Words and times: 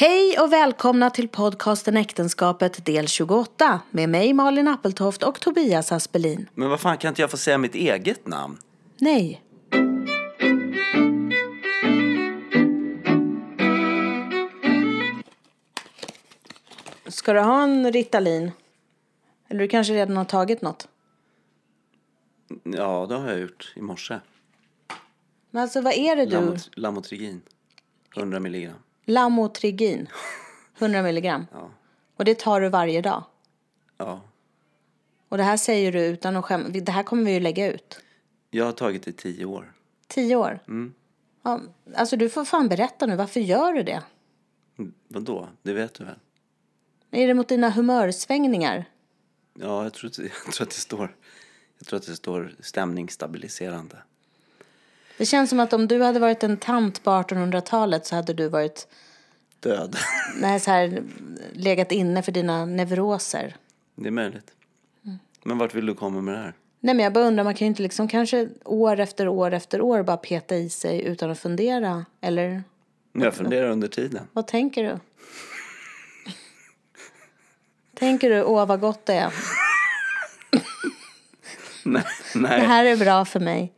Hej 0.00 0.38
och 0.38 0.52
välkomna 0.52 1.10
till 1.10 1.28
podcasten 1.28 1.96
Äktenskapet 1.96 2.86
del 2.86 3.08
28 3.08 3.80
med 3.90 4.08
mig 4.08 4.32
Malin 4.32 4.68
Appeltoft 4.68 5.22
och 5.22 5.40
Tobias 5.40 5.92
Aspelin. 5.92 6.48
Men 6.54 6.70
vad 6.70 6.80
fan, 6.80 6.98
kan 6.98 7.08
inte 7.08 7.20
jag 7.22 7.30
få 7.30 7.36
säga 7.36 7.58
mitt 7.58 7.74
eget 7.74 8.26
namn? 8.26 8.58
Nej. 8.98 9.42
Ska 17.06 17.32
du 17.32 17.40
ha 17.40 17.62
en 17.62 17.92
Ritalin? 17.92 18.52
Eller 19.48 19.60
du 19.60 19.68
kanske 19.68 19.92
redan 19.92 20.16
har 20.16 20.24
tagit 20.24 20.62
något? 20.62 20.88
Ja, 22.62 23.06
det 23.08 23.14
har 23.14 23.28
jag 23.28 23.40
gjort 23.40 23.72
i 23.76 23.80
morse. 23.80 24.20
Men 25.50 25.62
alltså 25.62 25.80
vad 25.80 25.92
är 25.92 26.16
det 26.16 26.26
du? 26.26 26.36
Lamot- 26.36 26.70
Lamotrigin. 26.76 27.42
100 28.16 28.40
milligram. 28.40 28.74
Lamotrigin. 29.04 30.08
100 30.78 31.02
milligram. 31.02 31.46
Ja. 31.52 31.70
Och 32.16 32.24
det 32.24 32.38
tar 32.38 32.60
du 32.60 32.68
varje 32.68 33.00
dag. 33.02 33.24
Ja. 33.96 34.20
Och 35.28 35.36
det 35.36 35.42
här 35.42 35.56
säger 35.56 35.92
du 35.92 36.00
utan 36.00 36.36
att 36.36 36.44
skämmas. 36.44 36.68
Det 36.72 36.92
här 36.92 37.02
kommer 37.02 37.24
vi 37.24 37.32
ju 37.32 37.40
lägga 37.40 37.72
ut. 37.72 38.00
Jag 38.50 38.64
har 38.64 38.72
tagit 38.72 39.02
det 39.02 39.10
i 39.10 39.14
tio 39.14 39.44
år. 39.44 39.72
Tio 40.08 40.36
år. 40.36 40.60
Ja, 41.42 41.60
alltså 41.94 42.16
du 42.16 42.28
får 42.28 42.44
fan 42.44 42.68
berätta 42.68 43.06
nu, 43.06 43.16
varför 43.16 43.40
gör 43.40 43.72
du 43.72 43.82
det? 43.82 44.02
Mm, 44.78 44.94
Vadå? 45.08 45.48
Det 45.62 45.72
vet 45.72 45.94
du 45.94 46.04
väl? 46.04 46.18
Är 47.10 47.26
det 47.26 47.34
mot 47.34 47.48
dina 47.48 47.70
humörsvängningar? 47.70 48.84
Ja, 49.54 49.82
jag 49.82 49.92
tror, 49.92 50.10
jag 50.46 50.52
tror 50.54 50.66
att 50.66 50.70
det 50.70 50.80
står... 50.80 51.16
Jag 51.78 51.86
tror 51.86 51.98
att 51.98 52.06
det 52.06 52.16
står 52.16 52.54
stämningsstabiliserande. 52.60 53.96
Det 55.20 55.26
känns 55.26 55.50
som 55.50 55.60
att 55.60 55.72
om 55.72 55.88
du 55.88 56.02
hade 56.02 56.20
varit 56.20 56.42
en 56.42 56.56
tant 56.56 57.02
på 57.02 57.10
1800-talet 57.10 58.06
så 58.06 58.16
hade 58.16 58.32
du 58.34 58.48
varit, 58.48 58.88
Död. 59.60 59.96
nej, 60.36 60.60
så 60.60 60.70
här, 60.70 61.02
legat 61.52 61.92
inne 61.92 62.22
för 62.22 62.32
dina 62.32 62.64
neuroser. 62.64 63.56
Det 63.94 64.08
är 64.08 64.12
möjligt. 64.12 64.50
Men 65.44 65.58
vart 65.58 65.74
vill 65.74 65.86
du 65.86 65.94
komma 65.94 66.20
med 66.20 66.34
det 66.34 66.38
här? 66.38 66.54
Nej 66.80 66.94
men 66.94 67.04
jag 67.04 67.12
bara 67.12 67.24
undrar, 67.24 67.44
man 67.44 67.54
kan 67.54 67.66
ju 67.66 67.68
inte 67.68 67.82
liksom 67.82 68.08
kanske 68.08 68.48
år 68.64 69.00
efter 69.00 69.28
år 69.28 69.52
efter 69.52 69.80
år 69.80 70.02
bara 70.02 70.16
peta 70.16 70.56
i 70.56 70.70
sig 70.70 71.02
utan 71.04 71.30
att 71.30 71.38
fundera. 71.38 72.04
Eller 72.20 72.62
Jag 73.12 73.34
funderar 73.34 73.70
under 73.70 73.88
tiden. 73.88 74.26
vad 74.32 74.46
tänker 74.46 74.82
du? 74.84 74.98
tänker 77.94 78.30
du, 78.30 78.42
åh 78.44 78.66
vad 78.66 78.80
gott 78.80 79.06
det 79.06 79.14
är. 79.14 79.32
Nej. 81.84 82.02
Det 82.32 82.38
Nej. 82.40 82.60
här 82.60 82.84
är 82.84 82.96
bra 82.96 83.24
för 83.24 83.40
mig. 83.40 83.72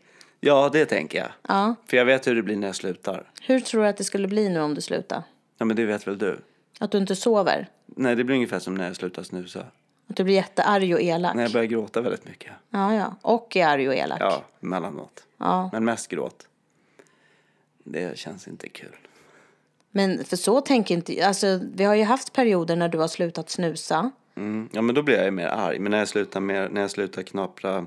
Ja, 0.44 0.70
det 0.72 0.86
tänker 0.86 1.18
jag. 1.18 1.28
Ja. 1.48 1.74
För 1.86 1.96
jag 1.96 2.04
vet 2.04 2.26
hur 2.26 2.34
det 2.34 2.42
blir 2.42 2.56
när 2.56 2.68
jag 2.68 2.76
slutar. 2.76 3.30
Hur 3.42 3.60
tror 3.60 3.82
du 3.82 3.88
att 3.88 3.96
det 3.96 4.04
skulle 4.04 4.28
bli 4.28 4.48
nu 4.48 4.60
om 4.60 4.74
du 4.74 4.80
slutar? 4.80 5.22
Ja, 5.58 5.64
men 5.64 5.76
det 5.76 5.84
vet 5.84 6.06
väl 6.06 6.18
du? 6.18 6.40
Att 6.80 6.90
du 6.90 6.98
inte 6.98 7.16
sover? 7.16 7.68
Nej, 7.86 8.16
det 8.16 8.24
blir 8.24 8.36
ungefär 8.36 8.58
som 8.58 8.74
när 8.74 8.86
jag 8.86 8.96
slutar 8.96 9.22
snusa. 9.22 9.66
Att 10.08 10.16
du 10.16 10.24
blir 10.24 10.34
jättearg 10.34 10.94
och 10.94 11.00
elak? 11.00 11.34
När 11.34 11.42
jag 11.42 11.52
börjar 11.52 11.66
gråta 11.66 12.00
väldigt 12.00 12.24
mycket. 12.24 12.52
Ja, 12.70 12.94
ja. 12.94 13.16
Och 13.22 13.56
är 13.56 13.66
arg 13.66 13.88
och 13.88 13.94
elak? 13.94 14.20
Ja, 14.20 14.42
emellanåt. 14.60 15.24
Ja. 15.38 15.70
Men 15.72 15.84
mest 15.84 16.08
gråt. 16.08 16.46
Det 17.84 18.18
känns 18.18 18.48
inte 18.48 18.68
kul. 18.68 18.96
Men 19.90 20.24
för 20.24 20.36
så 20.36 20.60
tänker 20.60 20.94
inte 20.94 21.26
Alltså, 21.26 21.60
vi 21.74 21.84
har 21.84 21.94
ju 21.94 22.04
haft 22.04 22.32
perioder 22.32 22.76
när 22.76 22.88
du 22.88 22.98
har 22.98 23.08
slutat 23.08 23.50
snusa. 23.50 24.10
Mm. 24.34 24.68
Ja, 24.72 24.82
men 24.82 24.94
då 24.94 25.02
blir 25.02 25.16
jag 25.16 25.24
ju 25.24 25.30
mer 25.30 25.46
arg. 25.46 25.78
Men 25.78 25.90
när 25.90 25.98
jag 25.98 26.08
slutar, 26.08 26.40
med, 26.40 26.72
när 26.72 26.80
jag 26.80 26.90
slutar 26.90 27.22
knapra... 27.22 27.86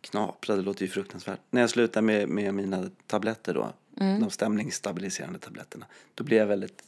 Knapra, 0.00 0.56
det 0.56 0.62
låter 0.62 0.82
ju 0.82 0.88
fruktansvärt. 0.88 1.40
När 1.50 1.60
jag 1.60 1.70
slutar 1.70 2.02
med, 2.02 2.28
med 2.28 2.54
mina 2.54 2.90
tabletter 3.06 3.54
då, 3.54 3.72
de 3.94 4.30
stämningsstabiliserande 4.30 5.38
tabletterna, 5.38 5.86
då 6.14 6.24
blir 6.24 6.36
jag 6.38 6.46
väldigt 6.46 6.82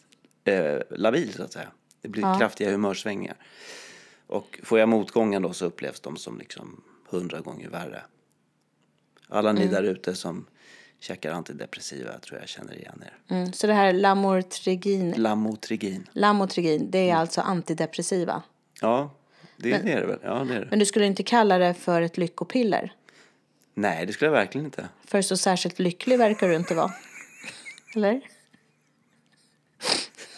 eh, 0.45 0.79
labil 0.91 1.33
så 1.33 1.43
att 1.43 1.53
säga. 1.53 1.69
Det 2.01 2.09
blir 2.09 2.39
kraftiga 2.39 2.71
humörsvängningar. 2.71 3.37
Och 4.27 4.61
får 4.63 4.79
jag 4.79 4.89
motgången 4.89 5.43
då 5.43 5.53
så 5.53 5.67
upplevs 5.67 6.01
de 6.01 6.17
som 6.17 6.39
liksom 6.39 6.83
hundra 7.09 7.41
gånger 7.41 7.69
värre. 7.69 8.03
Alla 9.29 9.53
ni 9.53 9.67
där 9.67 9.83
ute 9.83 10.15
som 10.15 10.47
käkar 11.01 11.33
antidepressiva 11.33 12.19
tror 12.19 12.41
jag 12.41 12.49
känner 12.49 12.75
igen 12.75 13.03
er. 13.07 13.37
Mm. 13.37 13.53
Så 13.53 13.67
det 13.67 13.73
här 13.73 13.93
Lamotrigin, 13.93 15.15
Lamotrigin. 15.17 16.09
Lamotrigin, 16.13 16.91
det 16.91 17.11
är 17.11 17.17
alltså 17.17 17.41
antidepressiva. 17.41 18.43
Ja, 18.81 19.11
det, 19.57 19.71
det 19.71 19.93
är 19.93 20.01
det 20.01 20.07
väl. 20.07 20.19
Ja, 20.23 20.45
det 20.49 20.55
är 20.55 20.61
det. 20.61 20.67
Men 20.71 20.79
du 20.79 20.87
skulle 20.87 21.07
inte 21.07 21.23
kalla 21.23 21.59
det 21.59 21.75
för 21.75 22.03
ett 22.03 22.19
lyckopiller? 22.19 22.93
Nej, 23.81 24.07
det 24.07 24.13
skulle 24.13 24.27
jag 24.27 24.33
verkligen 24.33 24.65
inte. 24.65 24.89
För 25.05 25.23
så 25.23 25.37
särskilt 25.37 25.79
lycklig 25.79 26.19
verkar 26.19 26.49
du 26.49 26.55
inte 26.55 26.75
vara. 26.75 26.93
Eller? 27.95 28.21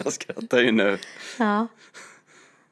Jag 0.04 0.12
skrattar 0.12 0.58
ju 0.58 0.72
nu. 0.72 0.98
Ja. 1.38 1.66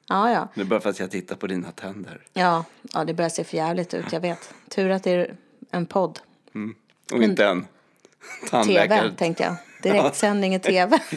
Ja, 0.08 0.32
ja. 0.32 0.48
Det 0.54 0.60
är 0.60 0.64
bara 0.64 0.80
för 0.80 0.90
att 0.90 1.00
jag 1.00 1.10
tittar 1.10 1.36
på 1.36 1.46
dina 1.46 1.72
tänder. 1.72 2.22
Ja, 2.32 2.64
ja 2.92 3.04
det 3.04 3.14
börjar 3.14 3.28
se 3.28 3.44
för 3.44 3.56
jävligt 3.56 3.94
ut, 3.94 4.12
jag 4.12 4.20
vet. 4.20 4.54
Tur 4.68 4.90
att 4.90 5.04
det 5.04 5.10
är 5.10 5.34
en 5.70 5.86
podd. 5.86 6.20
Och 7.12 7.22
inte 7.22 7.46
en 7.46 7.66
tandläkare. 8.50 9.02
TV, 9.02 9.16
tänkte 9.16 9.42
jag. 9.42 9.56
Direktsändning 9.82 10.54
i 10.54 10.60
TV. 10.60 10.98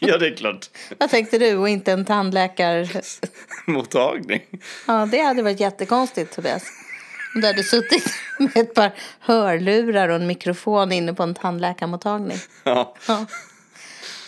Ja, 0.00 0.18
det 0.18 0.26
är 0.26 0.36
klart. 0.36 0.70
Vad 0.98 1.10
tänkte 1.10 1.38
du? 1.38 1.56
Och 1.56 1.68
inte 1.68 1.92
en 1.92 2.04
tandläkare... 2.04 3.02
Mottagning. 3.66 4.42
Ja, 4.86 5.08
det 5.10 5.20
hade 5.20 5.42
varit 5.42 5.60
jättekonstigt, 5.60 6.34
Tobias. 6.34 6.81
Om 7.34 7.40
du 7.40 7.46
hade 7.46 7.62
suttit 7.62 8.04
med 8.38 8.56
ett 8.56 8.74
par 8.74 8.90
hörlurar 9.20 10.08
och 10.08 10.16
en 10.16 10.26
mikrofon 10.26 10.92
inne 10.92 11.14
på 11.14 11.22
en 11.22 11.34
tandläkarmottagning. 11.34 12.38
Ja, 12.64 12.94
Ja, 13.08 13.26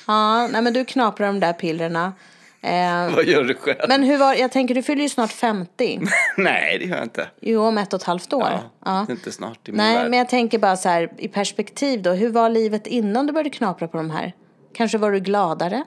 ja 0.07 0.49
nej, 0.53 0.63
men 0.63 0.73
du 0.73 0.85
knaprar 0.85 1.27
de 1.27 1.41
där 1.41 1.53
pillerna. 1.53 2.13
Eh, 2.61 3.15
vad 3.15 3.25
gör 3.25 3.45
du 3.45 3.55
själv? 3.55 3.79
men 3.89 4.03
hur 4.03 4.19
var, 4.19 4.35
jag 4.35 4.53
tänker, 4.53 4.75
du 4.75 4.83
fyller 4.83 5.03
ju 5.03 5.09
snart 5.09 5.33
50. 5.33 6.01
Nej, 6.37 6.79
det 6.79 6.85
gör 6.85 6.97
jag 6.97 7.05
inte. 7.05 7.29
Jo, 7.41 7.63
om 7.63 7.79
ett 7.79 7.93
och 7.93 8.01
ett 8.01 8.07
halvt 8.07 8.33
år. 8.33 8.49
Ja, 8.85 9.07
Inte 9.11 9.33
snart 9.33 9.69
i 9.69 9.73
min 9.73 9.77
Nej, 9.77 9.97
värld. 9.97 10.11
men 10.11 10.19
jag 10.19 10.29
tänker 10.29 10.59
bara 10.59 10.77
så 10.77 10.89
här 10.89 11.11
i 11.19 11.29
perspektiv 11.29 12.03
då. 12.03 12.11
Hur 12.13 12.31
var 12.31 12.49
livet 12.49 12.87
innan 12.87 13.27
du 13.27 13.33
började 13.33 13.51
knapra 13.51 13.89
på 13.89 13.97
de 13.97 14.11
här? 14.11 14.33
Kanske 14.75 14.99
var 14.99 15.11
du 15.13 15.21
gladare? 15.21 15.85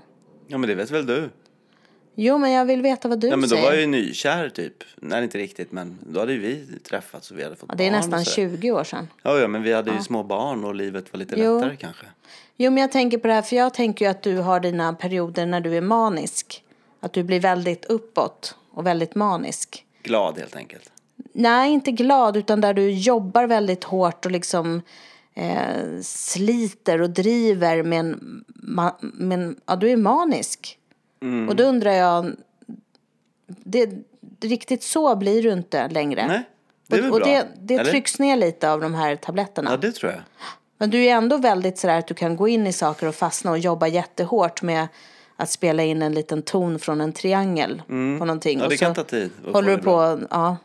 Ja, 0.48 0.58
men 0.58 0.70
det 0.70 0.76
vet 0.76 0.92
väl 0.92 1.06
du? 1.06 1.30
Jo, 2.20 2.38
men 2.38 2.52
jag 2.52 2.66
vill 2.66 2.82
veta 2.82 3.08
vad 3.08 3.20
du 3.20 3.28
Ja, 3.28 3.36
men 3.36 3.42
då 3.50 3.56
säger. 3.56 3.64
var 3.64 3.72
jag 3.72 3.82
ju 3.82 3.88
nykär 3.88 4.50
typ. 4.50 4.84
Nej, 4.96 5.24
inte 5.24 5.38
riktigt, 5.38 5.72
men 5.72 5.98
då 6.10 6.20
hade 6.20 6.34
ju 6.34 6.40
vi 6.40 6.66
träffats 6.90 7.32
och 7.32 7.40
vi 7.40 7.44
hade 7.44 7.56
fått 7.56 7.70
ja, 7.70 7.76
det 7.78 7.88
är 7.88 7.92
nästan 7.92 8.20
och 8.20 8.26
så. 8.28 8.32
20 8.32 8.72
år 8.72 8.84
sedan. 8.84 9.08
Ja, 9.24 9.40
ja, 9.40 9.48
men 9.48 9.64
vi 9.64 9.74
hade 9.74 9.92
ju 9.92 10.02
små 10.02 10.24
barn 10.24 10.64
och 10.64 10.76
livet 10.76 11.14
var 11.14 11.20
lite 11.20 11.36
Jo. 11.40 11.56
lättare 11.60 11.76
kanske. 11.76 12.06
Jo, 12.58 12.72
men 12.72 12.82
jag 12.82 12.92
tänker 12.92 13.18
på 13.18 13.28
det 13.28 13.34
här, 13.34 13.42
för 13.42 13.56
jag 13.56 13.74
tänker 13.74 14.06
ju 14.06 14.12
att 14.12 14.22
du 14.24 14.38
har 14.38 14.60
dina 14.60 14.94
perioder 14.94 15.46
när 15.46 15.62
du 15.62 15.78
är 15.78 15.82
manisk. 15.82 16.64
Att 17.00 17.14
du 17.14 17.24
blir 17.24 17.40
väldigt 17.40 17.86
uppåt 17.86 18.56
och 18.72 18.86
väldigt 18.86 19.16
manisk. 19.16 19.86
Glad 20.04 20.38
helt 20.38 20.56
enkelt. 20.56 20.92
Nej, 21.34 21.72
inte 21.74 21.92
glad, 21.92 22.38
utan 22.38 22.62
där 22.62 22.74
du 22.74 22.92
jobbar 22.92 23.48
väldigt 23.48 23.84
hårt 23.84 24.26
och 24.26 24.32
liksom 24.32 24.82
eh, 25.34 26.02
sliter 26.02 27.02
och 27.02 27.10
driver 27.10 27.84
med 27.84 28.00
en, 28.00 28.44
ma- 28.64 28.96
med 29.02 29.40
en... 29.40 29.56
Ja, 29.66 29.76
du 29.76 29.90
är 29.90 29.98
manisk. 29.98 30.78
Och 31.50 31.56
då 31.56 31.64
undrar 31.64 31.92
jag... 31.92 32.36
Det, 33.48 33.90
riktigt 34.42 34.84
så 34.84 35.16
blir 35.16 35.44
du 35.44 35.54
inte 35.54 35.88
längre. 35.88 36.28
Nej, 36.28 36.44
det 36.88 36.96
är 36.98 37.02
väl 37.02 37.12
och, 37.12 37.18
och 37.18 37.22
bra. 37.22 37.30
det, 37.30 37.48
det 37.62 37.74
Eller? 37.74 37.92
trycks 37.92 38.20
ner 38.20 38.36
lite 38.36 38.72
av 38.72 38.82
de 38.82 38.94
här 38.96 39.16
tabletterna. 39.16 39.72
Ja, 39.72 39.78
det 39.78 39.92
tror 39.92 40.12
jag. 40.12 40.22
Men 40.78 40.90
du 40.90 41.04
är 41.06 41.16
ändå 41.16 41.38
väldigt 41.38 41.78
sådär 41.78 42.00
att 42.00 42.08
du 42.08 42.14
kan 42.14 42.36
gå 42.36 42.48
in 42.48 42.68
i 42.68 42.74
saker 42.74 43.08
och 43.08 43.16
fastna 43.16 43.52
och 43.52 43.58
jobba 43.60 43.88
jättehårt 43.88 44.62
med 44.62 44.88
att 45.36 45.50
spela 45.50 45.84
in 45.84 46.02
en 46.02 46.14
liten 46.14 46.42
ton 46.42 46.80
från 46.80 47.02
en 47.02 47.14
triangel 47.14 47.82
på 47.88 47.94
någonting. 48.26 48.60
Mm. 48.60 48.60
Ja, 48.60 48.66
Och 48.66 48.72
det 48.72 48.78
så 48.78 48.86
kan 48.86 48.96
ta 48.96 49.04
tid 49.04 49.32
Håller 49.54 49.68
du. 49.68 49.74
Mm. 49.74 49.86
på, 49.86 50.20
ja. 50.30 50.58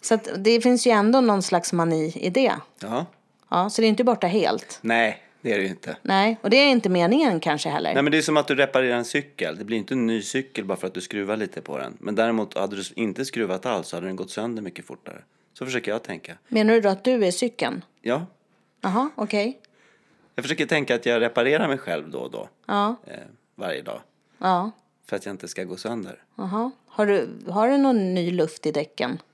Så 0.00 0.14
att 0.14 0.28
det 0.36 0.60
finns 0.60 0.86
ju 0.86 0.90
ändå 0.90 1.20
någon 1.20 1.42
slags 1.42 1.72
mani 1.72 2.12
i 2.16 2.30
det. 2.30 2.52
Ja. 2.80 3.06
Ja, 3.48 3.70
så 3.70 3.80
det 3.80 3.86
är 3.86 3.88
inte 3.88 4.04
borta 4.04 4.26
helt. 4.26 4.78
Nej, 4.80 5.22
det 5.44 5.52
är 5.52 5.56
det 5.56 5.62
ju 5.62 5.68
inte. 5.68 5.96
Nej, 6.02 6.38
och 6.42 6.50
det 6.50 6.56
är 6.56 6.70
inte 6.70 6.88
meningen 6.88 7.40
kanske 7.40 7.68
heller. 7.68 7.94
Nej 7.94 8.02
men 8.02 8.12
det 8.12 8.18
är 8.18 8.22
som 8.22 8.36
att 8.36 8.48
du 8.48 8.54
reparerar 8.54 8.96
en 8.96 9.04
cykel. 9.04 9.56
Det 9.58 9.64
blir 9.64 9.76
inte 9.78 9.94
en 9.94 10.06
ny 10.06 10.22
cykel 10.22 10.64
bara 10.64 10.78
för 10.78 10.86
att 10.86 10.94
du 10.94 11.00
skruvar 11.00 11.36
lite 11.36 11.60
på 11.60 11.78
den. 11.78 11.96
Men 12.00 12.14
däremot 12.14 12.54
hade 12.56 12.76
du 12.76 12.82
inte 12.94 13.24
skruvat 13.24 13.66
alls 13.66 13.88
så 13.88 13.96
hade 13.96 14.06
den 14.06 14.16
gått 14.16 14.30
sönder 14.30 14.62
mycket 14.62 14.84
fortare. 14.86 15.22
Så 15.52 15.64
försöker 15.66 15.90
jag 15.90 16.02
tänka. 16.02 16.34
Menar 16.48 16.74
du 16.74 16.80
då 16.80 16.88
att 16.88 17.04
du 17.04 17.24
är 17.24 17.30
cykeln? 17.30 17.84
Ja, 18.02 18.26
Jaha, 18.80 19.10
okej. 19.14 19.60
jag 20.34 20.44
försöker 20.44 20.66
tänka 20.66 20.94
att 20.94 21.06
jag 21.06 21.22
reparerar 21.22 21.68
mig 21.68 21.78
själv 21.78 22.10
då 22.10 22.18
och 22.18 22.30
då. 22.30 22.48
Ja, 22.66 22.96
Eh, 23.06 23.14
varje 23.54 23.82
dag. 23.82 24.00
ja. 24.38 24.70
För 25.06 25.16
att 25.16 25.26
jag 25.26 25.32
inte 25.32 25.48
ska 25.48 25.64
gå 25.64 25.76
sönder. 25.76 26.22
Jaha. 26.36 26.70
Har 26.86 27.06
du, 27.06 27.28
har 27.48 27.68
du 27.68 27.76
någon 27.78 28.14
ny 28.14 28.30
luft 28.30 28.66
i 28.66 28.72
däcken? 28.72 29.18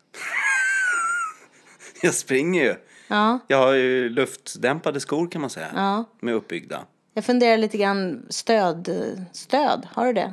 Jag 2.02 2.14
springer 2.14 2.64
ju. 2.64 2.74
Ja. 3.10 3.38
Jag 3.48 3.58
har 3.58 3.72
ju 3.72 4.08
luftdämpade 4.08 5.00
skor 5.00 5.28
kan 5.28 5.40
man 5.40 5.50
säga. 5.50 5.68
Ja. 5.74 6.04
Med 6.20 6.34
uppbyggda. 6.34 6.80
Jag 7.14 7.24
funderar 7.24 7.58
lite 7.58 7.78
grann 7.78 8.26
stöd. 8.28 8.90
Stöd, 9.32 9.88
har 9.92 10.06
du 10.06 10.12
det? 10.12 10.32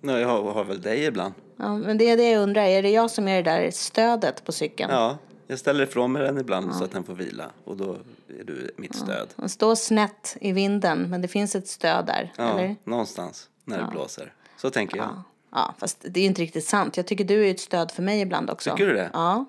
Ja, 0.00 0.18
jag 0.18 0.28
har, 0.28 0.52
har 0.52 0.64
väl 0.64 0.80
dig 0.80 1.04
ibland. 1.04 1.34
Ja, 1.56 1.76
men 1.76 1.98
det 1.98 2.10
är 2.10 2.16
det 2.16 2.30
jag 2.30 2.42
undrar. 2.42 2.62
Är 2.62 2.82
det 2.82 2.90
jag 2.90 3.10
som 3.10 3.28
är 3.28 3.42
det 3.42 3.50
där 3.50 3.70
stödet 3.70 4.44
på 4.44 4.52
cykeln? 4.52 4.90
Ja, 4.92 5.18
jag 5.46 5.58
ställer 5.58 5.84
ifrån 5.84 6.12
mig 6.12 6.22
den 6.22 6.38
ibland 6.38 6.74
så 6.74 6.84
att 6.84 6.92
den 6.92 7.04
får 7.04 7.14
vila. 7.14 7.50
Och 7.64 7.76
då 7.76 7.96
är 8.40 8.44
du 8.44 8.70
mitt 8.76 8.94
stöd. 8.94 9.28
Den 9.36 9.48
står 9.48 9.74
snett 9.74 10.36
i 10.40 10.52
vinden, 10.52 11.10
men 11.10 11.22
det 11.22 11.28
finns 11.28 11.54
ett 11.54 11.68
stöd 11.68 12.06
där. 12.06 12.32
Ja, 12.36 12.58
Eller? 12.58 12.76
någonstans. 12.84 13.48
när 13.64 13.78
det 13.78 13.88
blåser. 13.90 14.32
Så 14.56 14.70
tänker 14.70 14.96
jag. 14.96 15.06
Ja. 15.06 15.22
ja, 15.52 15.74
fast 15.78 16.04
det 16.10 16.20
är 16.20 16.24
inte 16.24 16.42
riktigt 16.42 16.64
sant. 16.64 16.96
Jag 16.96 17.06
tycker 17.06 17.24
du 17.24 17.46
är 17.46 17.50
ett 17.50 17.60
stöd 17.60 17.90
för 17.90 18.02
mig 18.02 18.20
ibland 18.20 18.50
också. 18.50 18.70
Tycker 18.70 18.86
du 18.86 18.94
det? 18.94 19.10
Ja, 19.12 19.44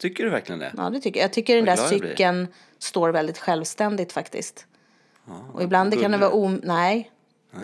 Tycker 0.00 0.24
du 0.24 0.30
verkligen 0.30 0.58
det? 0.58 0.72
ja 0.76 0.90
det 0.90 1.00
tycker 1.00 1.20
jag. 1.20 1.24
Jag 1.24 1.32
tycker 1.32 1.56
den 1.56 1.64
där 1.64 1.76
cykeln 1.76 2.48
står 2.78 3.10
väldigt 3.10 3.38
självständigt 3.38 4.12
faktiskt. 4.12 4.66
Och 5.52 5.62
ibland 5.62 5.90
det 5.90 5.96
kan 5.96 6.10
det 6.10 6.18
vara 6.18 6.30
om... 6.30 6.60
Nej. 6.64 7.10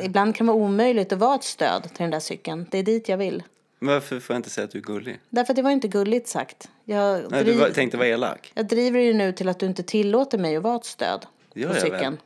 Ibland 0.02 0.36
kan 0.36 0.46
det 0.46 0.52
vara 0.52 0.62
omöjligt 0.64 1.12
att 1.12 1.18
vara 1.18 1.34
ett 1.34 1.44
stöd 1.44 1.82
till 1.82 1.98
den 2.02 2.10
där 2.10 2.20
cykeln. 2.20 2.66
Det 2.70 2.78
är 2.78 2.82
dit 2.82 3.08
jag 3.08 3.16
vill. 3.16 3.42
Men 3.78 3.94
varför 3.94 4.20
får 4.20 4.34
jag 4.34 4.38
inte 4.38 4.50
säga 4.50 4.64
att 4.64 4.70
du 4.70 4.78
är 4.78 4.82
gullig? 4.82 5.18
Därför 5.30 5.52
att 5.52 5.56
det 5.56 5.62
var 5.62 5.70
inte 5.70 5.88
gulligt 5.88 6.28
sagt. 6.28 6.68
Jag, 6.84 7.20
Nej, 7.30 7.44
du 7.44 7.50
driv... 7.50 7.60
var, 7.60 7.70
tänkte 7.70 7.96
vara 7.96 8.08
elak. 8.08 8.52
jag 8.54 8.66
driver 8.66 9.00
ju 9.00 9.14
nu 9.14 9.32
till 9.32 9.48
att 9.48 9.58
du 9.58 9.66
inte 9.66 9.82
tillåter 9.82 10.38
mig 10.38 10.56
att 10.56 10.62
vara 10.62 10.76
ett 10.76 10.84
stöd 10.84 11.26
Det 11.54 11.60
gör 11.60 11.68
på 11.68 11.74
jag 11.74 11.82
cykeln. 11.82 12.00
väl. 12.14 12.16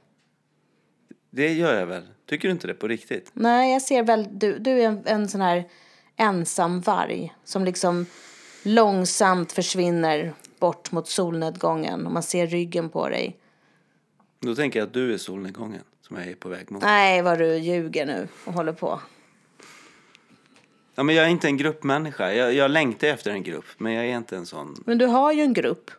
Det 1.30 1.52
gör 1.52 1.74
jag 1.78 1.86
väl? 1.86 2.02
Tycker 2.28 2.48
du 2.48 2.52
inte 2.52 2.66
det 2.66 2.74
på 2.74 2.88
riktigt? 2.88 3.30
Nej, 3.32 3.72
jag 3.72 3.82
ser 3.82 4.02
väl, 4.02 4.28
du, 4.30 4.58
du 4.58 4.70
är 4.70 4.86
en, 4.88 5.02
en 5.06 5.28
sån 5.28 5.40
här 5.40 5.64
ensam 6.16 6.80
varg 6.80 7.34
som 7.44 7.64
liksom 7.64 8.06
långsamt 8.62 9.52
försvinner 9.52 10.32
bort 10.58 10.92
mot 10.92 11.08
solnedgången 11.08 12.06
och 12.06 12.12
man 12.12 12.22
ser 12.22 12.46
ryggen 12.46 12.88
på 12.88 13.08
dig. 13.08 13.36
Då 14.40 14.54
tänker 14.54 14.78
jag 14.78 14.86
att 14.86 14.92
du 14.94 15.14
är 15.14 15.18
solnedgången 15.18 15.80
som 16.00 16.16
jag 16.16 16.26
är 16.26 16.34
på 16.34 16.48
väg 16.48 16.70
mot. 16.70 16.82
Nej, 16.82 17.22
vad 17.22 17.38
du 17.38 17.56
ljuger 17.56 18.06
nu 18.06 18.28
och 18.44 18.52
håller 18.52 18.72
på. 18.72 19.00
Ja, 20.94 21.02
men 21.02 21.14
jag 21.14 21.24
är 21.26 21.28
inte 21.30 21.46
en 21.46 21.56
gruppmänniska. 21.56 22.34
Jag, 22.34 22.54
jag 22.54 22.70
längtar 22.70 23.08
efter 23.08 23.30
en 23.30 23.42
grupp, 23.42 23.64
men 23.78 23.92
jag 23.92 24.06
är 24.06 24.16
inte 24.16 24.36
en 24.36 24.46
sån. 24.46 24.82
Men 24.86 24.98
du 24.98 25.06
har 25.06 25.32
ju 25.32 25.42
en 25.42 25.52
grupp. 25.52 25.90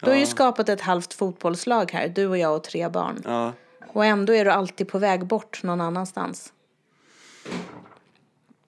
Du 0.00 0.06
har 0.06 0.14
ju 0.14 0.20
Ja. 0.20 0.26
skapat 0.26 0.68
ett 0.68 0.80
halvt 0.80 1.14
fotbollslag 1.14 1.90
här, 1.92 2.08
du 2.08 2.26
och 2.26 2.38
jag 2.38 2.56
och 2.56 2.64
tre 2.64 2.88
barn. 2.88 3.22
Ja, 3.24 3.52
Och 3.88 4.04
ändå 4.04 4.32
är 4.34 4.44
du 4.44 4.50
alltid 4.50 4.88
på 4.88 4.98
väg 4.98 5.26
bort 5.26 5.62
någon 5.62 5.80
annanstans. 5.80 6.52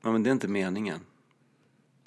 ja, 0.02 0.12
men 0.12 0.22
det 0.22 0.31
är 0.31 0.32
inte 0.32 0.48
meningen. 0.48 1.00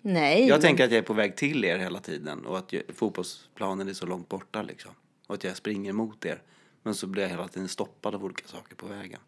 Nej. 0.06 0.48
Jag 0.48 0.62
tänker 0.62 0.86
att 0.86 0.92
jag 0.92 0.98
är 0.98 1.04
på 1.04 1.14
väg 1.14 1.36
till 1.36 1.66
er 1.66 1.78
hela 1.78 2.00
tiden 2.00 2.46
och 2.46 2.58
att 2.58 2.74
jag, 2.74 2.84
fotbollsplanen 2.96 3.90
är 3.90 3.94
så 3.94 4.06
långt 4.06 4.30
borta 4.30 4.62
liksom. 4.62 4.92
Och 5.28 5.36
att 5.36 5.44
jag 5.44 5.58
springer 5.58 5.94
mot 5.94 6.26
er. 6.26 6.42
Men 6.84 6.96
så 6.96 7.08
blir 7.08 7.24
jag 7.24 7.30
hela 7.30 7.48
tiden 7.48 7.68
stoppad 7.68 8.16
av 8.16 8.26
olika 8.26 8.48
saker 8.48 8.76
på 8.76 8.88
vägen. 8.88 9.20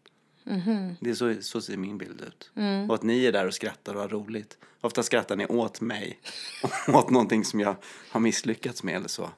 Det 1.00 1.10
är 1.10 1.14
så, 1.14 1.34
så 1.40 1.60
ser 1.60 1.76
min 1.76 1.98
bild 1.98 2.20
ut. 2.20 2.50
Och 2.88 2.94
att 2.94 3.02
ni 3.02 3.24
är 3.24 3.32
där 3.32 3.46
och 3.46 3.54
skrattar 3.54 3.94
och 3.94 4.00
har 4.00 4.08
roligt. 4.08 4.58
Ofta 4.80 5.02
skrattar 5.02 5.36
ni 5.36 5.46
åt 5.46 5.80
mig. 5.80 6.18
åt 6.88 7.10
någonting 7.10 7.44
som 7.44 7.60
jag 7.60 7.76
har 8.10 8.20
misslyckats 8.20 8.82
med 8.82 8.96
eller 8.96 9.08
så. 9.08 9.30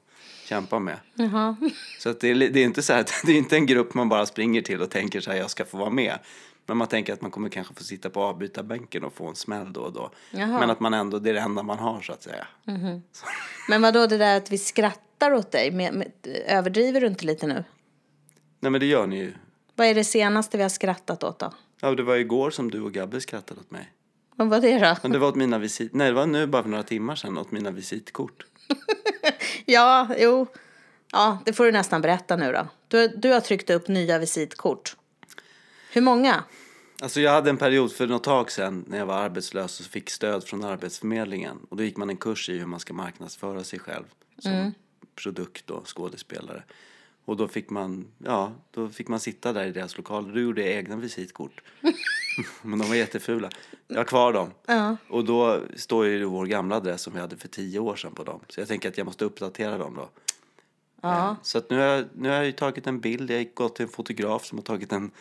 Kämpar 0.45 0.79
med. 0.79 0.99
Jaha. 1.13 1.55
Så 1.99 2.09
att 2.09 2.19
det, 2.19 2.29
är, 2.29 2.35
det 2.35 2.59
är 2.59 2.65
inte 2.65 2.81
så 2.81 2.93
här, 2.93 3.05
det 3.25 3.31
är 3.31 3.37
inte 3.37 3.55
en 3.55 3.65
grupp 3.65 3.93
man 3.93 4.09
bara 4.09 4.25
springer 4.25 4.61
till 4.61 4.81
och 4.81 4.89
tänker 4.89 5.21
så 5.21 5.31
här, 5.31 5.37
jag 5.37 5.49
ska 5.49 5.65
få 5.65 5.77
vara 5.77 5.89
med. 5.89 6.19
Men 6.69 6.77
man 6.77 6.87
tänker 6.87 7.13
att 7.13 7.21
man 7.21 7.31
kommer 7.31 7.49
kanske 7.49 7.73
få 7.73 7.83
sitta 7.83 8.09
på 8.09 8.21
avbytarbänken 8.21 9.03
och 9.03 9.13
få 9.13 9.27
en 9.27 9.35
smäll 9.35 9.73
då 9.73 9.81
och 9.81 9.93
då. 9.93 10.11
Jaha. 10.31 10.59
Men 10.59 10.69
att 10.69 10.79
man 10.79 10.93
ändå, 10.93 11.19
det 11.19 11.29
är 11.29 11.33
det 11.33 11.39
enda 11.39 11.63
man 11.63 11.79
har 11.79 12.01
så 12.01 12.13
att 12.13 12.23
säga. 12.23 12.47
Men 13.69 13.81
vad 13.81 13.93
då 13.93 14.07
det 14.07 14.17
där 14.17 14.37
att 14.37 14.51
vi 14.51 14.57
skrattar 14.57 15.33
åt 15.33 15.51
dig? 15.51 15.71
Med, 15.71 15.93
med, 15.93 16.11
överdriver 16.47 17.01
du 17.01 17.07
inte 17.07 17.25
lite 17.25 17.47
nu? 17.47 17.63
Nej 18.59 18.71
men 18.71 18.79
det 18.81 18.85
gör 18.85 19.07
ni 19.07 19.17
ju. 19.17 19.33
Vad 19.75 19.87
är 19.87 19.95
det 19.95 20.03
senaste 20.03 20.57
vi 20.57 20.63
har 20.63 20.69
skrattat 20.69 21.23
åt 21.23 21.39
då? 21.39 21.53
Ja, 21.81 21.95
det 21.95 22.03
var 22.03 22.15
igår 22.15 22.49
som 22.49 22.71
du 22.71 22.81
och 22.81 22.91
Gabbe 22.91 23.21
skrattade 23.21 23.59
åt 23.59 23.71
mig. 23.71 23.91
Vad 24.35 24.49
var 24.49 24.59
det 24.59 24.79
då? 24.79 24.95
Men 25.01 25.11
det 25.11 25.19
var 25.19 25.27
åt 25.27 25.35
mina 25.35 25.59
visit... 25.59 25.93
Nej, 25.93 26.07
det 26.07 26.13
var 26.13 26.25
nu 26.25 26.47
bara 26.47 26.63
för 26.63 26.69
några 26.69 26.83
timmar 26.83 27.15
sedan 27.15 27.37
åt 27.37 27.51
mina 27.51 27.71
visitkort. 27.71 28.45
Ja, 29.65 30.07
jo. 30.17 30.47
Ja, 31.11 31.37
det 31.45 31.53
får 31.53 31.65
du 31.65 31.71
nästan 31.71 32.01
berätta 32.01 32.35
nu 32.35 32.51
då. 32.51 32.67
Du, 32.87 33.07
du 33.07 33.31
har 33.31 33.39
tryckt 33.39 33.69
upp 33.69 33.87
nya 33.87 34.19
visitkort. 34.19 34.95
Hur 35.91 36.01
många? 36.01 36.43
Alltså 37.01 37.21
jag 37.21 37.31
hade 37.31 37.49
en 37.49 37.57
period 37.57 37.91
för 37.91 38.07
något 38.07 38.23
tag 38.23 38.51
sedan 38.51 38.85
när 38.87 38.97
jag 38.97 39.05
var 39.05 39.17
arbetslös 39.17 39.79
och 39.79 39.85
fick 39.85 40.09
stöd 40.09 40.43
från 40.43 40.63
Arbetsförmedlingen. 40.63 41.57
Och 41.69 41.77
då 41.77 41.83
gick 41.83 41.97
man 41.97 42.09
en 42.09 42.17
kurs 42.17 42.49
i 42.49 42.57
hur 42.57 42.65
man 42.65 42.79
ska 42.79 42.93
marknadsföra 42.93 43.63
sig 43.63 43.79
själv 43.79 44.03
som 44.37 44.73
produkt 45.15 45.69
och 45.69 45.97
skådespelare. 45.97 46.63
Och 47.25 47.37
då 47.37 47.47
fick 47.47 47.69
man, 47.69 48.07
ja, 48.17 48.51
då 48.71 48.89
fick 48.89 49.07
man 49.07 49.19
sitta 49.19 49.53
där 49.53 49.65
i 49.65 49.71
deras 49.71 49.97
lokaler. 49.97 50.33
Då 50.33 50.39
gjorde 50.39 50.61
jag 50.61 50.71
egna 50.71 50.95
visitkort. 50.95 51.61
Men 52.61 52.79
de 52.79 52.89
var 52.89 52.95
jättefula. 52.95 53.49
Jag 53.87 53.97
har 53.97 54.03
kvar 54.03 54.33
dem. 54.33 54.51
Ja. 54.65 54.97
Och 55.09 55.25
då 55.25 55.61
står 55.75 56.05
ju 56.05 56.23
vår 56.23 56.45
gamla 56.45 56.75
adress 56.75 57.01
som 57.01 57.13
vi 57.13 57.19
hade 57.19 57.37
för 57.37 57.47
tio 57.47 57.79
år 57.79 57.95
sedan 57.95 58.13
på 58.13 58.23
dem. 58.23 58.39
Så 58.47 58.61
jag 58.61 58.67
tänker 58.67 58.89
att 58.89 58.97
jag 58.97 59.05
måste 59.05 59.25
uppdatera 59.25 59.77
dem 59.77 59.95
då. 59.95 60.09
Ja. 61.01 61.35
Så 61.43 61.57
att 61.57 61.69
nu 61.69 61.77
har, 61.77 61.85
jag, 61.85 62.05
nu 62.13 62.29
har 62.29 62.43
jag 62.43 62.55
tagit 62.55 62.87
en 62.87 62.99
bild. 62.99 63.31
Jag 63.31 63.37
har 63.37 63.47
gått 63.53 63.75
till 63.75 63.85
en 63.85 63.91
fotograf 63.91 64.45
som 64.45 64.57
har 64.57 64.63
tagit 64.63 64.91
en, 64.91 65.11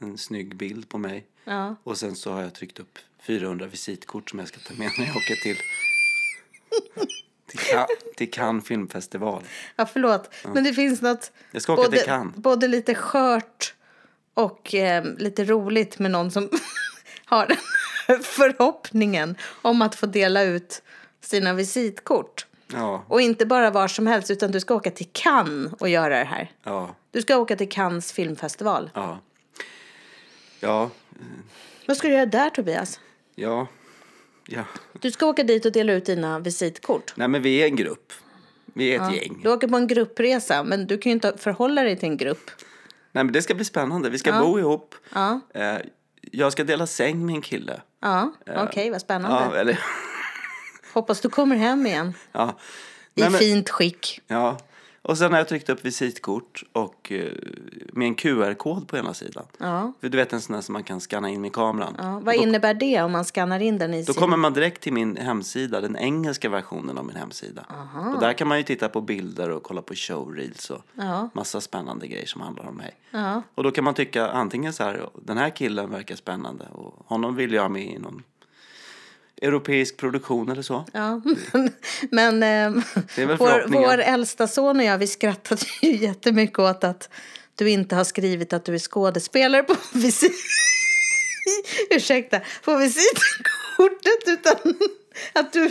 en 0.00 0.18
snygg 0.18 0.56
bild 0.56 0.88
på 0.88 0.98
mig. 0.98 1.26
Ja. 1.44 1.76
Och 1.84 1.98
sen 1.98 2.16
så 2.16 2.32
har 2.32 2.42
jag 2.42 2.54
tryckt 2.54 2.78
upp 2.80 2.98
400 3.22 3.66
visitkort 3.66 4.30
som 4.30 4.38
jag 4.38 4.48
ska 4.48 4.58
ta 4.60 4.74
med 4.74 4.90
när 4.98 5.06
jag 5.06 5.16
åker 5.16 5.34
till, 5.34 5.56
till, 7.46 7.58
Ca- 7.60 7.86
till 8.16 8.30
Cannes 8.30 8.64
filmfestival. 8.64 9.42
Ja, 9.76 9.86
förlåt. 9.86 10.34
Men 10.54 10.64
det 10.64 10.74
finns 10.74 11.02
något 11.02 11.32
Jag 11.50 11.62
ska 11.62 11.72
åka 11.72 11.82
både, 11.82 11.96
till 11.96 12.06
Cannes. 12.06 12.36
både 12.36 12.68
lite 12.68 12.94
skört 12.94 13.74
och 14.34 14.74
eh, 14.74 15.04
lite 15.18 15.44
roligt 15.44 15.98
med 15.98 16.10
någon 16.10 16.30
som 16.30 16.48
har 17.24 17.56
förhoppningen 18.22 19.36
om 19.62 19.82
att 19.82 19.94
få 19.94 20.06
dela 20.06 20.42
ut 20.42 20.82
sina 21.20 21.52
visitkort. 21.54 22.46
Ja, 22.72 23.04
Och 23.08 23.20
inte 23.20 23.46
bara 23.46 23.70
var 23.70 23.88
som 23.88 24.06
helst, 24.06 24.30
utan 24.30 24.50
du 24.50 24.60
ska 24.60 24.74
åka 24.74 24.90
till 24.90 25.08
Cannes 25.12 25.72
och 25.72 25.88
göra 25.88 26.18
det 26.18 26.24
här. 26.24 26.52
ja, 26.62 26.94
Du 27.10 27.22
ska 27.22 27.36
åka 27.36 27.56
till 27.56 27.68
Cannes 27.68 28.12
filmfestival. 28.12 28.90
ja. 28.94 29.18
Ja, 30.60 30.90
Vad 31.86 31.96
ska 31.96 32.08
du 32.08 32.14
göra 32.14 32.26
där, 32.26 32.50
Tobias? 32.50 33.00
ja, 33.34 33.66
ja. 34.46 34.64
Du 35.00 35.10
ska 35.10 35.26
åka 35.26 35.42
dit 35.42 35.64
och 35.66 35.72
dela 35.72 35.92
ut 35.92 36.06
dina 36.06 36.38
visitkort. 36.38 37.12
Nej 37.16 37.28
men 37.28 37.42
vi 37.42 37.62
är 37.62 37.66
en 37.66 37.76
grupp. 37.76 38.12
Vi 38.64 38.94
är 38.94 39.02
ett 39.08 39.16
gäng. 39.16 39.40
Du 39.42 39.50
åker 39.52 39.68
på 39.68 39.76
en 39.76 39.86
gruppresa, 39.86 40.62
men 40.62 40.86
du 40.86 40.98
kan 40.98 41.10
ju 41.10 41.14
inte 41.14 41.34
förhålla 41.38 41.82
dig 41.82 41.96
till 41.96 42.08
en 42.08 42.16
grupp. 42.16 42.50
Nej 43.12 43.24
men 43.24 43.32
det 43.32 43.42
ska 43.42 43.54
bli 43.54 43.64
spännande. 43.64 44.10
Vi 44.10 44.18
ska 44.18 44.32
bo 44.40 44.58
ihop. 44.58 44.94
Ja, 45.14 45.40
Eh, 45.54 45.76
Jag 46.32 46.52
ska 46.52 46.64
dela 46.64 46.86
säng 46.86 47.26
med 47.26 47.34
en 47.34 47.42
kille. 47.42 47.80
ja. 48.00 48.32
okej, 48.56 48.90
vad 48.90 49.00
spännande. 49.00 49.56
Ja, 49.56 49.60
eller, 49.60 49.78
Hoppas 50.92 51.20
du 51.20 51.28
kommer 51.30 51.56
hem 51.56 51.86
igen 51.86 52.14
ja. 52.32 52.58
i 53.14 53.20
Nej, 53.20 53.30
men- 53.30 53.38
fint 53.38 53.70
skick. 53.70 54.20
Ja, 54.26 54.58
och 55.02 55.18
sen 55.18 55.30
har 55.32 55.38
jag 55.38 55.48
tryckt 55.48 55.68
upp 55.68 55.84
visitkort 55.84 56.62
och 56.72 57.12
eh, 57.12 57.32
med 57.92 58.06
en 58.06 58.14
QR-kod 58.14 58.88
på 58.88 58.96
ena 58.96 59.14
sidan. 59.14 59.44
Ja. 59.58 59.92
För 60.00 60.08
du 60.08 60.16
vet 60.18 60.32
en 60.32 60.40
sån 60.40 60.54
där 60.54 60.60
som 60.62 60.72
man 60.72 60.82
kan 60.82 61.00
scanna 61.00 61.28
in 61.30 61.40
med 61.40 61.52
kameran. 61.52 61.94
Ja, 61.98 62.20
vad 62.24 62.34
innebär 62.34 62.74
det 62.74 63.02
om 63.02 63.12
man 63.12 63.24
skannar 63.24 63.60
in 63.60 63.78
den 63.78 63.94
i 63.94 64.02
Då 64.02 64.12
sin... 64.12 64.20
kommer 64.22 64.36
man 64.36 64.52
direkt 64.52 64.82
till 64.82 64.92
min 64.92 65.16
hemsida, 65.16 65.80
den 65.80 65.96
engelska 65.96 66.48
versionen 66.48 66.98
av 66.98 67.04
min 67.06 67.16
hemsida. 67.16 67.66
Och 68.14 68.20
där 68.20 68.32
kan 68.32 68.48
man 68.48 68.58
ju 68.58 68.64
titta 68.64 68.88
på 68.88 69.00
bilder 69.00 69.50
och 69.50 69.62
kolla 69.62 69.82
på 69.82 69.94
showreels 69.94 70.70
och 70.70 70.82
Ja. 70.94 71.28
massa 71.34 71.60
spännande 71.60 72.06
grejer 72.06 72.26
som 72.26 72.40
handlar 72.40 72.68
om 72.68 72.74
mig. 72.76 72.90
Ja. 73.10 73.42
Och 73.54 73.62
då 73.62 73.70
kan 73.70 73.84
man 73.84 73.94
tycka 73.94 74.28
antingen 74.30 74.72
så 74.72 74.84
här, 74.84 75.08
den 75.22 75.38
här 75.38 75.50
killen 75.50 75.90
verkar 75.90 76.16
spännande 76.16 76.64
och 76.72 76.94
honom 77.06 77.34
vill 77.36 77.52
jag 77.52 77.62
ha 77.62 77.68
med 77.68 77.82
i 77.84 77.98
någon 77.98 78.22
europeisk 79.40 79.96
produktion 79.96 80.48
eller 80.48 80.62
så. 80.62 80.84
Ja, 80.92 81.20
men 82.10 82.42
eh, 82.42 82.82
är 83.16 83.26
väl 83.26 83.36
vår, 83.36 83.64
vår 83.68 83.98
äldsta 83.98 84.48
son 84.48 84.76
och 84.76 84.84
jag, 84.84 84.98
vi 84.98 85.06
skrattade 85.06 85.62
ju 85.82 85.96
jättemycket 86.06 86.58
åt 86.58 86.84
att 86.84 87.08
du 87.54 87.70
inte 87.70 87.96
har 87.96 88.04
skrivit 88.04 88.52
att 88.52 88.64
du 88.64 88.74
är 88.74 88.78
skådespelare 88.78 89.62
på 89.62 89.74
visit... 89.98 90.32
Ursäkta, 91.90 92.40
på 92.64 92.76
visitkortet 92.76 94.22
utan 94.26 94.74
att 95.32 95.52
du 95.52 95.70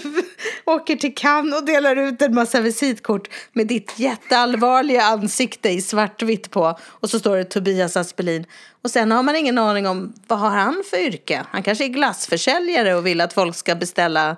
åker 0.65 0.95
till 0.95 1.15
Cannes 1.15 1.59
och 1.59 1.65
delar 1.65 1.95
ut 1.95 2.21
en 2.21 2.35
massa 2.35 2.61
visitkort 2.61 3.29
med 3.53 3.67
ditt 3.67 3.99
jätteallvarliga 3.99 5.03
ansikte 5.03 5.69
i 5.69 5.81
svartvitt 5.81 6.51
på 6.51 6.79
och 6.83 7.09
så 7.09 7.19
står 7.19 7.37
det 7.37 7.43
Tobias 7.43 7.97
Aspelin 7.97 8.45
och 8.81 8.91
sen 8.91 9.11
har 9.11 9.23
man 9.23 9.35
ingen 9.35 9.57
aning 9.57 9.87
om 9.87 10.13
vad 10.27 10.39
har 10.39 10.49
han 10.49 10.83
för 10.89 10.97
yrke? 10.97 11.45
Han 11.49 11.63
kanske 11.63 11.85
är 11.85 11.89
glassförsäljare 11.89 12.95
och 12.95 13.05
vill 13.05 13.21
att 13.21 13.33
folk 13.33 13.55
ska 13.55 13.75
beställa 13.75 14.35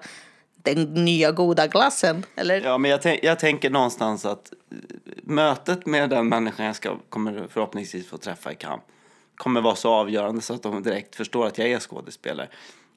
den 0.63 0.93
nya 0.93 1.31
goda 1.31 1.67
glassen, 1.67 2.25
eller? 2.35 2.61
Ja, 2.61 2.77
men 2.77 2.91
jag, 2.91 3.01
tänk, 3.01 3.23
jag 3.23 3.39
tänker 3.39 3.69
någonstans 3.69 4.25
att 4.25 4.53
eh, 4.71 4.77
mötet 5.23 5.85
med 5.85 6.09
den 6.09 6.29
människan 6.29 6.65
jag 6.65 6.75
ska, 6.75 6.97
kommer 7.09 7.47
förhoppningsvis 7.49 8.07
få 8.07 8.17
träffa 8.17 8.51
i 8.51 8.55
Cannes 8.55 8.81
kommer 9.41 9.61
vara 9.61 9.75
så 9.75 9.89
avgörande 9.89 10.41
så 10.41 10.53
att 10.53 10.63
de 10.63 10.83
direkt 10.83 11.15
förstår 11.15 11.47
att 11.47 11.57
jag 11.57 11.67
är 11.67 11.79
skådespelare. 11.79 12.47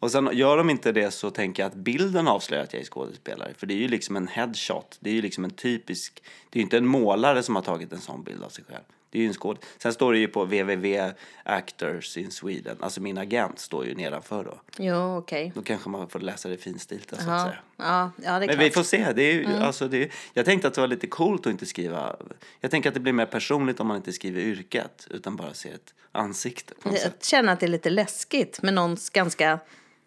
Och 0.04 0.11
sen 0.11 0.30
gör 0.32 0.56
de 0.56 0.70
inte 0.70 0.92
det 0.92 1.11
så 1.11 1.30
tänker 1.30 1.62
jag 1.62 1.70
att 1.70 1.76
bilden 1.76 2.28
avslöjar 2.28 2.64
att 2.64 2.73
jag 2.73 2.80
är 2.80 2.87
skådespelare. 2.87 3.54
För 3.56 3.66
det 3.66 3.75
är 3.75 3.78
ju 3.78 3.88
liksom 3.88 4.16
en 4.16 4.28
headshot. 4.28 4.96
Det 5.00 5.11
är 5.11 5.14
ju 5.14 5.23
liksom 5.23 5.44
en 5.44 5.50
typisk... 5.50 6.23
Det 6.50 6.58
är 6.58 6.61
ju 6.61 6.62
inte 6.62 6.76
en 6.76 6.87
målare 6.87 7.42
som 7.42 7.56
har 7.56 7.62
tagit 7.62 7.92
en 7.92 8.00
sån 8.00 8.25
bild 8.25 8.42
av 8.42 8.49
sig 8.49 8.64
själv. 8.64 8.82
Det 9.11 9.18
är 9.18 9.23
ju 9.23 9.28
en 9.28 9.34
skåd. 9.34 9.58
Sen 9.78 9.92
står 9.92 10.12
det 10.12 10.18
ju 10.18 10.28
på 10.28 10.44
www 10.44 11.12
actors 11.44 12.16
in 12.16 12.30
Sweden. 12.30 12.76
Alltså 12.80 13.00
min 13.00 13.18
agent 13.18 13.58
står 13.58 13.87
ju 13.87 13.94
nedanför 13.94 14.44
då. 14.44 14.61
Jo, 14.78 15.16
okej. 15.16 15.52
Då 15.54 15.62
kanske 15.62 15.88
man 15.88 16.08
får 16.08 16.20
läsa 16.20 16.49
det 16.49 16.56
finstilt 16.56 17.11
så 17.11 17.16
att 17.16 17.23
säga. 17.23 17.58
ja, 17.76 18.11
ja, 18.16 18.23
det 18.23 18.28
är 18.30 18.38
Men 18.38 18.49
klart. 18.49 18.61
vi 18.61 18.70
får 18.70 18.82
se. 18.82 19.12
Det 19.12 19.23
är 19.23 19.34
ju, 19.34 19.46
alltså 19.46 19.88
det 19.88 20.02
är, 20.02 20.11
jag 20.32 20.44
tänkte 20.44 20.68
att 20.68 20.75
det 20.75 20.80
var 20.80 20.88
lite 20.88 21.06
coolt 21.06 21.46
att 21.46 21.50
inte 21.50 21.66
skriva... 21.66 22.16
Jag 22.61 22.70
tänker 22.70 22.88
att 22.88 22.94
det 22.94 23.00
blir 23.00 23.12
mer 23.12 23.26
personligt 23.26 23.80
om 23.80 23.87
man 23.87 23.96
inte 23.96 24.12
skriver 24.12 24.40
yrket 24.40 25.06
utan 25.11 25.37
bara 25.37 25.54
ser 25.54 25.75
ett 25.75 25.94
ansikte 26.12 26.75
på 26.75 26.88
något 26.88 26.99
sätt. 26.99 27.14
Jag 27.18 27.25
känner 27.25 27.52
att 27.52 27.61
det 27.61 27.66
är 27.66 27.70
lite 27.70 27.90
läskigt 27.90 28.62
med 28.62 28.75
någons 28.75 29.11
ganska 29.11 29.58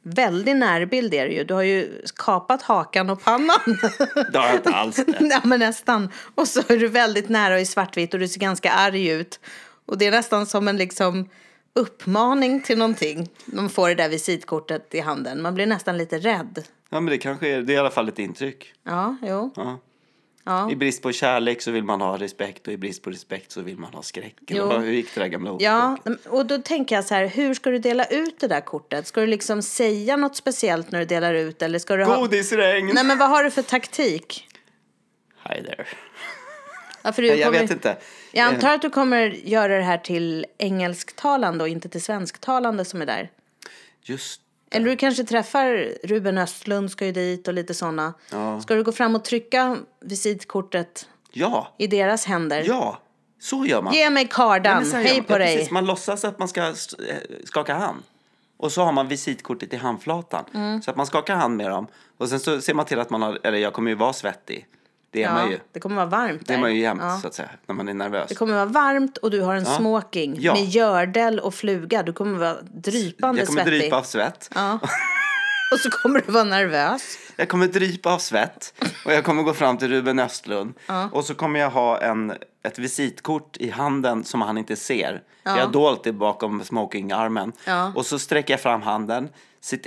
väldig 0.08 0.56
närbild 0.56 1.14
är 1.14 1.26
det 1.28 1.34
ju. 1.34 1.44
Du 1.44 1.54
har 1.54 1.62
ju 1.62 2.02
kapat 2.16 2.62
hakan 2.62 3.10
och 3.10 3.24
pannan. 3.24 3.60
Det 4.32 4.38
har 4.38 4.48
jag 4.48 4.56
inte 4.56 4.70
alls 4.70 4.96
det. 4.96 5.16
ja, 5.20 5.42
men 5.44 5.60
nästan. 5.60 6.12
Och 6.36 6.48
så 6.48 6.60
är 6.60 6.78
du 6.78 6.88
väldigt 6.88 7.30
nära 7.30 7.54
och 7.54 7.62
i 7.62 7.66
svartvitt 7.66 8.14
och 8.14 8.20
du 8.20 8.28
ser 8.28 8.40
ganska 8.40 8.72
arg 8.72 9.08
ut. 9.08 9.40
Och 9.86 9.98
det 9.98 10.06
är 10.06 10.12
nästan 10.12 10.46
som 10.46 10.68
en 10.68 10.78
liksom 10.78 11.30
uppmaning 11.76 12.62
till 12.62 12.78
någonting. 12.78 13.30
Man 13.46 13.70
får 13.70 13.90
det 13.90 13.96
där 13.96 14.10
visitkortet 14.10 14.96
i 14.96 15.00
handen. 15.00 15.42
Man 15.42 15.56
blir 15.56 15.66
nästan 15.66 15.98
lite 15.98 16.18
rädd. 16.18 16.64
Ja, 16.90 17.00
men 17.00 17.12
det 17.12 17.18
kanske 17.18 17.48
är, 17.50 17.62
det 17.62 17.74
är 17.74 17.76
i 17.76 17.78
alla 17.78 17.92
fall 17.92 18.10
ett 18.10 18.20
intryck. 18.20 18.74
Ja, 18.84 19.18
jo. 19.22 19.52
Ja. 19.56 19.80
Ja. 20.48 20.72
I 20.72 20.75
brist 20.75 21.01
på 21.01 21.12
kärlek 21.12 21.62
så 21.62 21.72
vill 21.72 21.84
man 21.84 22.01
ha 22.01 22.18
respekt 22.18 22.68
och 22.68 22.74
i 22.74 22.77
brist 22.77 23.04
på 23.04 23.10
respekt 23.10 23.51
så 23.51 23.62
vill 23.62 23.77
man 23.77 23.94
ha 23.94 24.01
skräck. 24.01 24.51
Eller 24.51 24.80
Hur 24.80 24.92
gick 24.92 25.16
det 25.16 25.22
där 25.22 25.27
gamla 25.27 25.58
Ja, 25.60 25.98
och 26.30 26.46
då 26.46 26.58
tänker 26.58 26.96
jag 26.96 27.06
så 27.06 27.13
här, 27.13 27.27
hur 27.27 27.54
ska 27.54 27.70
du 27.70 27.80
dela 27.80 28.06
ut 28.06 28.39
det 28.39 28.48
där 28.48 28.62
kortet? 28.62 29.08
Ska 29.08 29.22
du 29.22 29.27
liksom 29.27 29.62
säga 29.62 30.18
något 30.18 30.36
speciellt 30.36 30.92
när 30.92 31.00
du 31.00 31.06
delar 31.06 31.34
ut 31.34 31.62
eller 31.62 31.80
ska 31.80 31.96
du 31.96 32.06
ha... 32.06 32.20
Godisregn! 32.20 32.92
Nej, 32.94 33.04
men 33.04 33.18
vad 33.18 33.30
har 33.30 33.44
du 33.44 33.51
för 33.51 33.62
taktik? 33.62 34.48
Hi 35.44 35.63
there. 35.63 35.86
Ja, 37.01 37.12
för 37.12 37.22
du 37.22 37.27
Jag 37.27 37.46
kommer... 37.46 37.60
vet 37.60 37.72
inte. 37.72 37.98
Jag 38.32 38.46
antar 38.46 38.74
att 38.75 38.82
du 38.82 38.89
kommer 38.89 39.22
göra 39.27 39.77
det 39.77 39.84
här 39.84 39.98
till 39.98 40.46
engelsktalande 40.58 41.63
och 41.63 41.70
inte 41.70 41.89
till 41.89 42.04
svensktalande 42.04 42.86
som 42.86 43.01
är 43.01 43.06
där. 43.06 43.30
Just 44.04 44.42
Eller 44.72 44.86
du 44.86 44.96
kanske 44.96 45.24
träffar 45.24 45.94
Ruben 46.08 46.38
Östlund, 46.38 46.92
ska 46.92 47.06
ju 47.06 47.12
dit 47.12 47.48
och 47.48 47.54
lite 47.54 47.74
sådana. 47.74 48.14
Ja. 48.32 48.62
Ska 48.62 48.76
du 48.76 48.84
gå 48.84 48.92
fram 48.92 49.16
och 49.16 49.26
trycka 49.26 49.78
visitkortet 50.02 51.10
Ja, 51.32 51.76
i 51.78 51.88
deras 51.88 52.26
händer? 52.26 52.64
ja. 52.68 53.00
Så 53.40 53.66
gör 53.66 53.82
man. 53.82 53.94
Ge 53.94 54.10
mig 54.10 54.24
Ja, 54.24 54.30
kardan, 54.36 54.86
gör 54.86 54.94
hej 55.02 55.22
på 55.22 55.34
ja, 55.34 55.38
dig. 55.38 55.56
Precis. 55.56 55.72
Man 55.72 55.86
låtsas 55.86 56.26
att 56.26 56.40
man 56.40 56.48
ska 56.48 56.62
eh, 56.62 56.74
skaka 57.44 57.74
hand. 57.74 58.04
Och 58.58 58.72
så 58.72 58.84
har 58.84 58.92
man 58.92 59.08
visitkortet 59.08 59.74
i 59.74 59.78
handflatan. 59.78 60.46
Mm. 60.54 60.82
Så 60.82 60.92
att 60.92 60.98
man 60.98 61.06
skakar 61.06 61.36
hand 61.36 61.58
med 61.58 61.70
dem. 61.72 61.88
Och 62.18 62.30
sen 62.30 62.40
så 62.40 62.62
ser 62.62 62.74
man 62.74 62.86
till 62.86 63.00
att 63.00 63.10
man 63.10 63.22
har, 63.22 63.40
eller 63.44 63.58
jag 63.58 63.74
kommer 63.74 63.92
ju 63.92 63.96
vara 63.96 64.14
svettig. 64.14 64.68
Det 65.12 65.24
är 65.24 65.34
man 65.34 65.42
Ja, 65.46 65.52
ju. 65.52 65.60
det 65.72 65.80
kommer 65.80 65.96
vara 65.96 66.06
varmt 66.06 66.40
Det 66.40 66.46
där. 66.54 66.54
är 66.58 66.62
man 66.62 66.76
ju 66.76 66.82
jämt 66.82 67.02
Ja. 67.04 67.20
så 67.22 67.28
att 67.28 67.34
säga, 67.34 67.50
när 67.66 67.76
man 67.76 67.90
är 67.90 67.94
nervös. 67.94 68.30
Det 68.30 68.36
kommer 68.36 68.54
vara 68.54 68.66
varmt 68.66 69.18
och 69.18 69.32
du 69.32 69.42
har 69.42 69.56
en 69.56 69.64
Ja. 69.64 69.78
smoking 69.78 70.36
Ja. 70.40 70.54
med 70.54 70.66
gördel 70.66 71.40
och 71.40 71.54
fluga. 71.54 72.04
Du 72.04 72.14
kommer 72.14 72.38
vara 72.40 72.56
drypande 72.62 73.42
Jag 73.42 73.48
kommer 73.48 73.62
svettig. 73.64 73.82
drypa 73.82 73.98
av 73.98 74.04
svett. 74.04 74.50
Ja. 74.56 74.80
Och 75.72 75.80
så 75.80 75.90
kommer 75.90 76.24
du 76.26 76.32
vara 76.32 76.44
nervös. 76.44 77.18
Jag 77.36 77.50
kommer 77.50 77.68
drypa 77.68 78.14
av 78.14 78.20
svett 78.20 78.74
och 79.06 79.14
jag 79.14 79.24
kommer 79.24 79.44
gå 79.44 79.54
fram 79.54 79.78
till 79.78 79.88
Ruben 79.90 80.20
Östlund. 80.20 80.74
Och 81.12 81.26
så 81.26 81.34
kommer 81.36 81.60
jag 81.60 81.70
ha 81.70 82.02
en, 82.02 82.34
ett 82.64 82.80
visitkort 82.80 83.58
i 83.58 83.70
handen 83.70 84.24
som 84.24 84.42
han 84.42 84.58
inte 84.58 84.76
ser. 84.76 85.22
För 85.44 85.58
jag 85.58 85.66
har 85.66 85.72
dolt 85.74 86.04
det 86.04 86.12
bakom 86.14 86.64
smokingarmen. 86.64 87.52
Ja. 87.66 87.92
Och 87.96 88.06
så 88.06 88.20
sträcker 88.20 88.54
jag 88.54 88.62
fram 88.62 88.82
handen. 88.82 89.30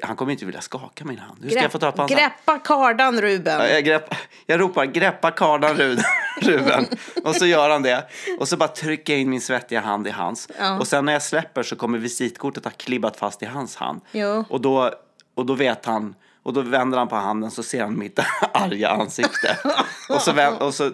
Han 0.02 0.16
kommer 0.16 0.32
inte 0.32 0.44
vilja 0.44 0.60
skaka 0.60 1.04
min 1.04 1.18
hand. 1.18 1.38
Hur 1.42 1.50
ska 1.50 1.62
jag 1.62 1.72
få 1.72 1.78
tag 1.78 1.94
på 1.96 2.02
hans 2.02 2.12
greppa 2.12 2.58
kardan 2.58 3.20
Ruben. 3.20 3.58
Ja, 3.60 3.66
Jag, 3.68 3.84
grepp, 3.84 4.14
jag 4.50 4.60
ropar 4.60 4.84
greppa 4.84 5.30
kardan 5.30 5.76
Ruben. 6.40 6.86
Och 7.24 7.36
så 7.36 7.46
gör 7.46 7.70
han 7.70 7.82
det. 7.82 8.06
Och 8.38 8.48
så 8.48 8.56
bara 8.56 8.68
trycker 8.68 9.12
jag 9.12 9.20
in 9.20 9.30
min 9.30 9.40
svettiga 9.40 9.80
hand 9.80 10.06
i 10.06 10.10
hans. 10.10 10.48
Och 10.80 10.86
sen 10.86 11.04
när 11.04 11.12
jag 11.12 11.22
släpper 11.22 11.62
så 11.62 11.76
kommer 11.76 11.98
visitkortet 11.98 12.64
ha 12.64 12.72
klibbat 12.76 13.16
fast 13.16 13.42
i 13.42 13.46
hans 13.46 13.76
hand. 13.76 14.00
Jo. 14.12 14.44
Och 14.48 14.60
då, 14.60 14.90
och 15.34 15.46
då 15.46 15.54
vet 15.54 15.84
han, 15.86 16.14
och 16.42 16.52
då 16.52 16.60
vänder 16.60 16.98
han 16.98 17.08
på 17.08 17.16
handen 17.16 17.50
så 17.50 17.62
ser 17.62 17.82
han 17.82 17.98
mitt 17.98 18.18
arga 18.52 18.88
ansikte. 18.88 19.56
och 20.08 20.20
så, 20.20 20.32
vänd, 20.32 20.58
och 20.58 20.74
så 20.74 20.90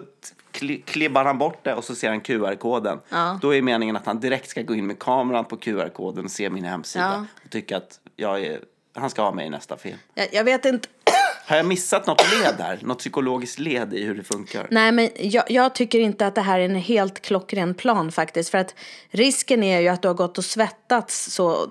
kli, 0.51 0.81
klibbar 0.81 1.25
han 1.25 1.37
bort 1.37 1.63
det 1.63 1.73
och 1.73 1.83
så 1.83 1.95
ser 1.95 2.09
han 2.09 2.21
QR-koden. 2.21 2.99
Då 3.41 3.55
är 3.55 3.61
meningen 3.61 3.95
att 3.95 4.05
han 4.05 4.19
direkt 4.19 4.49
ska 4.49 4.61
gå 4.61 4.75
in 4.75 4.87
med 4.87 4.99
kameran 4.99 5.45
på 5.45 5.57
QR-koden 5.57 6.25
och 6.25 6.31
se 6.31 6.49
min 6.49 6.63
hemsida. 6.63 7.25
Och 7.45 7.51
tycka 7.51 7.77
att 7.77 7.99
jag 8.15 8.41
är, 8.41 8.59
han 8.95 9.09
ska 9.09 9.21
ha 9.21 9.31
mig 9.31 9.47
i 9.47 9.49
nästa 9.49 9.77
film. 9.77 9.97
Jag, 10.13 10.27
jag 10.31 10.43
vet 10.43 10.65
inte. 10.65 10.89
Har 11.47 11.57
jag 11.57 11.65
missat 11.65 12.07
något 12.07 12.21
led 12.31 12.55
där? 12.57 12.79
Något 12.81 12.99
psykologiskt 12.99 13.59
led 13.59 13.93
i 13.93 14.03
hur 14.03 14.15
det 14.15 14.23
funkar? 14.23 14.67
Nej, 14.71 14.91
men 14.91 15.09
jag, 15.15 15.51
jag 15.51 15.75
tycker 15.75 15.99
inte 15.99 16.27
att 16.27 16.35
det 16.35 16.41
här 16.41 16.59
är 16.59 16.65
en 16.65 16.75
helt 16.75 17.21
klockren 17.21 17.73
plan 17.73 18.11
faktiskt. 18.11 18.49
För 18.49 18.57
att 18.57 18.75
risken 19.09 19.63
är 19.63 19.79
ju 19.79 19.87
att 19.87 20.01
du 20.01 20.07
har 20.07 20.15
gått 20.15 20.37
och 20.37 20.45
svettats 20.45 21.31
så 21.31 21.69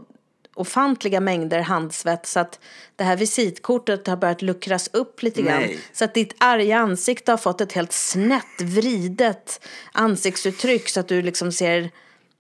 ofantliga 0.54 1.21
mängder 1.21 1.61
handsvett 1.61 2.26
så 2.26 2.40
att 2.40 2.61
det 2.97 3.04
här 3.04 3.16
visitkortet 3.16 4.06
har 4.06 4.16
börjat 4.16 4.42
luckras 4.42 4.90
upp 4.92 5.23
lite 5.23 5.42
grann. 5.42 5.61
Nej. 5.61 5.78
Så 5.92 6.04
att 6.04 6.14
ditt 6.14 6.35
arga 6.38 6.78
ansikte 6.78 7.33
har 7.33 7.38
fått 7.38 7.61
ett 7.61 7.73
helt 7.73 7.92
snett, 7.92 8.61
vridet 8.61 9.66
ansiktsuttryck 9.92 10.88
så 10.88 11.00
att 11.00 11.09
du 11.09 11.23
liksom 11.23 11.52
ser... 11.52 11.90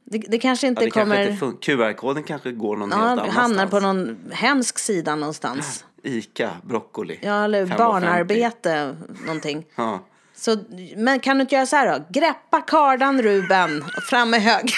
Det, 0.04 0.18
det 0.18 0.38
kanske 0.38 0.66
Ja, 0.66 0.68
inte 0.68 0.84
det 0.84 0.90
kommer... 0.90 1.36
QR-koden 1.60 2.22
kanske 2.22 2.52
går 2.52 2.76
någon 2.76 2.92
helt 2.92 3.02
ja, 3.02 3.10
annanstans. 3.10 3.36
hamnar 3.36 3.66
på 3.66 3.80
någon 3.80 4.16
hemsk 4.32 4.78
sida 4.78 5.16
någonstans. 5.16 5.84
Ica, 6.06 6.50
broccoli. 6.62 7.18
Ja, 7.22 7.44
eller 7.44 7.66
5,50. 7.66 7.76
barnarbete, 7.78 8.96
någonting. 9.24 9.66
Ja. 9.74 10.06
Så, 10.34 10.56
men 10.96 11.20
kan 11.20 11.36
du 11.36 11.42
inte 11.42 11.54
göra 11.54 11.66
så 11.66 11.76
här 11.76 11.98
då? 11.98 12.04
Greppa 12.10 12.60
kardan 12.60 13.22
Ruben, 13.22 13.84
fram 14.10 14.30
med 14.30 14.42
höger. 14.42 14.76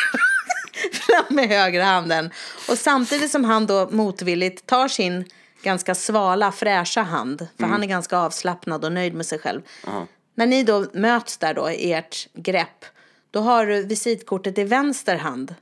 fram 0.92 1.36
med 1.36 1.48
högra 1.48 1.84
handen. 1.84 2.30
Och 2.68 2.78
samtidigt 2.78 3.30
som 3.30 3.44
han 3.44 3.66
då 3.66 3.88
motvilligt 3.90 4.66
tar 4.66 4.88
sin 4.88 5.24
ganska 5.62 5.94
svala, 5.94 6.52
fräscha 6.52 7.02
hand. 7.02 7.48
För 7.58 7.66
han 7.66 7.82
är 7.82 7.86
ganska 7.86 8.18
avslappnad 8.18 8.84
och 8.84 8.92
nöjd 8.92 9.14
med 9.14 9.26
sig 9.26 9.38
själv. 9.38 9.60
När 10.34 10.46
ni 10.46 10.62
då 10.62 10.86
möts 10.92 11.38
där 11.38 11.54
då 11.54 11.70
i 11.70 11.92
ert 11.92 12.28
grepp. 12.34 12.84
Då 13.30 13.40
har 13.40 13.66
du 13.66 13.82
visitkortet 13.82 14.58
i 14.58 14.64
vänster 14.64 15.16
hand. 15.16 15.54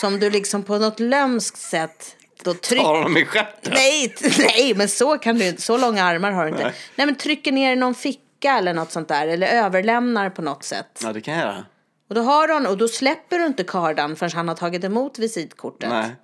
Som 0.00 0.20
du 0.20 0.30
liksom 0.30 0.62
på 0.62 0.78
något 0.78 1.00
lömskt 1.00 1.58
sätt 1.58 2.16
då 2.46 2.54
trycker. 2.54 2.84
Tar 2.84 2.94
honom 2.94 3.16
i 3.16 3.24
stjärten. 3.24 3.72
Nej, 3.74 4.14
nej, 4.38 4.74
men 4.74 4.88
så 4.88 5.18
kan 5.18 5.38
du 5.38 5.48
inte. 5.48 5.62
Så 5.62 5.76
långa 5.78 6.04
armar 6.04 6.30
har 6.32 6.42
du 6.44 6.50
inte. 6.50 6.62
Nej. 6.62 6.74
Nej. 6.96 7.06
men 7.06 7.14
trycker 7.14 7.52
ner 7.52 7.72
i 7.72 7.76
någon 7.76 7.94
ficka 7.94 8.58
eller 8.58 8.74
något 8.74 8.92
sånt 8.92 9.08
där. 9.08 9.28
Eller 9.28 9.46
överlämnar 9.46 10.30
på 10.30 10.42
något 10.42 10.64
sätt. 10.64 11.00
Ja, 11.02 11.12
det 11.12 11.20
kan 11.20 11.34
jag 11.34 11.42
göra. 11.42 11.64
Och 12.08 12.14
då 12.14 12.20
har 12.20 12.48
hon, 12.48 12.66
och 12.66 12.76
då 12.78 12.88
släpper 12.88 13.38
du 13.38 13.46
inte 13.46 13.64
kardan 13.64 14.16
förrän 14.16 14.32
han 14.32 14.48
har 14.48 14.54
tagit 14.54 14.84
emot 14.84 15.18
visitkortet. 15.18 15.88
Nej. 15.88 16.16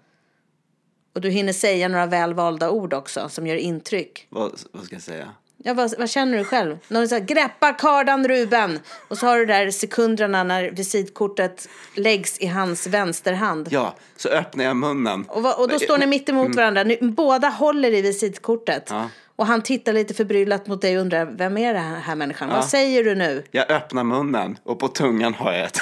Och 1.14 1.20
du 1.20 1.30
hinner 1.30 1.52
säga 1.52 1.88
några 1.88 2.06
välvalda 2.06 2.70
ord 2.70 2.94
också 2.94 3.28
som 3.28 3.46
gör 3.46 3.56
intryck. 3.56 4.26
Vad, 4.28 4.60
vad 4.72 4.84
ska 4.84 4.94
jag 4.94 5.02
säga? 5.02 5.32
Ja, 5.64 5.74
vad, 5.74 5.94
vad 5.98 6.10
känner 6.10 6.38
du 6.38 6.44
själv? 6.44 6.78
Någon 6.88 7.08
säger 7.08 7.24
greppa 7.24 7.72
kardan 7.72 8.28
Ruben. 8.28 8.80
Och 9.08 9.18
så 9.18 9.26
har 9.26 9.38
du 9.38 9.46
där 9.46 9.70
sekunderna 9.70 10.42
när 10.42 10.70
visitkortet 10.70 11.68
läggs 11.94 12.38
i 12.38 12.46
hans 12.46 12.86
vänsterhand. 12.86 13.68
Ja, 13.70 13.94
så 14.16 14.28
öppnar 14.28 14.64
jag 14.64 14.76
munnen. 14.76 15.24
Och, 15.28 15.60
och 15.60 15.68
då 15.68 15.78
står 15.78 15.98
ni 15.98 16.06
mitt 16.06 16.28
emot 16.28 16.54
varandra. 16.56 16.82
Ni, 16.82 16.98
båda 17.00 17.48
håller 17.48 17.94
i 17.94 18.02
visitkortet. 18.02 18.86
Ja. 18.90 19.08
Och 19.36 19.46
han 19.46 19.62
tittar 19.62 19.92
lite 19.92 20.14
förbryllat 20.14 20.66
mot 20.66 20.80
dig 20.80 20.96
och 20.96 21.00
undrar, 21.02 21.26
vem 21.26 21.58
är 21.58 21.74
den 21.74 21.94
här 21.94 22.14
människan? 22.14 22.48
Vad 22.48 22.64
säger 22.64 23.04
du 23.04 23.14
nu? 23.14 23.44
Jag 23.50 23.70
öppnar 23.70 24.04
munnen 24.04 24.58
och 24.64 24.78
på 24.78 24.88
tungan 24.88 25.34
har 25.34 25.52
jag 25.52 25.66
ett... 25.66 25.78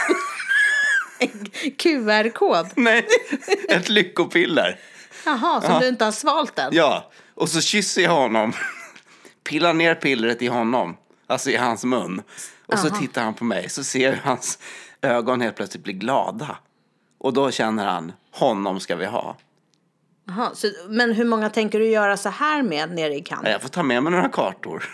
QR-kod? 1.79 2.67
Nej, 2.75 3.07
ett 3.69 3.89
lyckopiller. 3.89 4.79
Jaha, 5.25 5.61
som 5.61 5.81
du 5.81 5.89
inte 5.89 6.05
har 6.05 6.13
svalt 6.13 6.59
än? 6.59 6.69
Ja, 6.73 7.11
och 7.35 7.49
så 7.49 7.61
kysser 7.61 8.03
jag 8.03 8.11
honom. 8.11 8.53
Pillar 9.51 9.75
ner 9.75 9.95
pillret 9.95 10.43
i 10.43 10.47
honom, 10.47 10.97
alltså 11.27 11.51
i 11.51 11.57
hans 11.57 11.85
mun. 11.85 12.23
Och 12.67 12.79
så 12.79 12.91
tittar 12.91 13.25
han 13.25 13.35
på 13.35 13.45
mig, 13.45 13.69
så 13.69 13.85
ser 13.85 14.01
jag 14.01 14.13
hur 14.13 14.23
hans 14.23 14.59
ögon 15.03 15.41
helt 15.41 15.57
plötsligt 15.57 15.85
blir 15.85 15.95
glada. 15.95 16.57
Och 17.19 17.33
då 17.33 17.51
känner 17.51 17.87
han, 17.87 18.13
honom 18.31 18.81
ska 18.81 18.97
vi 18.97 19.07
ha. 19.07 19.37
Jaha, 20.27 20.51
så, 20.55 20.67
men 20.89 21.13
hur 21.13 21.25
många 21.25 21.51
tänker 21.51 21.79
du 21.79 21.91
göra 21.91 22.17
så 22.17 22.29
här 22.29 22.63
med 22.63 22.95
nere 22.95 23.15
i 23.15 23.21
Cannes? 23.21 23.53
Jag 23.53 23.63
får 23.63 23.69
ta 23.69 23.83
med 23.83 24.03
mig 24.03 24.13
några 24.13 24.29
kartor. 24.29 24.85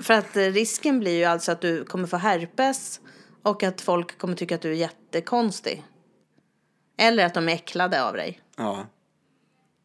För 0.00 0.14
att 0.14 0.36
eh, 0.36 0.42
risken 0.42 1.00
blir 1.00 1.18
ju 1.18 1.24
alltså 1.24 1.52
att 1.52 1.60
du 1.60 1.84
kommer 1.84 2.06
få 2.06 2.16
herpes 2.16 3.00
och 3.42 3.62
att 3.62 3.80
folk 3.80 4.18
kommer 4.18 4.36
tycka 4.36 4.54
att 4.54 4.62
du 4.62 4.70
är 4.70 4.74
jättekonstig. 4.74 5.84
Eller 6.98 7.26
att 7.26 7.34
de 7.34 7.48
är 7.48 7.52
äcklade 7.52 8.04
av 8.04 8.14
dig. 8.14 8.40
Ja. 8.56 8.86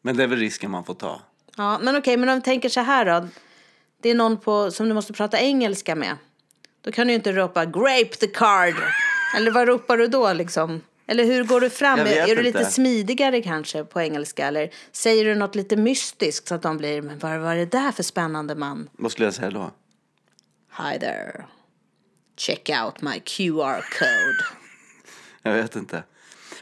Men 0.02 0.16
det 0.16 0.22
är 0.22 0.28
väl 0.28 0.38
risken 0.38 0.70
man 0.70 0.84
får 0.84 0.94
ta. 0.94 1.20
Ja, 1.56 1.78
men 1.82 1.96
okej, 1.96 2.16
men 2.16 2.28
om 2.28 2.34
vi 2.34 2.42
tänker 2.42 2.68
så 2.68 2.80
här 2.80 3.04
då. 3.04 3.28
Det 4.02 4.10
är 4.10 4.14
någon 4.14 4.36
på, 4.36 4.70
som 4.70 4.88
du 4.88 4.94
måste 4.94 5.12
prata 5.12 5.40
engelska 5.40 5.94
med. 5.94 6.16
Då 6.80 6.92
kan 6.92 7.06
du 7.06 7.12
ju 7.12 7.14
inte 7.14 7.32
ropa 7.32 7.64
grape 7.64 8.16
the 8.20 8.26
card. 8.26 8.74
Eller 9.36 9.50
vad 9.50 9.68
ropar 9.68 9.96
du 9.96 10.06
då 10.06 10.32
liksom? 10.32 10.80
Eller 11.06 11.24
hur 11.24 11.44
går 11.44 11.60
du 11.60 11.70
fram? 11.70 11.98
Vet 11.98 12.28
är 12.28 12.36
du 12.36 12.42
lite 12.42 12.64
smidigare 12.64 13.42
kanske 13.42 13.84
på 13.84 14.00
engelska? 14.00 14.46
Eller 14.46 14.70
säger 14.92 15.24
du 15.24 15.34
något 15.34 15.54
lite 15.54 15.76
mystiskt 15.76 16.48
så 16.48 16.54
att 16.54 16.62
de 16.62 16.76
blir, 16.76 17.02
men 17.02 17.18
vad 17.18 17.32
är 17.32 17.56
det 17.56 17.66
där 17.66 17.92
för 17.92 18.02
spännande 18.02 18.54
man? 18.54 18.88
Vad 18.92 19.12
skulle 19.12 19.26
jag 19.26 19.34
säga 19.34 19.50
då? 19.50 19.70
Hi 20.78 20.98
there. 20.98 21.44
Check 22.36 22.70
out 22.84 23.02
my 23.02 23.20
QR 23.20 23.98
code. 23.98 24.44
Jag 25.42 25.52
vet 25.52 25.76
inte. 25.76 26.02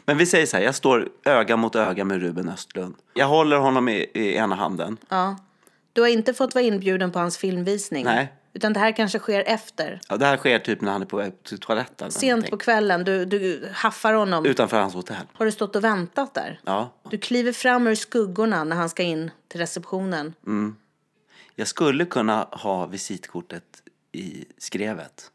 Men 0.05 0.17
vi 0.17 0.25
säger 0.25 0.45
så 0.45 0.57
här, 0.57 0.63
jag 0.63 0.75
står 0.75 1.09
öga 1.25 1.57
mot 1.57 1.75
öga 1.75 2.05
med 2.05 2.21
Ruben 2.21 2.49
Östlund. 2.49 2.95
Jag 3.13 3.27
håller 3.27 3.57
honom 3.57 3.89
i, 3.89 4.07
i 4.13 4.35
ena 4.35 4.55
handen. 4.55 4.97
Ja. 5.09 5.37
Du 5.93 6.01
har 6.01 6.07
inte 6.07 6.33
fått 6.33 6.55
vara 6.55 6.65
inbjuden 6.65 7.11
på 7.11 7.19
hans 7.19 7.37
filmvisning? 7.37 8.05
Nej. 8.05 8.33
Utan 8.53 8.73
det 8.73 8.79
här 8.79 8.91
kanske 8.91 9.19
sker 9.19 9.43
efter? 9.47 10.01
Ja, 10.09 10.17
det 10.17 10.25
här 10.25 10.37
sker 10.37 10.59
typ 10.59 10.81
när 10.81 10.91
han 10.91 11.01
är 11.01 11.05
på 11.05 11.17
väg 11.17 11.43
till 11.43 11.59
toaletten. 11.59 12.11
Sent 12.11 12.49
på 12.49 12.57
kvällen, 12.57 13.03
du, 13.03 13.25
du 13.25 13.69
haffar 13.73 14.13
honom. 14.13 14.45
Utanför 14.45 14.79
hans 14.79 14.93
hotell. 14.93 15.25
Har 15.33 15.45
du 15.45 15.51
stått 15.51 15.75
och 15.75 15.83
väntat 15.83 16.33
där? 16.33 16.59
Ja. 16.65 16.93
Du 17.09 17.17
kliver 17.17 17.51
fram 17.51 17.87
ur 17.87 17.95
skuggorna 17.95 18.63
när 18.63 18.75
han 18.75 18.89
ska 18.89 19.03
in 19.03 19.31
till 19.47 19.59
receptionen. 19.59 20.33
Jag 21.55 21.67
skulle 21.67 22.05
kunna 22.05 22.47
ha 22.51 22.85
visitkortet 22.85 23.63
i 24.11 24.45
skrevet. 24.57 25.31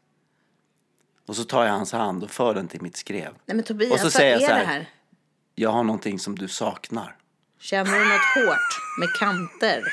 Och 1.27 1.35
så 1.35 1.43
tar 1.43 1.65
jag 1.65 1.71
hans 1.71 1.91
hand 1.91 2.23
och 2.23 2.31
för 2.31 2.53
den 2.53 2.67
till 2.67 2.81
mitt 2.81 2.97
skrev. 2.97 3.33
Nej 3.45 3.55
men 3.55 3.63
Tobias, 3.63 3.91
Och 3.91 3.97
så 3.99 4.05
vad 4.05 4.13
säger 4.13 4.31
jag 4.31 4.41
så 4.41 4.47
här. 4.55 4.65
här? 4.65 4.89
Jag 5.55 5.69
har 5.69 5.83
någonting 5.83 6.19
som 6.19 6.37
du 6.37 6.47
saknar. 6.47 7.15
Känner 7.59 7.91
du 7.99 8.05
något 8.05 8.47
hårt 8.47 8.79
med 8.99 9.09
kanter? 9.19 9.83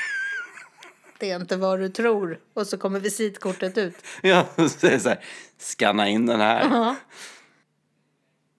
Det 1.19 1.31
är 1.31 1.35
inte 1.35 1.57
vad 1.57 1.79
du 1.79 1.89
tror. 1.89 2.39
Och 2.53 2.67
så 2.67 2.77
kommer 2.77 2.99
visitkortet 2.99 3.77
ut. 3.77 3.95
Ja, 4.21 4.45
så 4.55 4.69
säger 4.69 4.93
jag 4.93 5.01
så 5.01 5.09
här, 5.09 5.19
scanna 5.57 6.07
in 6.09 6.25
den 6.25 6.39
här. 6.41 6.95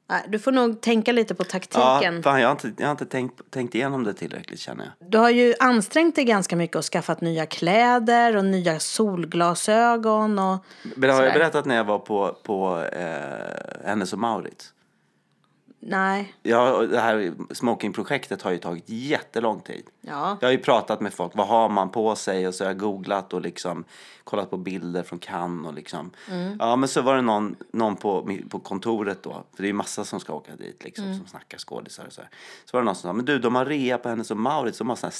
Nej, 0.08 0.24
Du 0.28 0.38
får 0.38 0.52
nog 0.52 0.80
tänka 0.80 1.12
lite 1.12 1.34
på 1.34 1.42
Ja, 1.42 1.46
taktiken. 1.50 2.22
fan, 2.22 2.40
jag 2.40 2.48
har 2.48 2.52
inte, 2.52 2.72
jag 2.78 2.86
har 2.86 2.90
inte 2.90 3.06
tänkt, 3.06 3.50
tänkt 3.50 3.74
igenom 3.74 4.04
det 4.04 4.14
tillräckligt 4.14 4.60
känner 4.60 4.84
jag. 4.98 5.10
Du 5.10 5.18
har 5.18 5.30
ju 5.30 5.54
ansträngt 5.60 6.14
dig 6.16 6.24
ganska 6.24 6.56
mycket 6.56 6.76
och 6.76 6.84
skaffat 6.84 7.20
nya 7.20 7.46
kläder 7.46 8.36
och 8.36 8.44
nya 8.44 8.78
solglasögon 8.78 10.38
och 10.38 10.64
Men 10.96 11.02
har 11.02 11.08
jag 11.08 11.16
sådär. 11.16 11.32
berättat 11.38 11.64
när 11.64 11.76
jag 11.76 11.84
var 11.84 11.98
på, 11.98 12.36
på 12.42 12.82
eh, 12.92 13.86
Hennes 13.88 14.12
och 14.12 14.18
Mauritz? 14.18 14.72
Nej. 15.88 16.34
Ja, 16.42 16.82
det 16.82 17.00
här 17.00 17.32
smokingprojektet 17.50 18.42
har 18.42 18.50
ju 18.50 18.58
tagit 18.58 18.84
jättelång 18.86 19.60
tid. 19.60 19.84
Ja. 20.00 20.38
Jag 20.40 20.48
har 20.48 20.52
ju 20.52 20.58
pratat 20.58 21.00
med 21.00 21.14
folk, 21.14 21.32
vad 21.34 21.46
har 21.46 21.68
man 21.68 21.90
på 21.90 22.16
sig? 22.16 22.48
Och 22.48 22.54
så 22.54 22.64
har 22.64 22.70
jag 22.70 22.78
googlat 22.78 23.32
och 23.32 23.40
liksom 23.40 23.84
kollat 24.24 24.50
på 24.50 24.56
bilder 24.56 25.02
från 25.02 25.18
Cannes 25.18 25.66
och 25.66 25.74
liksom. 25.74 26.10
Ja, 26.58 26.76
men 26.76 26.88
så 26.88 27.02
var 27.02 27.16
det 27.16 27.22
någon, 27.22 27.56
någon 27.72 27.96
på, 27.96 28.30
på 28.48 28.58
kontoret 28.58 29.22
då, 29.22 29.32
för 29.32 29.62
det 29.62 29.62
är 29.62 29.66
ju 29.66 29.72
massa 29.72 30.04
som 30.04 30.20
ska 30.20 30.34
åka 30.34 30.56
dit 30.56 30.84
liksom, 30.84 31.14
som 31.14 31.26
snackar 31.26 31.58
skådisar 31.58 32.04
och 32.06 32.12
så 32.12 32.20
här. 32.20 32.30
Så 32.64 32.76
var 32.76 32.80
det 32.80 32.84
någon 32.84 32.94
som 32.94 33.08
sa, 33.08 33.12
men 33.12 33.24
du, 33.24 33.38
de 33.38 33.54
har 33.54 33.64
rea 33.64 33.98
på 33.98 34.08
Hennes 34.08 34.30
och 34.30 34.36
Mauritz, 34.36 34.78
de 34.78 34.88
har 34.88 34.96
så 34.96 35.06
här, 35.06 35.14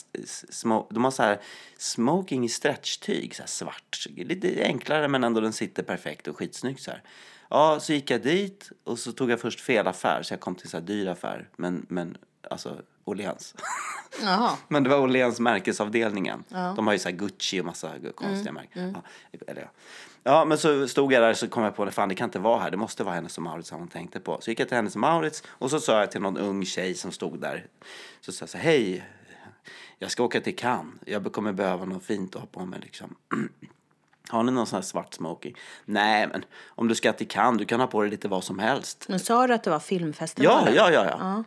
smo, 0.50 0.86
de 0.90 1.04
har 1.04 1.10
så 1.10 1.22
här 1.22 1.40
smoking 1.78 2.44
i 2.44 2.48
stretchtyg, 2.48 3.34
så 3.34 3.42
här 3.42 3.48
svart. 3.48 4.06
Lite 4.16 4.64
enklare 4.64 5.08
men 5.08 5.24
ändå 5.24 5.40
den 5.40 5.52
sitter 5.52 5.82
perfekt 5.82 6.28
och 6.28 6.36
skitsnyggt 6.36 6.82
så 6.82 6.90
här. 6.90 7.02
Ja, 7.50 7.80
så 7.80 7.92
gick 7.92 8.10
jag 8.10 8.22
dit 8.22 8.70
och 8.84 8.98
så 8.98 9.12
tog 9.12 9.30
jag 9.30 9.40
först 9.40 9.60
fel 9.60 9.86
affär, 9.86 10.22
så 10.22 10.32
jag 10.32 10.40
kom 10.40 10.54
till 10.54 10.70
så 10.70 10.76
här 10.76 10.84
dyr 10.84 11.06
affär, 11.06 11.48
men, 11.56 11.86
men 11.88 12.16
alltså 12.50 12.76
Åhléns. 13.04 13.54
Jaha. 14.22 14.56
Men 14.68 14.82
det 14.82 14.90
var 14.90 15.00
Åhléns 15.00 15.40
märkesavdelningen. 15.40 16.44
De 16.48 16.86
har 16.86 16.92
ju 16.92 16.98
så 16.98 17.08
här 17.08 17.16
Gucci 17.16 17.60
och 17.60 17.64
massa 17.64 17.92
konstiga 18.14 18.52
märken. 18.52 18.96
Ja, 19.30 19.40
eller 19.46 19.60
ja. 19.60 19.68
ja, 20.22 20.44
men 20.44 20.58
så 20.58 20.88
stod 20.88 21.12
jag 21.12 21.22
där 21.22 21.34
så 21.34 21.48
kom 21.48 21.62
jag 21.62 21.76
på 21.76 21.82
att 21.82 21.94
fan 21.94 22.08
det 22.08 22.14
kan 22.14 22.24
inte 22.24 22.38
vara 22.38 22.60
här. 22.60 22.70
Det 22.70 22.76
måste 22.76 23.04
vara 23.04 23.14
Hennes 23.14 23.32
som 23.32 23.46
hon 23.70 23.88
tänkte 23.88 24.20
på. 24.20 24.38
Så 24.40 24.50
gick 24.50 24.60
jag 24.60 24.68
till 24.68 24.76
Hennes 24.76 24.94
och 24.94 25.00
Mauritz 25.00 25.42
och 25.46 25.70
så 25.70 25.80
sa 25.80 26.00
jag 26.00 26.10
till 26.10 26.20
någon 26.20 26.36
ung 26.36 26.64
tjej 26.64 26.94
som 26.94 27.12
stod 27.12 27.40
där. 27.40 27.66
Så 28.20 28.32
sa 28.32 28.42
jag 28.42 28.50
så 28.50 28.58
hej, 28.58 29.04
jag 29.98 30.10
ska 30.10 30.24
åka 30.24 30.40
till 30.40 30.56
Cannes. 30.56 30.94
Jag 31.06 31.32
kommer 31.32 31.52
behöva 31.52 31.84
något 31.84 32.04
fint 32.04 32.34
att 32.34 32.40
ha 32.40 32.48
på 32.48 32.66
mig 32.66 32.80
liksom. 32.82 33.16
Har 34.28 34.42
ni 34.42 34.52
någon 34.52 34.66
sån 34.66 34.76
här 34.76 34.82
svart 34.82 35.14
smoking? 35.14 35.56
Nej, 35.84 36.26
men 36.26 36.44
om 36.66 36.88
du 36.88 36.94
ska 36.94 37.12
till 37.12 37.28
Cannes, 37.28 37.58
du 37.58 37.64
kan 37.64 37.80
ha 37.80 37.86
på 37.86 38.00
dig 38.02 38.10
lite 38.10 38.28
vad 38.28 38.44
som 38.44 38.58
helst. 38.58 39.04
Men 39.08 39.20
sa 39.20 39.46
du 39.46 39.54
att 39.54 39.62
det 39.64 39.70
var 39.70 39.76
Ja, 39.76 39.80
filmfestivalen? 39.80 40.74
ja, 40.74 40.90
ja, 40.90 41.04
ja. 41.04 41.44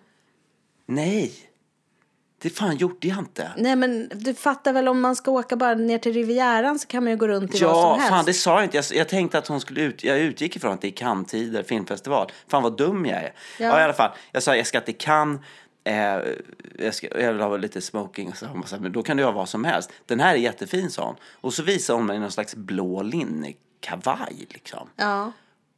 Nej, 0.85 1.33
det 2.41 2.49
fan 2.49 2.75
gjorde 2.77 3.07
jag 3.07 3.17
inte. 3.19 3.51
Nej 3.57 3.75
men 3.75 4.09
du 4.15 4.33
fattar 4.33 4.73
väl 4.73 4.87
om 4.87 5.01
man 5.01 5.15
ska 5.15 5.31
åka 5.31 5.55
bara 5.55 5.73
ner 5.73 5.97
till 5.97 6.13
Rivieran 6.13 6.79
så 6.79 6.87
kan 6.87 7.03
man 7.03 7.11
ju 7.11 7.17
gå 7.17 7.27
runt 7.27 7.55
i 7.55 7.63
vad 7.63 7.71
Ja, 7.71 7.81
som 7.81 7.99
helst. 7.99 8.09
fan 8.09 8.25
det 8.25 8.33
sa 8.33 8.55
jag 8.55 8.63
inte. 8.63 8.77
Jag, 8.77 8.85
jag 8.91 9.09
tänkte 9.09 9.37
att 9.37 9.47
hon 9.47 9.61
skulle 9.61 9.81
ut. 9.81 10.03
Jag 10.03 10.19
utgick 10.19 10.55
ifrån 10.55 10.73
att 10.73 10.81
det 10.81 10.87
är 10.87 10.91
Cannes-tider, 10.91 11.63
filmfestival. 11.63 12.31
Fan 12.47 12.63
vad 12.63 12.77
dum 12.77 13.05
jag 13.05 13.17
är. 13.17 13.33
Ja. 13.59 13.65
Ja. 13.67 13.79
i 13.79 13.83
alla 13.83 13.93
fall. 13.93 14.11
Jag 14.31 14.43
sa 14.43 14.55
jag 14.55 14.67
ska 14.67 14.81
till 14.81 14.97
Cannes. 14.97 15.41
Eh, 15.89 16.21
jag, 16.77 16.95
ska, 16.95 17.19
jag 17.21 17.33
vill 17.33 17.41
ha 17.41 17.57
lite 17.57 17.81
smoking 17.81 18.29
och 18.29 18.37
så. 18.37 18.77
Men 18.79 18.91
då 18.91 19.03
kan 19.03 19.17
du 19.17 19.23
ha 19.23 19.31
vad 19.31 19.49
som 19.49 19.63
helst. 19.63 19.91
Den 20.05 20.19
här 20.19 20.33
är 20.33 20.37
jättefin 20.37 20.91
sa 20.91 21.05
hon. 21.05 21.15
Och 21.33 21.53
så 21.53 21.63
visade 21.63 21.99
hon 21.99 22.05
mig 22.05 22.19
någon 22.19 22.31
slags 22.31 22.55
blå 22.55 23.01
linnekavaj 23.01 24.47
liksom. 24.49 24.89
Ja. 24.95 25.31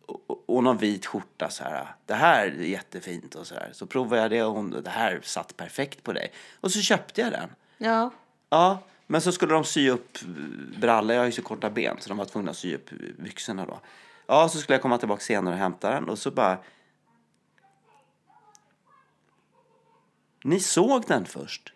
Och, 0.06 0.44
och 0.46 0.64
någon 0.64 0.78
vit 0.78 1.06
skjorta 1.06 1.50
så 1.50 1.64
här. 1.64 1.88
Det 2.06 2.14
här 2.14 2.48
är 2.48 2.52
jättefint 2.52 3.36
och 3.36 3.48
så 3.48 3.56
här. 3.56 3.70
Så 3.74 3.86
provade 3.86 4.22
jag 4.22 4.32
det 4.32 4.44
och 4.44 4.54
hon, 4.54 4.82
det 4.84 4.90
här 4.90 5.20
satt 5.24 5.58
perfekt 5.58 6.04
på 6.04 6.14
dig. 6.14 6.32
Och 6.62 6.72
så 6.72 6.82
köpte 6.82 7.22
jag 7.22 7.32
den. 7.32 7.50
Ja. 7.78 8.12
Ja, 8.50 8.80
men 9.08 9.22
så 9.22 9.32
skulle 9.32 9.54
de 9.54 9.64
sy 9.64 9.90
upp 9.90 10.18
brallor. 10.78 11.14
Jag 11.14 11.22
har 11.22 11.26
ju 11.26 11.32
så 11.32 11.42
korta 11.42 11.70
ben 11.70 11.98
så 12.00 12.10
de 12.10 12.18
var 12.18 12.26
tvungna 12.26 12.52
att 12.52 12.58
sy 12.58 12.76
upp 12.76 12.90
byxorna 13.18 13.66
då. 13.66 13.80
Ja, 14.28 14.50
så 14.50 14.58
skulle 14.58 14.76
jag 14.76 14.82
komma 14.82 14.98
tillbaka 14.98 15.22
senare 15.22 15.54
och 15.54 15.60
hämta 15.60 15.90
den 15.90 16.10
och 16.10 16.20
så 16.20 16.32
bara... 16.32 16.58
Ni 20.44 20.60
såg 20.60 21.04
den 21.08 21.26
först? 21.26 21.74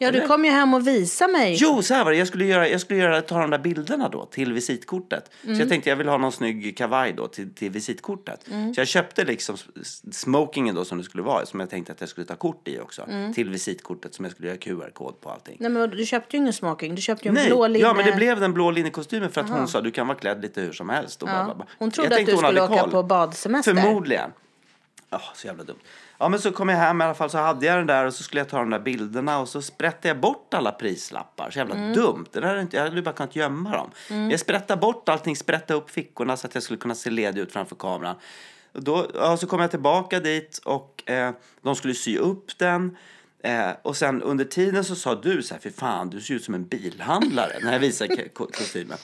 Ja, 0.00 0.10
du 0.12 0.26
kom 0.26 0.44
ju 0.44 0.50
hem 0.50 0.74
och 0.74 0.86
visade 0.88 1.32
mig. 1.32 1.56
Jo, 1.60 1.82
så 1.82 1.94
här 1.94 2.04
var 2.04 2.10
det. 2.12 2.16
Jag 2.18 2.28
skulle, 2.28 2.44
göra, 2.44 2.68
jag 2.68 2.80
skulle 2.80 3.00
göra, 3.00 3.22
ta 3.22 3.40
de 3.40 3.50
där 3.50 3.58
bilderna 3.58 4.08
då 4.08 4.26
till 4.26 4.52
visitkortet. 4.52 5.30
Så 5.42 5.46
Mm. 5.48 5.60
jag 5.60 5.68
tänkte 5.68 5.90
jag 5.90 5.96
vill 5.96 6.08
ha 6.08 6.18
någon 6.18 6.32
snygg 6.32 6.76
kavaj 6.76 7.12
då 7.12 7.28
till, 7.28 7.54
till 7.54 7.70
visitkortet. 7.70 8.48
Mm. 8.50 8.74
Så 8.74 8.80
jag 8.80 8.88
köpte 8.88 9.24
liksom 9.24 9.56
smokingen 10.12 10.74
då 10.74 10.84
som 10.84 10.98
det 10.98 11.04
skulle 11.04 11.22
vara. 11.22 11.46
Som 11.46 11.60
jag 11.60 11.70
tänkte 11.70 11.92
att 11.92 12.00
jag 12.00 12.08
skulle 12.10 12.26
ta 12.26 12.36
kort 12.36 12.68
i 12.68 12.78
också. 12.80 13.02
Mm. 13.08 13.34
Till 13.34 13.50
visitkortet 13.50 14.14
som 14.14 14.24
jag 14.24 14.32
skulle 14.32 14.48
göra 14.48 14.58
QR-kod 14.58 15.20
på 15.20 15.30
allting. 15.30 15.56
Nej 15.60 15.70
men 15.70 15.90
du 15.90 16.06
köpte 16.06 16.36
ju 16.36 16.40
ingen 16.40 16.52
smoking, 16.52 16.94
du 16.94 17.02
köpte 17.02 17.24
ju 17.24 17.28
en 17.28 17.34
Nej, 17.34 17.46
blå 17.46 17.66
linne. 17.66 17.86
ja 17.88 17.94
men 17.94 18.04
det 18.06 18.12
blev 18.12 18.40
den 18.40 18.52
blå 18.54 18.70
linnekostymen 18.70 19.30
för 19.30 19.40
att 19.40 19.50
hon 19.50 19.68
sa 19.68 19.80
du 19.80 19.90
kan 19.90 20.06
vara 20.06 20.18
klädd 20.18 20.42
lite 20.42 20.60
hur 20.60 20.72
som 20.72 20.88
helst. 20.88 21.22
Och 21.22 21.28
bla, 21.28 21.44
bla, 21.44 21.50
ja. 21.52 21.54
bla. 21.54 21.66
Hon 21.78 21.86
Jag 21.88 21.94
trodde 21.94 22.08
att 22.08 22.14
tänkte 22.16 22.32
du 22.32 22.38
skulle 22.38 22.62
åka 22.62 22.78
koll. 22.78 22.90
på 22.90 23.02
badsemester. 23.02 23.74
Förmodligen. 23.74 24.30
Ja, 25.10 25.20
så 25.34 25.46
jävla 25.46 25.64
dumt. 25.64 25.78
Ja, 26.18 26.28
men 26.28 26.40
så 26.40 26.52
kom 26.52 26.68
jag 26.68 26.76
hem 26.76 27.00
i 27.00 27.04
alla 27.04 27.14
fall 27.14 27.30
så 27.30 27.38
hade 27.38 27.66
jag 27.66 27.76
den 27.78 27.86
där 27.86 28.06
och 28.06 28.14
så 28.14 28.22
skulle 28.22 28.40
jag 28.40 28.48
ta 28.48 28.58
de 28.58 28.70
där 28.70 28.78
bilderna 28.78 29.38
och 29.40 29.48
så 29.48 29.62
sprättade 29.62 30.08
jag 30.08 30.20
bort 30.20 30.54
alla 30.54 30.72
prislappar. 30.72 31.50
Så 31.50 31.58
jävla 31.58 31.74
Mm. 31.74 31.92
dumt. 31.92 32.26
Det 32.32 32.40
där 32.40 32.54
är 32.56 32.60
inte, 32.60 32.76
jag 32.76 32.84
hade 32.84 33.02
bara 33.02 33.14
kunnat 33.14 33.36
gömma 33.36 33.70
dem. 33.76 33.90
Jag 34.30 34.40
sprättade 34.40 34.80
bort 34.80 35.08
allting, 35.08 35.36
sprättade 35.36 35.78
upp 35.78 35.90
fickorna 35.90 36.36
så 36.36 36.46
att 36.46 36.54
jag 36.54 36.62
skulle 36.62 36.78
kunna 36.78 36.94
se 36.94 37.10
ledig 37.10 37.40
ut 37.40 37.52
framför 37.52 37.76
kameran. 37.76 38.16
Och 38.74 38.82
då, 38.84 39.06
ja, 39.14 39.36
så 39.36 39.46
kom 39.46 39.60
jag 39.60 39.70
tillbaka 39.70 40.20
dit 40.20 40.60
och 40.64 41.10
eh, 41.10 41.32
de 41.62 41.74
skulle 41.76 41.94
sy 41.94 42.18
upp 42.18 42.58
den. 42.58 42.96
Eh, 43.42 43.70
och 43.82 43.96
sen 43.96 44.22
under 44.22 44.44
tiden 44.44 44.84
så 44.84 44.94
sa 44.94 45.14
du 45.14 45.42
så 45.42 45.54
här, 45.54 45.60
för 45.60 45.70
fan 45.70 46.10
du 46.10 46.20
ser 46.20 46.34
ut 46.34 46.44
som 46.44 46.54
en 46.54 46.66
bilhandlare 46.66 47.52
när 47.62 47.72
jag 47.72 47.80
visade 47.80 48.28
kostymen. 48.28 48.98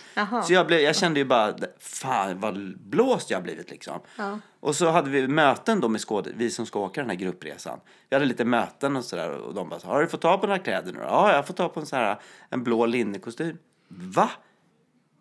Så 0.47 0.53
jag, 0.53 0.66
blev, 0.66 0.81
jag 0.81 0.97
kände 0.97 1.20
ju 1.20 1.25
bara, 1.25 1.55
fan 1.79 2.40
vad 2.40 2.79
blåst 2.79 3.31
jag 3.31 3.38
har 3.38 3.42
blivit 3.42 3.70
liksom. 3.70 4.01
Ja. 4.18 4.38
Och 4.61 4.77
så 4.77 4.90
hade 4.90 5.11
vi 5.11 5.29
möten 5.29 5.81
då 5.81 5.88
med 5.88 6.01
skåd, 6.01 6.29
vi 6.37 6.51
som 6.51 6.66
ska 6.66 6.79
åka 6.79 7.01
den 7.01 7.11
här 7.11 7.16
gruppresan. 7.16 7.81
Vi 8.09 8.16
hade 8.16 8.27
lite 8.27 8.44
möten 8.44 8.97
och 8.97 9.05
sådär 9.05 9.31
och 9.31 9.55
de 9.55 9.68
bara, 9.68 9.81
har 9.85 10.03
du 10.03 10.09
fått 10.09 10.20
ta 10.20 10.38
på 10.38 10.47
några 10.47 10.59
kläder 10.59 10.92
nu? 10.92 10.99
Ja, 10.99 11.29
jag 11.29 11.37
har 11.37 11.42
fått 11.42 11.57
ta 11.57 11.68
på 11.68 11.81
en 11.81 11.87
sån 11.87 11.99
här, 11.99 12.16
en 12.51 12.64
blå 12.64 12.87
linnekostym. 12.87 13.59
Va? 13.88 14.31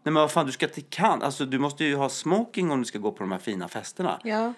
Nej 0.04 0.14
men 0.14 0.22
vad 0.22 0.32
fan, 0.32 0.46
du 0.46 0.52
ska 0.52 0.68
till 0.68 0.86
Cannes. 0.90 1.24
Alltså 1.24 1.46
du 1.46 1.60
måste 1.60 1.84
ju 1.84 1.96
ha 1.96 2.10
smoking 2.10 2.72
om 2.72 2.80
du 2.80 2.86
ska 2.86 3.00
gå 3.00 3.12
på 3.12 3.24
de 3.24 3.32
här 3.32 3.40
fina 3.40 3.68
festerna. 3.68 4.20
Ja. 4.24 4.54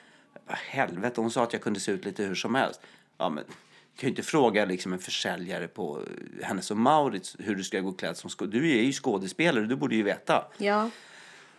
Helvete, 0.48 1.22
hon 1.22 1.32
sa 1.32 1.44
att 1.44 1.54
jag 1.54 1.62
kunde 1.62 1.80
se 1.80 1.92
ut 1.92 2.06
lite 2.06 2.24
hur 2.24 2.36
som 2.36 2.56
helst. 2.56 2.82
Ja, 3.18 3.30
men 3.30 3.44
kan 3.98 4.08
ju 4.08 4.10
inte 4.10 4.24
fråga 4.24 4.66
liksom 4.66 4.94
en 4.94 5.00
försäljare 5.00 5.68
på 5.68 6.00
eh, 6.40 6.46
Hennes 6.48 6.72
och 6.72 6.78
Mauritz 6.78 7.36
hur 7.40 7.56
du 7.56 7.64
ska 7.64 7.80
gå 7.80 7.92
klädd 7.92 8.18
som 8.18 8.30
skådespelare. 8.30 8.68
Du 8.68 8.80
är 8.80 8.84
ju 8.84 8.94
skådespelare, 8.94 9.66
du 9.66 9.76
borde 9.76 9.96
ju 9.96 10.04
veta. 10.04 10.46
Ja. 10.58 10.90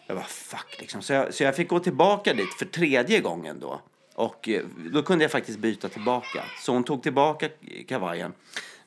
Jag 0.06 0.16
bara 0.16 0.26
fuck 0.26 0.76
liksom. 0.80 1.02
Så 1.02 1.12
jag, 1.12 1.34
så 1.34 1.42
jag 1.42 1.56
fick 1.56 1.68
gå 1.68 1.78
tillbaka 1.78 2.34
dit 2.34 2.54
för 2.58 2.66
tredje 2.66 3.20
gången 3.20 3.60
då. 3.60 3.80
Och 4.14 4.48
eh, 4.48 4.64
då 4.92 5.02
kunde 5.02 5.24
jag 5.24 5.32
faktiskt 5.32 5.58
byta 5.58 5.88
tillbaka. 5.88 6.44
Så 6.60 6.72
hon 6.72 6.84
tog 6.84 7.02
tillbaka 7.02 7.48
kavajen. 7.88 8.32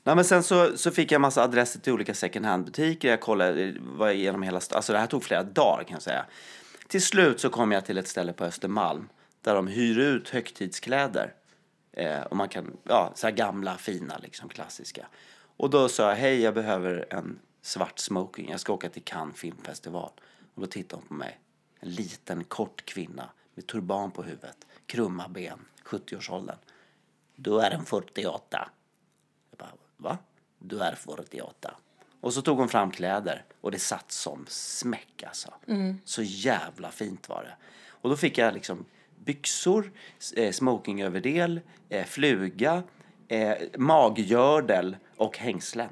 Nej, 0.03 0.15
men 0.15 0.25
sen 0.25 0.43
så, 0.43 0.77
så 0.77 0.91
fick 0.91 1.12
jag 1.12 1.21
massa 1.21 1.43
adresser 1.43 1.79
till 1.79 1.93
olika 1.93 2.13
second 2.13 2.45
hand-butiker. 2.45 3.09
Jag 3.09 3.19
kollade, 3.19 3.75
var 3.79 4.09
igenom 4.09 4.43
hela 4.43 4.62
Alltså 4.71 4.93
det 4.93 4.99
här 4.99 5.07
tog 5.07 5.23
flera 5.23 5.43
dagar 5.43 5.83
kan 5.83 5.93
jag 5.93 6.01
säga. 6.01 6.25
Till 6.88 7.01
slut 7.01 7.39
så 7.39 7.49
kom 7.49 7.71
jag 7.71 7.85
till 7.85 7.97
ett 7.97 8.07
ställe 8.07 8.33
på 8.33 8.43
Östermalm. 8.43 9.09
Där 9.41 9.55
de 9.55 9.67
hyr 9.67 9.99
ut 9.99 10.29
högtidskläder. 10.29 11.33
Eh, 11.99 12.21
och 12.21 12.35
man 12.38 12.49
kan, 12.49 12.77
ja, 12.83 13.12
så 13.15 13.31
gamla, 13.31 13.77
fina, 13.77 14.17
liksom 14.17 14.49
klassiska. 14.49 15.07
Och 15.57 15.69
då 15.69 15.89
sa 15.89 16.09
jag, 16.09 16.15
hej 16.15 16.41
jag 16.41 16.53
behöver 16.53 17.05
en 17.09 17.39
svart 17.62 17.99
smoking. 17.99 18.49
Jag 18.49 18.59
ska 18.59 18.73
åka 18.73 18.89
till 18.89 19.03
Cannes 19.03 19.35
filmfestival. 19.35 20.12
Och 20.53 20.62
då 20.62 20.67
tittade 20.67 21.01
hon 21.01 21.07
på 21.07 21.13
mig. 21.13 21.39
En 21.79 21.89
liten 21.89 22.43
kort 22.43 22.85
kvinna 22.85 23.29
med 23.53 23.67
turban 23.67 24.12
på 24.12 24.23
huvudet. 24.23 24.57
Krumma 24.85 25.27
ben, 25.27 25.59
70-årsåldern. 25.85 26.57
Du 27.35 27.59
är 27.62 27.71
en 27.71 27.85
48. 27.85 28.69
Jag 29.49 29.57
bara, 29.57 29.73
va? 29.97 30.17
Du 30.59 30.79
är 30.79 30.95
48. 30.95 31.75
Och 32.21 32.33
så 32.33 32.41
tog 32.41 32.57
hon 32.57 32.69
fram 32.69 32.91
kläder 32.91 33.45
och 33.62 33.71
det 33.71 33.79
satt 33.79 34.12
som 34.12 34.45
smäck 34.49 35.23
alltså. 35.23 35.53
Så 36.05 36.21
jävla 36.21 36.91
fint 36.91 37.29
var 37.29 37.43
det. 37.43 37.55
Och 37.89 38.09
då 38.09 38.17
fick 38.17 38.38
jag 38.38 38.53
liksom 38.53 38.85
byxor, 39.34 39.92
eh, 40.36 40.52
smokingöverdel, 40.52 41.62
eh, 41.89 42.06
fluga, 42.06 42.84
eh, 43.28 43.54
maggördel 43.78 44.98
och 45.18 45.38
hängslen. 45.38 45.89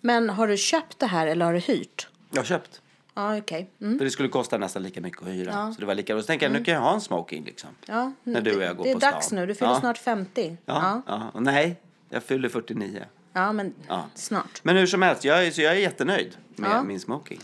Men 0.00 0.30
har 0.30 0.48
du 0.48 0.56
köpt 0.56 0.98
det 0.98 1.06
här 1.06 1.26
eller 1.26 1.44
har 1.46 1.52
du 1.52 1.58
hyrt? 1.58 2.08
Jag 2.30 2.38
har 2.40 2.44
köpt. 2.44 2.80
Ja, 3.14 3.36
okej. 3.38 3.70
Mm. 3.80 3.98
För 3.98 4.04
det 4.04 4.10
skulle 4.10 4.28
kosta 4.28 4.58
nästan 4.58 4.82
lika 4.82 5.00
mycket 5.00 5.22
att 5.22 5.28
hyra. 5.28 5.50
Ja. 5.50 5.72
Så 5.74 5.80
det 5.80 5.86
var 5.86 5.94
lika 5.94 6.14
bra. 6.14 6.22
Så 6.22 6.26
tänkte 6.26 6.46
jag, 6.46 6.52
nu 6.52 6.64
kan 6.64 6.74
jag 6.74 6.80
ha 6.80 6.94
en 6.94 7.00
smoking 7.00 7.44
liksom. 7.44 7.70
Ja, 7.86 8.12
När 8.24 8.40
du 8.40 8.56
och 8.56 8.62
jag 8.62 8.76
går 8.76 8.84
det 8.84 8.90
är 8.90 8.94
på 8.94 9.00
stan. 9.00 9.12
dags 9.12 9.32
nu. 9.32 9.46
Du 9.46 9.54
fyller 9.54 9.70
Ja. 9.72 9.80
snart 9.80 9.98
50. 9.98 10.56
Ja, 10.66 11.02
Ja. 11.06 11.30
Och 11.34 11.42
nej, 11.42 11.76
jag 12.10 12.22
fyller 12.22 12.48
49. 12.48 13.04
Ja, 13.32 13.52
men 13.52 13.74
snart. 14.14 14.60
Men 14.62 14.76
hur 14.76 14.86
som 14.86 15.02
helst, 15.02 15.24
jag 15.24 15.46
är, 15.46 15.50
så 15.50 15.60
jag 15.62 15.72
är 15.72 15.78
jättenöjd 15.78 16.36
med 16.56 16.84
min 16.84 17.00
smoking. 17.00 17.40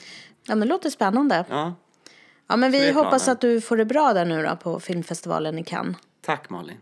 Ja, 0.46 0.54
men 0.54 0.60
det 0.60 0.66
låter 0.66 0.90
spännande. 0.90 1.44
Ja, 1.48 1.74
Ja, 2.50 2.56
men 2.56 2.70
vi 2.72 2.90
hoppas 2.92 3.28
att 3.28 3.40
du 3.40 3.60
får 3.60 3.76
det 3.76 3.84
bra 3.84 4.12
där 4.12 4.24
nu 4.24 4.42
då 4.42 4.56
på 4.56 4.80
filmfestivalen 4.80 5.58
i 5.58 5.64
Cannes. 5.64 5.96
tack 6.20 6.50
Malin. 6.50 6.76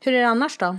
Hur 0.00 0.12
är 0.14 0.20
det 0.20 0.28
annars 0.28 0.58
då? 0.58 0.78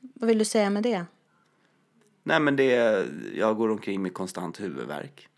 Vad 0.00 0.28
vill 0.28 0.38
du 0.38 0.44
säga 0.44 0.70
med 0.70 0.82
det? 0.82 1.04
Nej 2.22 2.40
men 2.40 2.56
det 2.56 2.74
är, 2.74 3.08
jag 3.34 3.56
går 3.56 3.68
omkring 3.70 4.02
med 4.02 4.14
konstant 4.14 4.60
huvudvärk. 4.60 5.28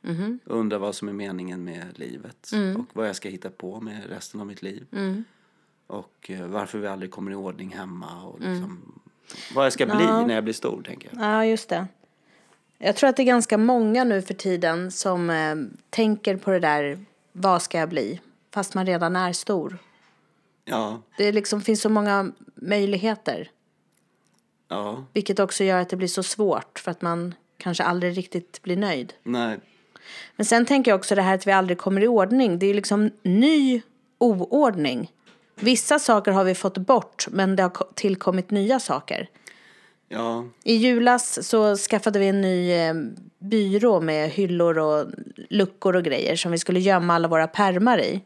Mhm. 0.00 0.38
Undrar 0.44 0.78
vad 0.78 0.94
som 0.94 1.08
är 1.08 1.12
meningen 1.12 1.64
med 1.64 1.98
livet 1.98 2.50
Mm. 2.52 2.76
och 2.80 2.86
vad 2.92 3.08
jag 3.08 3.16
ska 3.16 3.28
hitta 3.28 3.50
på 3.50 3.80
med 3.80 4.06
resten 4.08 4.40
av 4.40 4.46
mitt 4.46 4.62
liv. 4.62 4.86
Och 5.86 6.30
eh, 6.30 6.46
varför 6.46 6.78
vi 6.78 6.86
aldrig 6.86 7.10
kommer 7.10 7.30
i 7.30 7.34
ordning 7.34 7.72
hemma 7.76 8.22
och 8.22 8.40
liksom 8.40 9.00
vad 9.54 9.64
jag 9.66 9.72
ska 9.72 9.86
bli 9.86 9.94
Mm. 9.94 10.06
Ja. 10.08 10.26
när 10.26 10.34
jag 10.34 10.44
blir 10.44 10.54
stor 10.54 10.82
tänker 10.82 11.08
jag. 11.12 11.22
Ja, 11.24 11.44
just 11.46 11.68
det. 11.68 11.86
Jag 12.78 12.96
tror 12.96 13.10
att 13.10 13.16
det 13.16 13.22
är 13.22 13.24
ganska 13.24 13.58
många 13.58 14.04
nu 14.04 14.22
för 14.22 14.34
tiden 14.34 14.90
som 14.90 15.30
eh, 15.30 15.54
tänker 15.90 16.36
på 16.36 16.50
det 16.50 16.58
där, 16.60 17.04
vad 17.32 17.62
ska 17.62 17.78
jag 17.78 17.88
bli? 17.88 18.20
Fast 18.54 18.74
man 18.74 18.86
redan 18.86 19.16
är 19.16 19.32
stor. 19.32 19.78
Ja, 20.64 21.00
Det 21.18 21.32
liksom 21.32 21.60
finns 21.60 21.80
så 21.80 21.88
många 21.88 22.32
möjligheter. 22.54 23.50
ja, 24.68 25.04
Vilket 25.12 25.38
också 25.38 25.64
gör 25.64 25.80
att 25.80 25.88
det 25.88 25.96
blir 25.96 26.08
så 26.08 26.22
svårt 26.22 26.78
för 26.78 26.90
att 26.90 27.02
man 27.02 27.34
kanske 27.56 27.84
aldrig 27.84 28.18
riktigt 28.18 28.62
blir 28.62 28.76
nöjd. 28.76 29.12
nej, 29.22 29.60
Men 30.36 30.46
sen 30.46 30.66
tänker 30.66 30.90
jag 30.90 30.98
också 30.98 31.14
det 31.14 31.22
här 31.22 31.34
att 31.34 31.46
vi 31.46 31.52
aldrig 31.52 31.78
kommer 31.78 32.00
i 32.02 32.06
ordning. 32.08 32.58
Det 32.58 32.66
är 32.66 32.74
liksom 32.74 33.10
ny 33.22 33.82
oordning. 34.18 35.12
Vissa 35.54 35.98
saker 35.98 36.32
har 36.32 36.44
vi 36.44 36.54
fått 36.54 36.78
bort 36.78 37.26
men 37.30 37.56
det 37.56 37.62
har 37.62 37.70
ko- 37.70 37.88
tillkommit 37.94 38.50
nya 38.50 38.80
saker. 38.80 39.28
ja, 40.08 40.44
I 40.64 40.74
julas 40.74 41.48
så 41.48 41.76
skaffade 41.76 42.18
vi 42.18 42.28
en 42.28 42.40
ny 42.40 42.72
eh, 42.72 42.94
byrå 43.38 44.00
med 44.00 44.30
hyllor 44.30 44.78
och 44.78 45.06
luckor 45.50 45.96
och 45.96 46.04
grejer 46.04 46.36
som 46.36 46.52
vi 46.52 46.58
skulle 46.58 46.80
gömma 46.80 47.14
alla 47.14 47.28
våra 47.28 47.46
pärmar 47.46 47.98
i. 48.00 48.22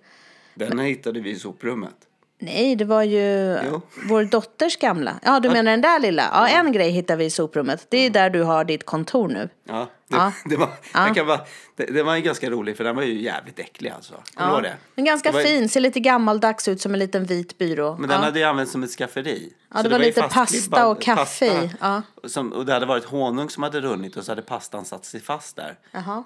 den 0.55 0.79
hittade 0.79 1.21
vi 1.21 1.31
i 1.31 1.37
soprummet. 1.37 1.95
Nej, 2.41 2.77
det 2.77 2.85
var 2.85 3.03
ju 3.03 3.59
Jo. 3.71 3.81
vår 4.09 4.25
dotters 4.25 4.77
gamla. 4.77 5.21
Ja, 5.23 5.41
du 5.41 5.49
menar 5.51 5.71
den 5.71 5.81
där 5.81 6.01
lilla? 6.01 6.23
Ja, 6.33 6.49
en 6.49 6.73
grej 6.73 6.91
hittade 6.91 7.17
vi 7.19 7.25
i 7.25 7.31
soprummet. 7.31 7.87
Det 7.89 7.99
är 7.99 8.11
där 8.11 8.31
du 8.31 8.43
har 8.43 8.65
ditt 8.65 8.85
kontor 8.87 9.29
nu. 9.29 9.49
Ja, 9.69 9.89
det, 10.09 10.17
Ja. 10.17 10.33
det 10.45 10.57
var, 10.57 10.69
jag 10.95 11.15
kan 11.15 11.27
bara, 11.27 11.41
det, 11.77 11.85
det 11.85 12.03
var 12.03 12.15
ju 12.17 12.21
ganska 12.23 12.51
rolig 12.51 12.77
för 12.77 12.85
den 12.85 12.97
var 12.97 13.03
ju 13.03 13.23
jävligt 13.23 13.59
äcklig 13.59 13.91
alltså. 13.91 14.15
Kommer 14.35 14.53
ihåg 14.53 14.63
det? 14.63 14.77
Men 14.95 15.05
ganska 15.05 15.31
Det 15.31 15.37
var- 15.37 15.43
fin, 15.45 15.69
ser 15.69 15.81
lite 15.81 16.01
gammaldags 16.01 16.69
ut 16.69 16.81
som 16.81 16.93
en 16.93 16.99
liten 16.99 17.25
vit 17.25 17.59
byrå. 17.59 17.97
Men 18.01 18.09
den 18.09 18.19
ja. 18.19 18.25
hade 18.25 18.39
ju 18.39 18.45
använts 18.45 18.73
som 18.73 18.83
ett 18.83 18.91
skafferi. 18.91 19.53
Ja, 19.75 19.77
Så 19.77 19.83
det 19.83 19.89
var 19.89 19.99
ju 19.99 20.05
lite 20.05 20.23
pasta 20.23 20.87
och 20.89 21.03
kaffe 21.03 21.47
i, 21.47 21.71
ja. 21.81 22.03
Som, 22.25 22.53
och 22.53 22.67
det 22.67 22.73
hade 22.73 22.87
varit 22.87 23.05
honung 23.05 23.51
som 23.51 23.63
hade 23.63 23.81
runnit 23.81 24.17
och 24.17 24.25
så 24.25 24.31
hade 24.33 24.43
pastan 24.43 24.85
satt 24.85 25.05
sig 25.05 25.21
fast 25.21 25.57
där. 25.57 25.79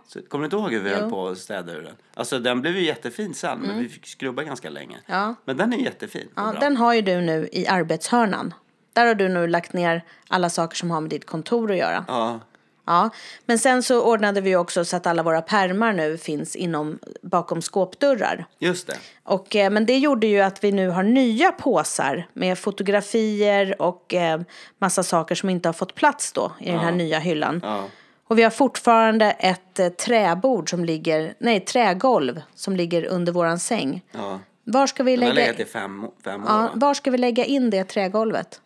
Så, 0.06 0.20
kommer 0.22 0.42
du 0.42 0.44
inte 0.44 0.56
ihåg 0.56 0.72
hur 0.72 0.80
vi 0.80 0.90
Jo. 0.90 0.96
Mm. 0.96 1.00
höll 1.02 1.10
på 1.10 1.28
att 1.28 1.38
städa 1.38 1.72
ur 1.72 1.82
den? 1.82 1.94
Alltså 2.14 2.38
den 2.38 2.60
blev 2.60 2.76
ju 2.76 2.84
jättefin 2.84 3.34
sen, 3.34 3.58
men 3.58 3.78
vi 3.78 3.88
fick 3.88 4.06
skrubba 4.06 4.42
ganska 4.42 4.70
länge. 4.70 4.96
Ja. 5.06 5.34
Men 5.44 5.56
den 5.56 5.72
är 5.72 5.76
jättefin. 5.78 6.28
Ja, 6.34 6.54
den 6.60 6.76
har 6.76 6.94
ju 6.94 7.02
du 7.02 7.20
nu 7.20 7.48
i 7.52 7.66
arbetshörnan. 7.66 8.54
Där 8.92 9.06
har 9.06 9.14
du 9.14 9.28
nu 9.28 9.46
lagt 9.46 9.72
ner 9.72 10.04
alla 10.28 10.50
saker 10.50 10.76
som 10.76 10.90
har 10.90 11.00
med 11.00 11.10
ditt 11.10 11.26
kontor 11.26 11.70
att 11.70 11.76
göra. 11.78 12.04
Ja, 12.08 12.40
Ja, 12.86 13.10
men 13.46 13.58
sen 13.58 13.82
så 13.82 14.02
ordnade 14.02 14.40
vi 14.40 14.56
också 14.56 14.84
så 14.84 14.96
att 14.96 15.06
alla 15.06 15.22
våra 15.22 15.42
pärmar 15.42 15.92
nu 15.92 16.18
finns 16.18 16.56
inom, 16.56 16.98
bakom 17.22 17.62
skåpdörrar. 17.62 18.46
just 18.58 18.86
det. 18.86 18.96
Och, 19.24 19.56
eh, 19.56 19.70
men 19.70 19.86
det 19.86 19.98
gjorde 19.98 20.26
ju 20.26 20.40
att 20.40 20.64
vi 20.64 20.72
nu 20.72 20.88
har 20.88 21.02
nya 21.02 21.52
påsar 21.52 22.28
med 22.32 22.58
fotografier 22.58 23.82
och 23.82 24.14
eh, 24.14 24.40
massa 24.78 25.02
saker 25.02 25.34
som 25.34 25.50
inte 25.50 25.68
har 25.68 25.72
fått 25.72 25.94
plats 25.94 26.32
då 26.32 26.52
i 26.60 26.70
den 26.70 26.78
här 26.78 26.92
nya 26.92 27.18
hyllan. 27.18 27.60
Ja. 27.62 27.88
Och 28.24 28.38
vi 28.38 28.42
har 28.42 28.50
fortfarande 28.50 29.30
ett 29.30 29.78
eh, 29.78 29.88
träbord 29.88 30.70
som 30.70 30.84
ligger, 30.84 31.34
nej 31.38 31.60
trägolv 31.60 32.42
som 32.54 32.76
ligger 32.76 33.04
under 33.04 33.32
våran 33.32 33.58
säng. 33.58 34.02
Ja. 34.12 34.40
Var 34.64 34.86
ska 34.86 35.02
vi 35.02 35.16
Den 35.16 35.20
lägga, 35.20 35.34
legat 35.34 35.60
i 35.60 35.64
fem, 35.64 36.06
fem 36.24 36.44
år. 36.44 36.48
ja, 36.48 36.56
va? 36.56 36.70
var 36.74 36.94
ska 36.94 37.10
vi 37.10 37.18
lägga 37.18 37.44
in 37.44 37.70
det 37.70 37.84
trägolvet? 37.84 38.60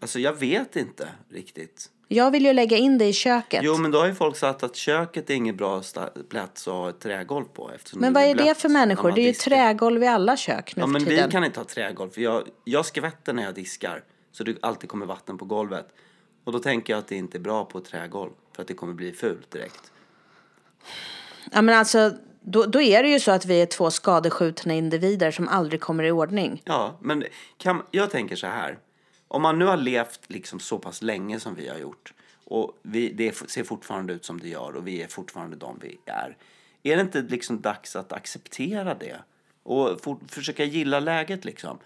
Alltså 0.00 0.18
jag 0.18 0.32
vet 0.32 0.76
inte 0.76 1.08
riktigt. 1.30 1.90
Jag 2.12 2.30
vill 2.30 2.44
ju 2.46 2.52
lägga 2.52 2.76
in 2.76 2.98
det 2.98 3.04
i 3.04 3.12
köket. 3.12 3.60
Jo, 3.64 3.76
men 3.76 3.90
då 3.90 3.98
har 3.98 4.06
ju 4.06 4.14
folk 4.14 4.36
sagt 4.36 4.62
att 4.62 4.76
köket 4.76 5.30
är 5.30 5.34
ingen 5.34 5.56
bra 5.56 5.82
plats 6.28 6.68
att 6.68 6.74
ha 6.74 6.88
ett 6.88 7.00
trägolv 7.00 7.44
på. 7.44 7.70
men 7.92 8.12
vad 8.12 8.22
är 8.22 8.34
det 8.34 8.54
för 8.54 8.68
människor? 8.68 9.12
Det 9.12 9.20
är 9.20 9.22
ju 9.22 9.28
diskar. 9.32 9.50
trägolv 9.50 10.02
i 10.02 10.06
alla 10.06 10.36
kök 10.36 10.76
nu 10.76 10.80
Ja, 10.80 10.86
för 10.86 10.92
men 10.92 11.04
tiden. 11.04 11.26
vi 11.26 11.32
kan 11.32 11.44
inte 11.44 11.60
ha 11.60 11.64
trägolv 11.64 12.10
för 12.10 12.20
jag, 12.20 12.42
jag 12.64 12.86
skvätter 12.86 13.32
när 13.32 13.42
jag 13.42 13.54
diskar. 13.54 14.04
Så 14.32 14.44
det 14.44 14.56
alltid 14.62 14.90
kommer 14.90 15.06
vatten 15.06 15.38
på 15.38 15.44
golvet. 15.44 15.88
Och 16.44 16.52
då 16.52 16.58
tänker 16.58 16.92
jag 16.92 16.98
att 16.98 17.08
det 17.08 17.16
inte 17.16 17.38
är 17.38 17.40
bra 17.40 17.64
på 17.64 17.78
ett 17.78 17.84
trägolv. 17.84 18.30
För 18.56 18.62
att 18.62 18.68
det 18.68 18.74
kommer 18.74 18.94
bli 18.94 19.12
fult 19.12 19.50
direkt. 19.50 19.92
Ja, 21.52 21.62
men 21.62 21.74
alltså, 21.78 22.10
då, 22.40 22.64
då 22.64 22.80
är 22.82 23.02
det 23.02 23.08
ju 23.08 23.20
så 23.20 23.30
att 23.30 23.44
vi 23.46 23.62
är 23.62 23.66
två 23.66 23.90
skadeskjutna 23.90 24.74
individer 24.74 25.30
som 25.30 25.48
aldrig 25.48 25.80
kommer 25.80 26.04
i 26.04 26.10
ordning. 26.10 26.62
Ja, 26.64 26.98
men 27.00 27.24
kan, 27.56 27.82
jag 27.90 28.10
tänker 28.10 28.36
så 28.36 28.46
här. 28.46 28.78
Om 29.32 29.42
man 29.42 29.58
nu 29.58 29.64
har 29.64 29.76
levt 29.76 30.20
liksom 30.26 30.60
så 30.60 30.78
pass 30.78 31.02
länge 31.02 31.40
som 31.40 31.54
vi 31.54 31.68
har 31.68 31.78
gjort. 31.78 32.12
Och 32.44 32.78
vi, 32.82 33.12
det 33.12 33.50
ser 33.50 33.64
fortfarande 33.64 34.12
ut 34.12 34.24
som 34.24 34.40
det 34.40 34.48
gör 34.48 34.76
och 34.76 34.86
vi 34.86 35.02
är 35.02 35.08
fortfarande 35.08 35.56
de 35.56 35.78
vi 35.82 35.98
är. 36.06 36.36
Är 36.82 36.96
det 36.96 37.02
inte 37.02 37.22
liksom 37.22 37.60
dags 37.60 37.96
att 37.96 38.12
acceptera 38.12 38.94
det? 38.94 39.16
Och 39.62 40.00
for, 40.00 40.18
försöka 40.28 40.64
gilla 40.64 41.00
läget 41.00 41.44
liksom? 41.44 41.78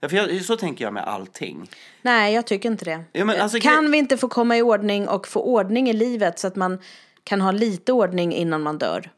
Ja, 0.00 0.08
för 0.08 0.16
jag, 0.16 0.44
så 0.44 0.56
tänker 0.56 0.84
jag 0.84 0.94
med 0.94 1.04
allting. 1.04 1.70
Nej, 2.02 2.34
jag 2.34 2.46
tycker 2.46 2.68
inte 2.68 2.84
det. 2.84 3.04
Ja, 3.12 3.42
alltså, 3.42 3.60
kan 3.60 3.90
vi 3.90 3.98
inte 3.98 4.16
få 4.16 4.28
komma 4.28 4.56
i 4.56 4.62
ordning 4.62 5.08
och 5.08 5.28
få 5.28 5.40
ordning 5.40 5.90
i 5.90 5.92
livet 5.92 6.38
så 6.38 6.46
att 6.46 6.56
man 6.56 6.78
kan 7.24 7.40
ha 7.40 7.52
lite 7.52 7.92
ordning 7.92 8.32
innan 8.32 8.62
man 8.62 8.78
dör? 8.78 9.10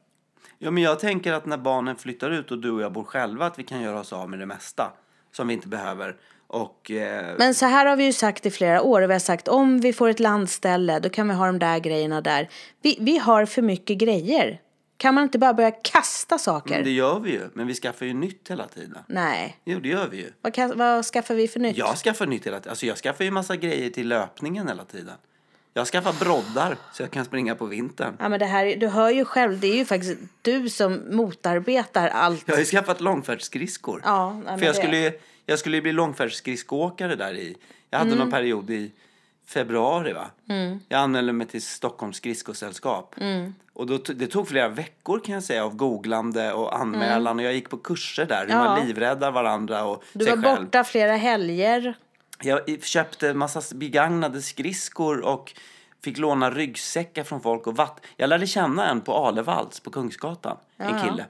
Ja, 0.59 0.71
men 0.71 0.83
jag 0.83 1.01
tänker 1.01 1.33
att 1.33 1.47
när 1.47 1.59
barnen 1.59 1.97
flyttar 1.97 2.31
ut 2.31 2.51
och 2.51 2.59
du 2.59 2.71
och 2.71 2.83
jag 2.83 2.93
bor 2.93 3.05
själva 3.05 3.47
att 3.47 3.59
vi 3.59 3.63
kan 3.63 3.83
göra 3.83 4.01
oss 4.01 4.13
av 4.13 4.31
med 4.31 4.39
det 4.39 4.47
mesta 4.47 4.93
som 5.33 5.49
vi 5.49 5.55
inte 5.55 5.69
behöver. 5.69 6.17
Och, 6.47 6.91
eh, 6.91 7.35
Men 7.39 7.55
så 7.55 7.67
här 7.67 7.87
har 7.87 7.97
vi 7.97 8.05
ju 8.05 8.13
sagt 8.13 8.47
i 8.47 8.51
flera 8.51 8.83
år 8.83 9.03
och 9.03 9.09
vi 9.11 9.13
har 9.15 9.21
sagt 9.21 9.49
om 9.49 9.81
vi 9.81 9.93
får 9.93 10.09
ett 10.09 10.21
landställe 10.21 10.99
då 10.99 11.09
kan 11.09 11.29
vi 11.29 11.35
ha 11.35 11.47
de 11.47 11.59
där 11.59 11.79
grejerna 11.79 12.21
där. 12.21 12.49
Vi, 12.83 12.97
vi 13.01 13.19
har 13.19 13.47
för 13.47 13.63
mycket 13.63 13.99
grejer. 13.99 14.61
Kan 14.97 15.15
man 15.15 15.25
inte 15.25 15.39
bara 15.39 15.55
börja 15.55 15.71
kasta 15.71 16.39
saker? 16.39 16.75
men 16.75 16.85
det 16.85 16.91
gör 16.91 17.21
vi 17.21 17.31
ju, 17.31 17.49
men 17.55 17.67
vi 17.67 17.75
skaffar 17.75 18.07
ju 18.07 18.15
nytt 18.15 18.51
hela 18.51 18.67
tiden. 18.67 18.99
Nej. 19.07 19.57
Jo, 19.65 19.79
det 19.81 19.89
gör 19.89 20.09
vi 20.09 20.17
ju. 20.17 20.33
Vad, 20.43 20.55
kan, 20.55 20.79
vad 20.79 21.05
skaffar 21.05 21.35
vi 21.35 21.49
för 21.49 21.61
nytt? 21.61 21.77
Jag 21.77 21.97
skaffar 21.97 22.27
nytt 22.27 22.47
hela 22.47 22.57
tiden. 22.61 22.71
Alltså 22.71 22.87
jag 22.87 22.97
skaffar 22.97 23.25
ju 23.25 23.31
massa 23.31 23.57
grejer 23.57 23.91
till 23.91 24.09
löpningen 24.09 24.69
hela 24.69 24.85
tiden. 24.85 25.15
Jag 25.77 25.87
skaffar 25.87 26.13
broddar 26.13 26.77
så 26.93 27.03
jag 27.03 27.11
kan 27.11 27.25
springa 27.25 27.55
på 27.55 27.67
vintern. 27.67 28.17
Ja, 28.21 28.29
men 28.29 28.41
det 28.41 28.47
här, 28.47 28.77
du 28.77 28.89
hör 28.89 29.11
ju 29.11 29.25
själv, 29.25 29.61
det 29.61 29.67
är 29.67 29.77
ju 29.77 29.85
faktiskt 29.85 30.19
du 30.43 30.69
som 30.69 31.03
motarbetar 31.17 32.09
allt. 32.09 32.43
Jag 32.47 32.55
har 32.55 32.59
ju 32.59 32.65
skaffat 32.65 33.01
långfärdsskridskor. 33.01 34.01
Ja, 34.05 34.41
För 34.45 34.51
jag 34.51 34.61
det- 34.61 34.75
skulle, 34.75 34.99
ju, 34.99 35.13
jag 35.47 35.59
skulle 35.59 35.77
ju 35.77 35.83
bli 35.83 35.93
långfärdsskridskoåkare 35.93 37.17
där 37.17 37.35
i. 37.35 37.57
Jag 37.91 37.99
hade 37.99 38.11
Mm. 38.11 38.19
någon 38.19 38.31
period 38.31 38.71
i 38.71 38.93
februari 39.47 40.13
va. 40.13 40.31
Jag 40.89 41.01
anmälde 41.01 41.33
mig 41.33 41.47
till 41.47 41.63
Stockholms 41.63 42.17
skridskosällskap. 42.17 43.15
Mm. 43.21 43.55
Och 43.73 43.87
då, 43.87 43.99
det 43.99 44.27
tog 44.27 44.49
flera 44.49 44.69
veckor 44.69 45.21
kan 45.25 45.35
jag 45.35 45.43
säga 45.45 45.65
av 45.65 45.77
googlande 45.77 46.53
och 46.53 46.77
anmälan. 46.81 47.39
Och 47.39 47.45
jag 47.45 47.55
gick 47.55 47.71
på 47.71 47.77
kurser 47.77 48.27
där. 48.27 48.41
Hur 48.47 48.51
Mm. 48.53 48.65
Ja. 48.65 48.65
man 48.77 48.87
livräddar 48.87 49.31
varandra 49.31 49.85
och 49.85 50.05
Du 50.13 50.25
sig 50.25 50.37
var 50.37 50.43
själv. 50.43 50.65
borta 50.65 50.85
flera 50.85 51.17
helger. 51.17 51.95
Jag 52.43 52.83
köpte 52.83 53.35
massa 53.35 53.75
begagnade 53.75 54.43
skridskor 54.43 55.21
och 55.21 55.53
fick 56.05 56.19
låna 56.19 56.51
ryggsäckar 56.51 57.25
från 57.25 57.41
folk 57.41 57.67
och 57.67 57.77
vatt. 57.77 58.01
Jag 58.17 58.29
lärde 58.29 58.47
känna 58.47 58.91
en 58.91 59.01
på 59.01 59.15
Alevalls 59.15 59.81
på 59.81 59.91
Kungsgatan, 59.91 60.57
en 60.77 61.01
kille. 61.03 61.27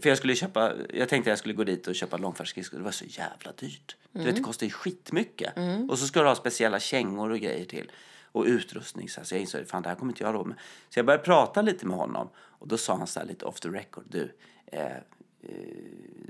För 0.00 0.08
jag 0.08 0.18
skulle 0.18 0.34
köpa, 0.34 0.72
jag 0.94 1.08
tänkte 1.08 1.30
jag 1.30 1.38
skulle 1.38 1.54
gå 1.54 1.64
dit 1.64 1.86
och 1.86 1.94
köpa 1.94 2.16
långfärdsskridskor. 2.16 2.78
Det 2.78 2.84
var 2.84 2.90
så 2.90 3.04
jävla 3.04 3.52
dyrt. 3.52 3.96
Du 4.12 4.24
vet, 4.24 4.36
det 4.36 4.42
kostar 4.42 4.66
ju 4.66 4.72
skitmycket. 4.72 5.52
Och 5.88 5.98
så 5.98 6.06
ska 6.06 6.22
du 6.22 6.28
ha 6.28 6.34
speciella 6.34 6.80
kängor 6.80 7.30
och 7.30 7.38
grejer 7.38 7.64
till. 7.64 7.90
Och 8.32 8.44
utrustning. 8.44 9.08
Så, 9.08 9.20
jag 9.30 9.40
insåg, 9.40 9.68
fan 9.68 9.82
det 9.82 9.88
här 9.88 9.96
kommer 9.96 10.12
inte 10.12 10.24
jag 10.24 10.34
råd 10.34 10.46
med. 10.46 10.56
Så 10.88 10.98
jag 10.98 11.06
började 11.06 11.24
prata 11.24 11.62
lite 11.62 11.86
med 11.86 11.96
honom. 11.96 12.28
Och 12.36 12.68
då 12.68 12.78
sa 12.78 12.96
han 12.96 13.06
så 13.06 13.20
här 13.20 13.26
lite 13.26 13.44
off 13.44 13.60
the 13.60 13.68
record. 13.68 14.04
Du, 14.08 14.36
eh, 14.66 14.86
eh, 14.86 15.00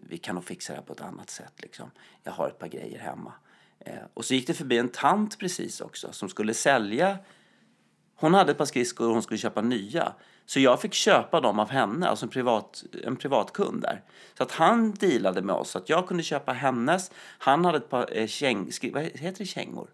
vi 0.08 0.18
kan 0.18 0.34
nog 0.34 0.44
fixa 0.44 0.72
det 0.72 0.78
här 0.78 0.86
på 0.86 0.92
ett 0.92 1.00
annat 1.00 1.30
sätt 1.30 1.52
liksom. 1.56 1.90
Jag 2.22 2.32
har 2.32 2.48
ett 2.48 2.58
par 2.58 2.68
grejer 2.68 2.98
hemma. 2.98 3.32
Eh, 3.80 3.94
och 4.14 4.24
så 4.24 4.34
gick 4.34 4.46
det 4.46 4.54
förbi 4.54 4.78
en 4.78 4.88
tant 4.88 5.38
precis 5.38 5.80
också 5.80 6.12
som 6.12 6.28
skulle 6.28 6.54
sälja. 6.54 7.18
Hon 8.14 8.34
hade 8.34 8.52
ett 8.52 8.58
par 8.58 8.64
skridskor 8.64 9.06
och 9.06 9.12
hon 9.12 9.22
skulle 9.22 9.38
köpa 9.38 9.60
nya. 9.60 10.12
Så 10.46 10.60
jag 10.60 10.80
fick 10.80 10.94
köpa 10.94 11.40
dem 11.40 11.58
av 11.58 11.70
henne, 11.70 12.08
alltså 12.08 12.26
en, 12.26 12.30
privat, 12.30 12.84
en 13.04 13.16
privatkund 13.16 13.82
där. 13.82 14.02
Så 14.36 14.42
att 14.42 14.52
han 14.52 14.92
dealade 14.92 15.42
med 15.42 15.54
oss, 15.56 15.70
så 15.70 15.78
att 15.78 15.88
jag 15.88 16.08
kunde 16.08 16.22
köpa 16.22 16.52
hennes. 16.52 17.10
Han 17.38 17.64
hade 17.64 17.78
ett 17.78 17.90
par 17.90 18.08
eh, 18.18 18.26
käng, 18.26 18.72
skri, 18.72 18.90
vad 18.90 19.02
heter 19.02 19.38
det, 19.38 19.46
kängor? 19.46 19.88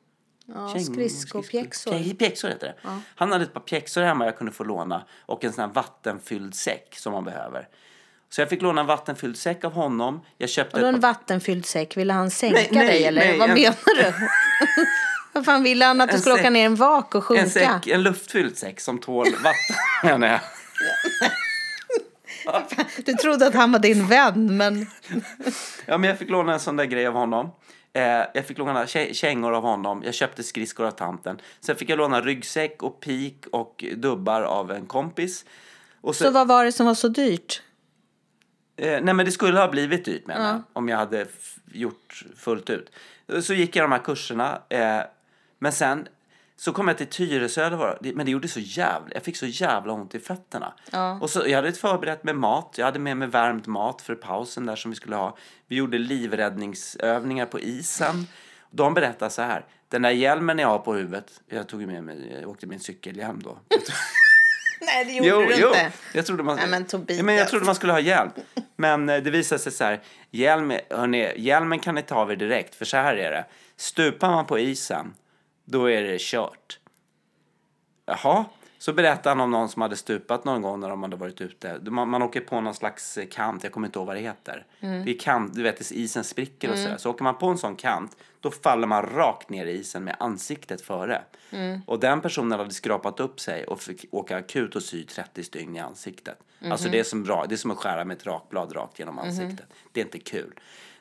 Ja, 0.47 0.69
Käng- 0.75 2.17
Pjäxor 2.19 2.49
heter 2.49 2.67
det. 2.67 2.75
Han 3.15 3.33
hade 3.33 3.45
ett 3.45 3.53
par 3.55 3.61
pjäxor 3.61 4.03
hemma 4.03 4.25
jag 4.25 4.37
kunde 4.39 4.53
få 4.53 4.65
låna 4.65 5.03
och 5.27 5.45
en 5.45 5.53
sån 5.53 5.65
här 5.65 5.71
vattenfylld 5.75 6.55
säck 6.55 6.97
som 6.99 7.13
man 7.13 7.25
behöver. 7.25 7.69
Så 8.31 8.41
jag 8.41 8.49
fick 8.49 8.63
låna 8.63 8.81
en 8.81 8.87
vattenfylld 8.87 9.37
säck 9.37 9.65
av 9.65 9.73
honom. 9.73 10.21
Jag 10.39 10.49
köpte 10.51 10.77
Och 10.77 10.83
då 10.83 10.89
en 10.89 10.95
par- 10.95 11.01
vattenfylld 11.09 11.67
säck, 11.67 11.97
ville 11.97 12.13
han 12.13 12.31
sänka 12.31 12.55
Nej, 12.57 12.69
nej, 12.73 12.87
dig 12.87 13.05
eller 13.05 13.21
nej, 13.21 13.39
vad 13.39 13.51
en- 13.51 13.55
menar 13.55 13.77
du? 13.97 14.13
vad 15.33 15.45
fan 15.45 15.63
ville 15.63 15.85
han 15.85 16.01
att 16.01 16.11
du 16.11 16.19
skulle 16.19 16.35
åka 16.35 16.51
ner 16.51 16.61
i 16.61 16.65
en 16.65 16.75
vak 16.75 17.15
och 17.15 17.25
sjunka? 17.25 17.43
en, 17.43 17.51
säck, 17.51 17.87
en 17.87 18.03
luftfylld 18.03 18.59
säck 18.59 18.81
som 18.81 18.99
tål 18.99 19.27
vatten. 19.33 19.77
menar 20.03 20.29
jag. 20.29 20.41
Du 23.05 23.13
trodde 23.13 23.47
att 23.47 23.55
han 23.55 23.73
var 23.73 23.79
din 23.79 24.07
vän 24.07 24.57
men 24.57 24.87
Ja, 25.87 25.99
men 25.99 26.11
jag 26.11 26.19
fick 26.19 26.31
låna 26.31 26.53
en 26.53 26.61
sån 26.61 26.77
där 26.77 26.85
grej 26.85 27.07
av 27.07 27.15
honom. 27.15 27.51
Eh, 27.93 28.03
jag 28.35 28.47
fick 28.47 28.59
låna 28.59 28.85
kä- 28.85 29.13
kängor 29.13 29.53
av 29.55 29.63
honom. 29.63 30.03
Jag 30.05 30.15
köpte 30.15 30.43
skridskor 30.43 30.87
av 30.87 30.91
tanten. 30.91 31.41
Sen 31.61 31.77
fick 31.77 31.91
jag 31.91 31.97
låna 31.99 32.21
ryggsäck 32.21 32.83
och 32.83 33.01
pik 33.01 33.47
och 33.53 33.85
dubbar 33.97 34.43
av 34.43 34.71
en 34.73 34.87
kompis. 34.87 35.45
Och 36.01 36.17
så, 36.17 36.25
så 36.25 36.31
vad 36.31 36.49
var 36.49 36.65
det 36.65 36.73
som 36.73 36.87
var 36.87 36.95
så 36.95 37.09
dyrt? 37.09 37.63
eh, 38.77 39.01
nej, 39.03 39.15
men 39.15 39.27
det 39.27 39.33
skulle 39.33 39.59
ha 39.61 39.69
blivit 39.69 40.05
dyrt 40.05 40.27
menar 40.27 40.49
jag, 40.49 40.63
om 40.73 40.89
jag 40.89 40.97
hade 40.97 41.27
gjort 41.73 42.25
fullt 42.37 42.71
ut. 42.71 42.91
Så 43.43 43.55
gick 43.55 43.77
jag 43.77 43.85
de 43.85 43.93
här 43.93 43.99
kurserna. 44.05 44.63
Eh, 44.69 45.01
men 45.61 45.73
sen 45.73 46.09
så 46.57 46.73
kom 46.73 46.89
jag 46.89 46.99
till 46.99 47.07
Tyresö. 47.07 47.97
Men 48.01 48.27
det 48.27 48.33
gjorde 48.33 48.49
så 48.49 48.61
jävla... 48.61 49.09
Jag 49.15 49.23
fick 49.23 49.37
så 49.37 49.47
jävla 49.47 49.93
ont 49.93 50.15
i 50.15 50.19
fötterna. 50.19 50.75
Och 51.21 51.31
så, 51.31 51.43
jag 51.47 51.57
hade 51.57 51.73
förberett 51.73 52.25
med 52.25 52.37
mat. 52.37 52.75
Jag 52.77 52.85
hade 52.85 52.99
med 52.99 53.17
mig 53.17 53.29
värmd 53.29 53.67
mat 53.67 54.03
för 54.03 54.15
pausen 54.15 54.67
där 54.67 54.77
som 54.77 54.91
vi 54.91 54.97
skulle 54.97 55.17
ha. 55.17 55.37
Vi 55.67 55.77
gjorde 55.77 55.99
livräddningsövningar 55.99 57.47
på 57.47 57.61
isen. 57.61 58.27
De 58.71 58.95
berättade 58.95 59.31
så 59.31 59.43
här. 59.43 59.65
Den 59.89 60.03
där 60.03 60.11
hjälmen 60.11 60.59
jag 60.59 60.69
har 60.69 60.79
på 60.79 60.95
huvudet. 60.95 61.41
Jag 61.49 61.69
tog 61.69 61.87
med 61.87 62.05
mig, 62.05 62.39
jag 62.41 62.51
åkte 62.51 62.67
en 62.67 62.81
cykelhjälm 62.81 63.43
då. 63.43 63.59
Nej 64.81 65.05
det 65.05 65.13
gjorde 65.13 65.47
du 65.47 65.55
inte. 65.55 65.93
Jag 66.15 66.27
trodde 66.27 66.43
man, 66.43 66.57
Nej, 66.57 66.69
men. 66.69 66.87
Ja, 67.07 67.23
men 67.23 67.35
jag 67.35 67.49
trodde 67.49 67.67
man 67.67 67.75
skulle 67.75 67.93
ha 67.93 68.01
hjälm. 68.01 68.31
Men 68.77 69.09
eh, 69.09 69.23
det 69.23 69.31
visade 69.31 69.59
sig 69.59 69.73
så 69.73 69.85
här. 69.85 70.01
Hjälm, 70.31 70.73
hörni, 70.91 71.33
hjälmen 71.37 71.79
kan 71.79 71.95
ni 71.95 72.03
ta 72.03 72.15
av 72.15 72.33
er 72.33 72.37
direkt. 72.37 72.75
För 72.75 72.85
så 72.85 72.97
här 72.97 73.17
är 73.17 73.31
det. 73.31 73.45
Stupar 73.77 74.31
man 74.31 74.47
på 74.47 74.59
isen, 74.59 75.15
då 75.71 75.91
är 75.91 76.03
det 76.03 76.21
kört. 76.21 76.79
Jaha. 78.07 78.45
Så 78.79 78.93
berättade 78.93 79.29
han 79.29 79.41
om 79.41 79.51
någon 79.51 79.69
som 79.69 79.83
hade 79.83 79.97
stupat 79.97 80.45
någon 80.45 80.63
gång 80.63 80.81
när 80.81 80.89
de 80.89 81.03
hade 81.03 81.17
varit 81.17 81.41
ute. 81.41 81.79
Man, 81.83 82.09
man 82.09 82.23
åker 82.23 82.41
på 82.41 82.61
någon 82.61 82.75
slags 82.75 83.19
kant, 83.31 83.63
jag 83.65 83.73
kommer 83.73 83.89
inte 83.89 83.99
ihåg 83.99 84.07
vad 84.07 84.17
det 84.17 84.21
heter. 84.21 84.67
Mm. 84.81 85.05
Det 85.05 85.11
är 85.11 85.19
kant, 85.19 85.55
du 85.55 85.63
vet 85.63 85.91
isen 85.91 86.25
spricker 86.25 86.71
och 86.71 86.79
sådär. 86.79 86.97
Så 86.97 87.11
åker 87.11 87.25
man 87.25 87.39
på 87.39 87.47
en 87.47 87.59
sån 87.59 87.77
kant, 87.77 88.17
då 88.41 88.51
faller 88.51 88.87
man 88.87 89.03
rakt 89.03 89.51
ner 89.51 89.67
i 89.67 89.71
isen 89.71 90.05
med 90.05 90.17
ansiktet 90.19 90.81
före. 90.81 91.23
Mm. 91.51 91.81
Och 91.87 92.01
den 92.01 92.21
personen 92.21 92.59
hade 92.59 92.71
skrapat 92.71 93.21
upp 93.21 93.41
sig 93.41 93.65
och 93.65 93.81
fick 93.81 94.05
åka 94.11 94.37
akut 94.37 94.77
och 94.77 94.83
sy 94.83 95.05
30 95.05 95.45
stygn 95.45 95.77
i 95.77 95.81
ansiktet. 95.81 96.39
Alltså 96.71 96.87
Mhm. 96.87 96.93
det 96.93 96.99
är, 96.99 97.05
som, 97.05 97.25
det 97.25 97.55
är 97.55 97.57
som 97.57 97.71
att 97.71 97.79
skära 97.79 98.05
med 98.05 98.17
ett 98.17 98.27
rakblad 98.27 98.77
rakt 98.77 98.99
genom 98.99 99.19
ansiktet. 99.19 99.67
Det 99.93 100.01
är 100.01 100.05
inte 100.05 100.19
kul. 100.19 100.55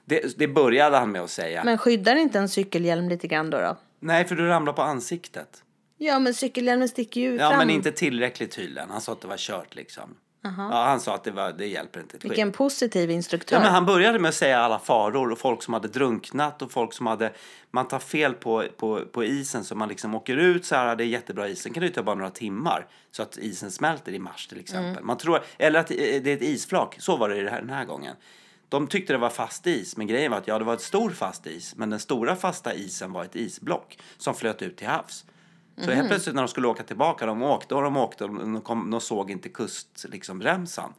Det, 0.05 0.37
det 0.37 0.47
började 0.47 0.97
han 0.97 1.11
med 1.11 1.21
att 1.21 1.29
säga. 1.29 1.63
Men 1.63 1.77
skyddar 1.77 2.15
inte 2.15 2.39
en 2.39 2.49
cykelhjälm 2.49 3.09
lite 3.09 3.27
grann 3.27 3.49
då? 3.49 3.57
då? 3.57 3.77
Nej, 3.99 4.25
för 4.25 4.35
du 4.35 4.47
ramlar 4.47 4.73
på 4.73 4.81
ansiktet. 4.81 5.63
Ja 5.97 6.19
men 6.19 6.33
cykelhjälmen 6.33 6.89
sticker 6.89 7.21
ju 7.21 7.35
Ja, 7.35 7.49
fram. 7.49 7.57
men 7.57 7.69
inte 7.69 7.91
tillräckligt 7.91 8.51
tydligen. 8.51 8.89
Han 8.89 9.01
sa 9.01 9.11
att 9.11 9.21
det 9.21 9.27
var 9.27 9.37
kört 9.37 9.75
liksom. 9.75 10.15
Ja, 10.41 10.83
han 10.87 10.99
sa 10.99 11.15
att 11.15 11.23
det, 11.23 11.31
var, 11.31 11.51
det 11.51 11.65
hjälper 11.67 11.99
inte 11.99 12.17
ett 12.17 12.23
skit. 12.23 12.31
Vilken 12.31 12.51
positiv 12.51 13.11
instruktör. 13.11 13.55
Ja, 13.55 13.61
men 13.61 13.71
han 13.71 13.85
började 13.85 14.19
med 14.19 14.29
att 14.29 14.35
säga 14.35 14.59
alla 14.59 14.79
faror 14.79 15.31
och 15.31 15.39
folk 15.39 15.63
som 15.63 15.73
hade 15.73 15.87
drunknat 15.87 16.61
och 16.61 16.71
folk 16.71 16.93
som 16.93 17.07
hade... 17.07 17.33
Man 17.71 17.87
tar 17.87 17.99
fel 17.99 18.33
på, 18.33 18.65
på, 18.77 19.01
på 19.11 19.23
isen 19.23 19.63
så 19.63 19.75
man 19.75 19.89
liksom 19.89 20.15
åker 20.15 20.37
ut 20.37 20.65
så 20.65 20.75
här, 20.75 20.95
det 20.95 21.03
är 21.03 21.07
jättebra 21.07 21.47
is. 21.47 21.61
Sen 21.61 21.73
kan 21.73 21.81
det 21.81 21.87
ju 21.87 21.93
ta 21.93 22.03
bara 22.03 22.15
några 22.15 22.29
timmar 22.29 22.87
så 23.11 23.21
att 23.23 23.37
isen 23.37 23.71
smälter 23.71 24.11
i 24.11 24.19
mars 24.19 24.47
till 24.47 24.59
exempel. 24.59 25.03
Man 25.03 25.17
tror, 25.17 25.43
eller 25.57 25.79
att 25.79 25.87
det 25.87 26.15
är 26.27 26.35
ett 26.35 26.41
isflak, 26.41 26.95
så 26.99 27.17
var 27.17 27.29
det 27.29 27.41
den 27.41 27.69
här 27.69 27.85
gången. 27.85 28.15
De 28.69 28.87
tyckte 28.87 29.13
det 29.13 29.19
var 29.19 29.29
fast 29.29 29.67
is, 29.67 29.97
men 29.97 30.07
grejen 30.07 30.31
var 30.31 30.37
att 30.37 30.47
ja, 30.47 30.59
det 30.59 30.65
var 30.65 30.73
ett 30.73 30.81
stor 30.81 31.09
fast 31.09 31.47
is, 31.47 31.75
men 31.75 31.89
den 31.89 31.99
stora 31.99 32.35
fasta 32.35 32.73
isen 32.73 33.11
var 33.11 33.23
ett 33.23 33.35
isblock 33.35 33.99
som 34.17 34.35
flöt 34.35 34.61
ut 34.61 34.77
till 34.77 34.87
havs. 34.87 35.25
Så 35.85 35.91
helt 35.91 36.07
plötsligt 36.07 36.35
när 36.35 36.41
de 36.41 36.47
skulle 36.47 36.67
åka 36.67 36.83
tillbaka, 36.83 37.25
de 37.25 37.43
åkte 37.43 37.75
och 37.75 37.81
de 37.81 37.97
åkte 37.97 38.23
och 38.23 38.29
de, 38.29 38.61
kom, 38.61 38.91
de 38.91 39.01
såg 39.01 39.31
inte 39.31 39.49
kust, 39.49 40.05
liksom, 40.09 40.43
remsan. 40.43 40.93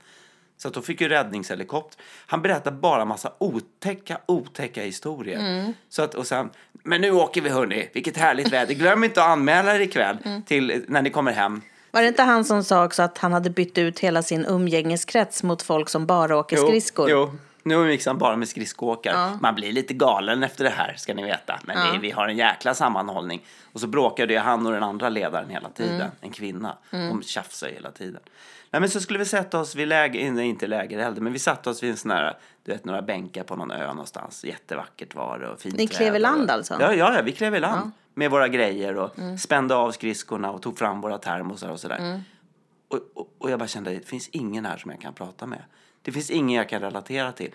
Så 0.56 0.68
att 0.68 0.74
då 0.74 0.82
fick 0.82 1.00
ju 1.00 1.08
räddningshelikopter. 1.08 2.02
Han 2.26 2.42
berättar 2.42 2.70
bara 2.70 3.04
massa 3.04 3.32
otäcka, 3.38 4.20
otäcka 4.26 4.82
historier. 4.82 5.74
Så 5.88 6.02
att, 6.02 6.14
och 6.14 6.26
sen, 6.26 6.50
men 6.72 7.00
nu 7.00 7.10
åker 7.10 7.40
vi 7.40 7.48
hörni, 7.48 7.90
vilket 7.92 8.16
härligt 8.16 8.52
väder. 8.52 8.74
Glöm 8.74 9.04
inte 9.04 9.22
att 9.22 9.28
anmäla 9.28 9.74
er 9.74 9.80
ikväll 9.80 10.18
till 10.46 10.84
när 10.88 11.02
ni 11.02 11.10
kommer 11.10 11.32
hem. 11.32 11.62
Var 11.90 12.02
det 12.02 12.08
inte 12.08 12.22
han 12.22 12.44
som 12.44 12.64
sa 12.64 12.84
också 12.84 13.02
att 13.02 13.18
han 13.18 13.32
hade 13.32 13.50
bytt 13.50 13.78
ut 13.78 13.98
hela 13.98 14.22
sin 14.22 14.46
umgängeskrets 14.46 15.42
mot 15.42 15.62
folk 15.62 15.88
som 15.88 16.06
bara 16.06 16.36
åker 16.36 16.56
skridskor? 16.56 17.10
Jo, 17.10 17.32
nu 17.62 17.98
han 18.06 18.18
bara 18.18 18.36
med 18.36 18.48
skridskoåkare. 18.48 19.38
Man 19.40 19.54
blir 19.54 19.72
lite 19.72 19.94
galen 19.94 20.42
efter 20.42 20.64
det 20.64 20.70
här, 20.70 20.94
ska 20.96 21.14
ni 21.14 21.22
veta. 21.24 21.60
Men 21.64 21.92
det, 21.92 21.98
vi 21.98 22.10
har 22.10 22.28
en 22.28 22.36
jäkla 22.36 22.74
sammanhållning. 22.74 23.44
Och 23.72 23.80
så 23.80 23.86
bråkade 23.86 24.32
ju 24.32 24.38
han 24.38 24.66
och 24.66 24.72
den 24.72 24.82
andra 24.82 25.08
ledaren 25.08 25.50
hela 25.50 25.68
tiden, 25.68 25.94
Mm. 26.00 26.10
en 26.20 26.30
kvinna. 26.30 26.78
De 26.90 27.22
tjafsade 27.22 27.72
hela 27.72 27.90
tiden. 27.90 28.20
Nej, 28.70 28.80
men 28.80 28.90
så 28.90 29.00
skulle 29.00 29.18
vi 29.18 29.24
sätta 29.24 29.60
oss 29.60 29.74
vid 29.74 29.88
läger, 29.88 30.32
nej, 30.32 30.48
inte 30.48 30.66
lägereld, 30.66 31.22
men 31.22 31.32
vi 31.32 31.38
satte 31.38 31.70
oss 31.70 31.82
vid 31.82 31.90
en 31.90 31.96
sån 31.96 32.10
här, 32.10 32.38
du 32.64 32.72
vet, 32.72 32.84
några 32.84 33.02
bänkar 33.02 33.42
på 33.42 33.56
någon 33.56 33.70
ö 33.70 33.86
någonstans. 33.86 34.44
Jättevackert 34.44 35.14
var 35.14 35.38
det 35.38 35.48
och 35.48 35.60
fint 35.60 35.76
Ni 35.76 35.86
klev 35.86 36.16
i 36.16 36.18
land 36.18 36.50
alltså? 36.50 36.76
Ja, 36.80 36.94
ja, 36.94 37.14
ja, 37.16 37.22
vi 37.22 37.32
klev 37.32 37.54
i 37.54 37.60
land. 37.60 37.90
Med 38.14 38.30
våra 38.30 38.48
grejer 38.48 38.96
och 38.96 39.10
spände 39.40 39.74
av 39.74 39.92
skridskorna 39.92 40.50
och 40.50 40.62
tog 40.62 40.78
fram 40.78 41.00
våra 41.00 41.18
termosar 41.18 41.68
och 41.68 41.80
sådär. 41.80 42.22
Och, 42.88 42.98
och, 43.14 43.34
och 43.38 43.50
jag 43.50 43.58
bara 43.58 43.68
kände, 43.68 43.90
det 43.90 44.08
finns 44.08 44.28
ingen 44.28 44.66
här 44.66 44.76
som 44.76 44.90
jag 44.90 45.00
kan 45.00 45.14
prata 45.14 45.46
med. 45.46 45.62
Det 46.02 46.12
finns 46.12 46.30
ingen 46.30 46.56
jag 46.56 46.68
kan 46.68 46.80
relatera 46.82 47.32
till. 47.32 47.50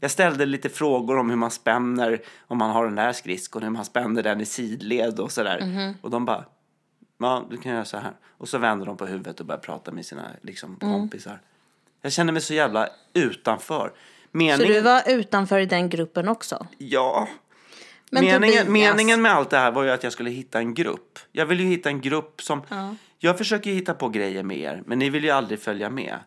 Jag 0.00 0.10
ställde 0.10 0.46
lite 0.46 0.68
frågor 0.68 1.18
om 1.18 1.30
hur 1.30 1.36
man 1.36 1.50
spänner, 1.50 2.20
om 2.46 2.58
man 2.58 2.70
har 2.70 2.84
den 2.84 2.94
där 2.94 3.12
skridskon, 3.12 3.62
hur 3.62 3.70
man 3.70 3.84
spänner 3.84 4.22
den 4.22 4.40
i 4.40 4.44
sidled 4.46 5.20
och 5.20 5.32
sådär. 5.32 5.94
Och 6.02 6.10
de 6.10 6.24
bara, 6.24 6.44
ja 7.18 7.46
du 7.50 7.56
kan 7.56 7.72
göra 7.72 7.84
så 7.84 7.96
här. 7.96 8.12
Och 8.38 8.48
så 8.48 8.58
vänder 8.58 8.86
de 8.86 8.96
på 8.96 9.06
huvudet 9.06 9.40
och 9.40 9.46
börjar 9.46 9.60
prata 9.60 9.90
med 9.92 10.06
sina 10.06 10.24
liksom, 10.42 10.76
kompisar. 10.76 11.40
Jag 12.02 12.12
kände 12.12 12.32
mig 12.32 12.42
så 12.42 12.54
jävla 12.54 12.88
utanför. 13.12 13.88
Så 13.88 13.94
Meningen, 14.30 14.72
du 14.72 14.80
var 14.80 15.02
utanför 15.06 15.58
i 15.58 15.66
den 15.66 15.88
gruppen 15.88 16.28
också? 16.28 16.66
Ja. 16.78 17.28
Men 18.10 18.24
meningen, 18.24 18.66
Tobias- 18.66 18.70
meningen 18.70 19.22
med 19.22 19.32
allt 19.32 19.50
det 19.50 19.58
här 19.58 19.70
var 19.70 19.82
ju 19.82 19.90
att 19.90 20.02
jag 20.02 20.12
skulle 20.12 20.30
hitta 20.30 20.58
en 20.58 20.74
grupp. 20.74 21.18
Jag 21.32 21.46
vill 21.46 21.60
ju 21.60 21.66
hitta 21.66 21.88
en 21.88 22.00
grupp 22.00 22.42
som... 22.42 22.62
Jag 23.18 23.38
försöker 23.38 23.70
hitta 23.70 23.94
på 23.94 24.08
grejer 24.08 24.42
med 24.42 24.58
er, 24.58 24.82
men 24.86 24.98
ni 24.98 25.10
vill 25.10 25.24
ju 25.24 25.30
aldrig 25.30 25.60
följa 25.60 25.90
med. 25.90 26.18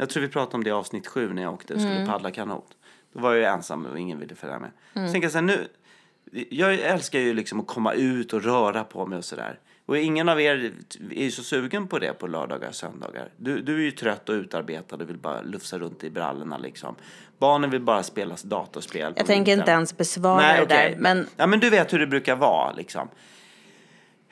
Jag 0.00 0.10
tror 0.10 0.20
vi 0.20 0.28
pratade 0.28 0.54
om 0.54 0.64
det 0.64 0.70
i 0.70 0.72
avsnitt 0.72 1.06
sju 1.06 1.32
när 1.32 1.42
jag 1.42 1.54
åkte 1.54 1.74
och 1.74 1.80
skulle 1.80 1.94
Mm. 1.96 2.06
paddla 2.08 2.30
kanot. 2.30 2.66
Då 3.12 3.20
var 3.20 3.30
jag 3.30 3.38
ju 3.38 3.44
ensam 3.44 3.86
och 3.86 3.98
ingen 3.98 4.18
ville 4.20 4.34
följa 4.34 4.58
med. 4.58 4.70
Så 4.92 4.98
tänkte 5.12 5.18
jag 5.18 5.32
så 5.32 5.38
här, 5.38 5.42
nu... 5.42 5.68
Jag 6.50 6.74
älskar 6.74 7.18
ju 7.18 7.34
liksom 7.34 7.60
att 7.60 7.66
komma 7.66 7.92
ut 7.92 8.32
och 8.32 8.42
röra 8.42 8.84
på 8.84 9.06
mig 9.06 9.18
och 9.18 9.24
sådär. 9.24 9.58
Och 9.86 9.98
ingen 9.98 10.28
av 10.28 10.40
er 10.40 10.72
är 11.10 11.22
ju 11.24 11.30
så 11.30 11.42
sugen 11.42 11.88
på 11.88 11.98
det 11.98 12.12
på 12.12 12.26
lördagar 12.26 12.68
och 12.68 12.74
söndagar. 12.74 13.28
Du, 13.36 13.60
du 13.62 13.74
är 13.74 13.80
ju 13.80 13.90
trött 13.90 14.28
och 14.28 14.32
utarbetad 14.32 14.96
och 14.96 15.08
vill 15.08 15.18
bara 15.18 15.42
lufsa 15.42 15.78
runt 15.78 16.04
i 16.04 16.10
brallorna 16.10 16.58
liksom. 16.58 16.94
Barnen 17.38 17.70
vill 17.70 17.80
bara 17.80 18.02
spela 18.02 18.36
datorspel. 18.44 19.12
Jag 19.16 19.26
tänker 19.26 19.52
inte 19.52 19.70
ens 19.70 19.96
besvara 19.96 20.36
Nej, 20.40 20.56
det 20.58 20.64
okej. 20.64 20.90
där. 20.90 20.98
Men 21.00 21.26
Ja, 21.36 21.46
men 21.46 21.60
du 21.60 21.70
vet 21.70 21.92
hur 21.92 21.98
det 21.98 22.06
brukar 22.06 22.36
vara 22.36 22.72
liksom. 22.72 23.08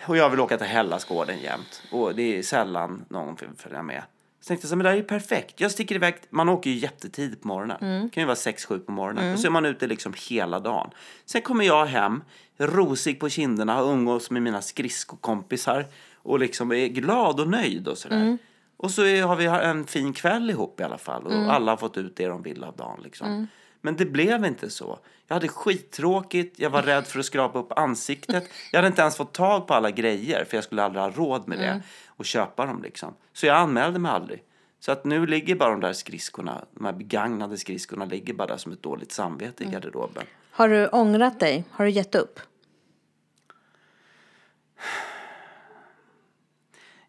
Och 0.07 0.17
jag 0.17 0.31
vill 0.31 0.41
åka 0.41 0.57
till 0.59 0.67
Hellasgården 0.67 1.39
jämt. 1.39 1.83
Och 1.93 2.15
det 2.15 2.39
är 2.39 2.43
sällan 2.43 3.05
någon 3.09 3.37
följa 3.57 3.83
med. 3.83 4.03
Så 4.47 4.49
tänkte 4.49 4.65
jag 4.65 4.71
så, 4.71 4.77
men 4.77 4.85
det 4.85 4.89
här 4.91 4.97
är 4.97 5.01
ju 5.01 5.07
perfekt. 5.07 5.61
Jag 5.61 5.71
sticker 5.71 5.95
iväg, 5.95 6.15
man 6.31 6.49
åker 6.49 6.71
ju 6.71 6.77
jättetidigt 6.77 7.43
på 7.43 7.49
morgonen. 7.49 7.77
Mm. 7.81 8.03
Det 8.03 8.11
kan 8.11 8.21
ju 8.23 8.27
vara 8.27 8.35
6-7 8.37 8.79
på 8.79 8.93
morgonen. 8.93 9.33
Och 9.35 9.39
så 9.41 9.47
är 9.47 9.51
man 9.51 9.65
ute 9.67 9.87
liksom 9.87 10.15
hela 10.29 10.61
dagen. 10.61 10.91
Sen 11.25 11.43
kommer 11.43 11.65
jag 11.65 11.87
hem, 11.87 12.23
rosig 12.57 13.21
på 13.21 13.29
kinderna, 13.29 13.75
har 13.75 13.93
umgås 13.93 14.31
med 14.31 14.43
mina 14.43 14.63
skridskokompisar. 14.63 15.87
Och 16.15 16.39
liksom 16.39 16.73
är 16.73 16.87
glad 16.87 17.41
och 17.41 17.49
nöjd 17.49 17.89
och 17.89 17.99
sådär. 17.99 18.17
Mm. 18.23 18.39
Och 18.77 18.91
så 18.91 19.03
är, 19.05 19.23
har 19.23 19.37
vi 19.37 19.45
en 19.45 19.87
fin 19.87 20.13
kväll 20.13 20.51
ihop 20.51 20.81
i 20.81 20.83
alla 20.83 20.99
fall. 20.99 21.23
Och 21.27 21.33
Mm. 21.33 21.49
alla 21.49 21.73
har 21.73 21.77
fått 21.77 21.97
ut 21.99 22.17
det 22.17 22.27
de 22.27 22.43
vill 22.43 22.65
av 22.65 22.77
dagen 22.77 23.01
liksom. 23.05 23.47
Men 23.87 23.97
det 23.97 24.05
blev 24.05 24.45
inte 24.45 24.71
så. 24.71 24.99
Jag 25.27 25.35
hade 25.35 25.49
skittråkigt, 25.49 26.59
jag 26.59 26.71
var 26.71 26.83
rädd 26.83 27.07
för 27.07 27.19
att 27.19 27.25
skrapa 27.27 27.59
upp 27.59 27.79
ansiktet. 27.79 28.45
Jag 28.73 28.79
hade 28.79 28.87
inte 28.89 29.01
ens 29.03 29.17
fått 29.17 29.33
tag 29.35 29.67
på 29.67 29.75
alla 29.75 29.91
grejer 29.91 30.45
för 30.45 30.57
jag 30.57 30.65
skulle 30.65 30.83
aldrig 30.83 31.03
ha 31.03 31.11
råd 31.11 31.49
med 31.49 31.59
det. 31.59 31.83
Och 32.07 32.25
köpa 32.25 32.67
dem 32.67 32.83
liksom. 32.83 33.15
Så 33.33 33.47
jag 33.47 33.57
anmälde 33.57 33.99
mig 33.99 34.13
aldrig. 34.13 34.43
Så 34.81 34.93
att 34.93 35.05
nu 35.05 35.27
ligger 35.27 35.55
bara 35.55 35.71
de 35.71 35.81
där 35.81 35.93
skridskorna, 35.93 36.65
de 36.71 36.85
här 36.85 36.93
begagnade 36.93 37.57
skridskorna 37.57 38.05
ligger 38.05 38.35
bara 38.35 38.49
där 38.49 38.57
som 38.57 38.73
ett 38.73 38.83
dåligt 38.83 39.13
samvete 39.13 39.65
i 39.65 39.67
garderoben. 39.67 40.25
har 40.51 40.69
du 40.69 40.89
ångrat 40.89 41.41
dig? 41.41 41.65
Har 41.71 41.85
du 41.85 41.91
gett 41.91 42.15
upp? 42.15 42.41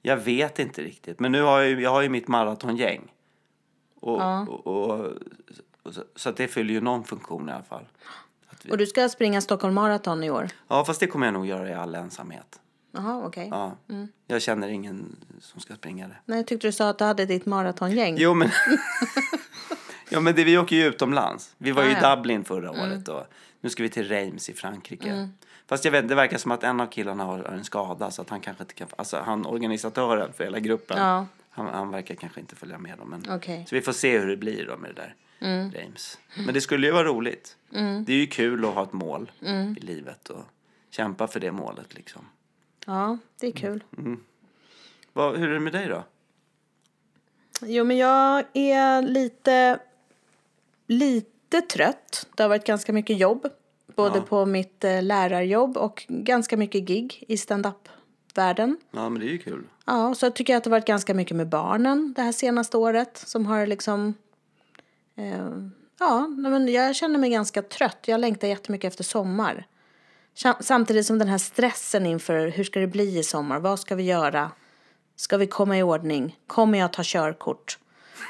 Jag 0.01 0.17
vet 0.17 0.59
inte 0.59 0.81
riktigt. 0.81 1.19
Men 1.19 1.31
nu 1.31 1.41
har 1.41 1.61
jag, 1.61 1.81
jag 1.81 1.89
har 1.89 2.01
ju 2.01 2.09
mitt 2.09 2.27
maratongäng. 2.27 3.13
Och, 3.99 4.21
Ja. 4.21 4.47
och, 4.49 4.67
och, 4.67 5.11
så, 5.93 6.03
så 6.15 6.31
det 6.31 6.47
fyller 6.47 6.73
ju 6.73 6.81
någon 6.81 7.03
funktion 7.03 7.49
i 7.49 7.51
alla 7.51 7.63
fall. 7.63 7.85
Och 8.69 8.77
du 8.77 8.85
ska 8.85 9.09
springa 9.09 9.41
Stockholm 9.41 9.75
Marathon 9.75 10.23
i 10.23 10.29
år? 10.29 10.49
Ja, 10.67 10.85
fast 10.85 10.99
det 10.99 11.07
kommer 11.07 11.27
jag 11.27 11.33
nog 11.33 11.45
göra 11.45 11.69
i 11.69 11.73
all 11.73 11.95
ensamhet. 11.95 12.59
Jaha, 12.91 13.25
okej. 13.25 13.47
Ja. 13.51 13.77
Mm. 13.89 14.07
Jag 14.27 14.41
känner 14.41 14.67
ingen 14.67 15.15
som 15.41 15.61
ska 15.61 15.75
springa 15.75 16.07
det. 16.07 16.15
Nej, 16.25 16.37
jag 16.37 16.47
tyckte 16.47 16.67
du 16.67 16.71
sa 16.71 16.89
att 16.89 16.97
du 16.97 17.03
hade 17.05 17.25
ditt 17.25 17.45
maratongäng. 17.45 18.15
Jo, 18.17 18.33
men... 18.33 18.49
ja, 20.09 20.19
men 20.19 20.35
det, 20.35 20.43
vi 20.43 20.57
åker 20.57 20.75
ju 20.75 20.85
utomlands. 20.85 21.55
Vi 21.57 21.71
var 21.71 21.83
ju 21.83 21.89
Ah, 21.89 21.91
i 21.91 21.97
ja. 22.01 22.07
Mm. 22.07 22.17
Dublin 22.17 22.43
förra 22.43 22.71
året 22.71 23.07
och 23.07 23.23
nu 23.61 23.69
ska 23.69 23.83
vi 23.83 23.89
till 23.89 24.07
Reims 24.07 24.49
i 24.49 24.53
Frankrike. 24.53 25.29
Fast 25.67 25.85
jag 25.85 25.91
vet, 25.91 26.07
det 26.07 26.15
verkar 26.15 26.37
som 26.37 26.51
att 26.51 26.63
en 26.63 26.79
av 26.79 26.87
killarna 26.87 27.23
har 27.23 27.37
har 27.37 27.53
en 27.53 27.63
skada 27.63 28.11
så 28.11 28.21
att 28.21 28.29
han 28.29 28.39
kanske 28.39 28.63
inte 28.63 28.73
kan... 28.73 28.87
Alltså 28.95 29.17
han 29.17 29.45
organisatören 29.45 30.33
för 30.33 30.43
hela 30.43 30.59
gruppen. 30.59 30.97
Ja. 30.97 31.25
Han, 31.49 31.67
han 31.67 31.91
verkar 31.91 32.15
kanske 32.15 32.39
inte 32.39 32.55
följa 32.55 32.77
med 32.77 32.97
dem. 32.97 33.09
Men... 33.09 33.35
Okej. 33.35 33.65
Så 33.69 33.75
vi 33.75 33.81
får 33.81 33.91
se 33.91 34.19
hur 34.19 34.27
det 34.27 34.37
blir 34.37 34.65
då 34.65 34.77
med 34.77 34.89
det 34.89 35.01
där 35.01 35.15
Mm. 35.39 35.71
Reims. 35.71 36.17
Men 36.45 36.53
det 36.53 36.61
skulle 36.61 36.87
ju 36.87 36.93
vara 36.93 37.03
roligt. 37.07 37.57
Det 38.05 38.13
är 38.13 38.17
ju 38.17 38.27
kul 38.27 38.65
att 38.65 38.73
ha 38.73 38.83
ett 38.83 38.93
mål 38.93 39.31
i 39.77 39.85
livet 39.85 40.29
och 40.29 40.43
kämpa 40.89 41.27
för 41.27 41.39
det 41.39 41.51
målet 41.51 41.93
liksom. 41.95 42.21
Ja, 42.85 43.17
det 43.39 43.47
är 43.47 43.51
kul. 43.51 43.83
Vad, 45.13 45.37
hur 45.37 45.49
är 45.49 45.53
det 45.53 45.59
med 45.59 45.73
dig 45.73 45.87
då? 45.87 46.03
Jo, 47.61 47.83
men 47.83 47.97
jag 47.97 48.43
är 48.53 49.01
lite, 49.01 49.79
lite 50.87 51.61
trött. 51.61 52.27
Det 52.35 52.43
har 52.43 52.49
varit 52.49 52.65
ganska 52.65 52.93
mycket 52.93 53.17
jobb. 53.17 53.47
Både 53.95 54.17
Ja. 54.17 54.23
på 54.23 54.45
mitt 54.45 54.83
eh, 54.83 55.03
lärarjobb 55.03 55.77
och 55.77 56.05
ganska 56.07 56.57
mycket 56.57 56.83
gig 56.83 57.23
i 57.27 57.37
stand-up-världen. 57.37 58.77
Ja, 58.91 59.09
men 59.09 59.19
det 59.21 59.27
är 59.27 59.31
ju 59.31 59.37
kul. 59.37 59.63
Ja, 59.85 60.15
så 60.15 60.25
jag 60.25 60.35
tycker 60.35 60.53
jag 60.53 60.57
att 60.57 60.63
det 60.63 60.69
har 60.69 60.77
varit 60.77 60.87
ganska 60.87 61.13
mycket 61.13 61.37
med 61.37 61.47
barnen 61.49 62.13
det 62.15 62.21
här 62.21 62.31
senaste 62.31 62.77
året 62.77 63.17
som 63.17 63.45
har 63.45 63.65
liksom... 63.67 64.13
Eh, 65.17 65.47
ja, 65.99 66.27
men 66.27 66.67
jag 66.73 66.95
känner 66.95 67.19
mig 67.19 67.29
ganska 67.29 67.61
trött. 67.61 67.97
Jag 68.05 68.19
längtar 68.19 68.47
jättemycket 68.47 68.87
efter 68.87 69.03
sommar. 69.03 69.65
Sam- 70.35 70.55
Samtidigt 70.59 71.05
som 71.05 71.19
den 71.19 71.27
här 71.27 71.37
stressen 71.37 72.05
inför 72.05 72.47
hur 72.47 72.63
ska 72.63 72.79
det 72.79 72.87
bli 72.87 73.19
i 73.19 73.23
sommar? 73.23 73.59
Vad 73.59 73.79
ska 73.79 73.95
vi 73.95 74.03
göra? 74.03 74.51
Ska 75.15 75.37
vi 75.37 75.47
komma 75.47 75.77
i 75.77 75.83
ordning? 75.83 76.37
Kommer 76.47 76.79
jag 76.79 76.93
ta 76.93 77.01
körkort? 77.05 77.77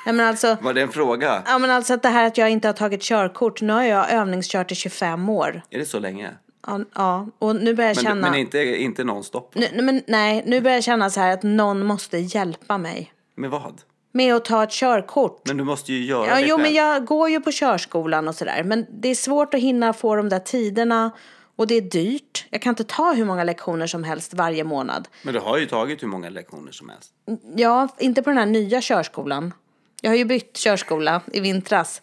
Nej, 0.05 0.15
men 0.15 0.27
alltså, 0.27 0.57
Var 0.61 0.73
det 0.73 0.81
en 0.81 0.89
fråga? 0.89 1.43
ja, 1.45 1.57
men 1.57 1.69
alltså 1.71 1.93
att 1.93 2.03
det 2.03 2.09
här 2.09 2.27
att 2.27 2.37
jag 2.37 2.49
inte 2.49 2.67
har 2.67 2.73
tagit 2.73 3.01
körkort. 3.01 3.61
Nu 3.61 3.73
har 3.73 3.83
jag 3.83 4.11
övningskört 4.11 4.71
i 4.71 4.75
25 4.75 5.29
år. 5.29 5.61
Är 5.69 5.79
det 5.79 5.85
så 5.85 5.99
länge? 5.99 6.29
Ja, 6.67 6.79
ja 6.95 7.27
och 7.39 7.55
nu 7.55 7.73
börjar 7.73 7.89
jag 7.89 7.95
Men, 7.97 8.03
känna... 8.03 8.29
men 8.31 8.39
inte, 8.39 8.59
inte 8.59 9.03
nonstop? 9.03 9.55
nu, 9.55 9.67
nej, 9.73 9.81
men, 9.83 10.01
nej, 10.07 10.43
nu 10.45 10.61
börjar 10.61 10.75
jag 10.77 10.83
känna 10.83 11.09
så 11.09 11.19
här 11.19 11.33
att 11.33 11.43
någon 11.43 11.85
måste 11.85 12.17
hjälpa 12.17 12.77
mig. 12.77 13.13
Med 13.35 13.49
vad? 13.49 13.81
Med 14.11 14.35
att 14.35 14.45
ta 14.45 14.63
ett 14.63 14.71
körkort. 14.71 15.41
Men 15.47 15.57
du 15.57 15.63
måste 15.63 15.93
ju 15.93 16.05
göra 16.05 16.27
Ja, 16.27 16.35
det 16.35 16.41
jo, 16.41 16.47
själv. 16.55 16.61
men 16.61 16.73
jag 16.73 17.05
går 17.05 17.29
ju 17.29 17.39
på 17.41 17.51
körskolan 17.51 18.27
och 18.27 18.35
sådär. 18.35 18.63
Men 18.63 18.85
det 18.89 19.09
är 19.09 19.15
svårt 19.15 19.53
att 19.53 19.59
hinna 19.59 19.93
få 19.93 20.15
de 20.15 20.29
där 20.29 20.39
tiderna. 20.39 21.11
Och 21.55 21.67
det 21.67 21.75
är 21.75 21.81
dyrt. 21.81 22.45
Jag 22.49 22.61
kan 22.61 22.69
inte 22.69 22.83
ta 22.83 23.13
hur 23.13 23.25
många 23.25 23.43
lektioner 23.43 23.87
som 23.87 24.03
helst 24.03 24.33
varje 24.33 24.63
månad. 24.63 25.07
Men 25.23 25.33
du 25.33 25.39
har 25.39 25.57
ju 25.57 25.65
tagit 25.65 26.03
hur 26.03 26.07
många 26.07 26.29
lektioner 26.29 26.71
som 26.71 26.89
helst. 26.89 27.11
Ja, 27.55 27.87
inte 27.99 28.21
på 28.23 28.29
den 28.29 28.37
här 28.39 28.45
nya 28.45 28.81
körskolan. 28.81 29.53
Jag 30.01 30.11
har 30.11 30.15
ju 30.15 30.25
bytt 30.25 30.57
körskola 30.57 31.21
i 31.33 31.39
vintras. 31.39 32.01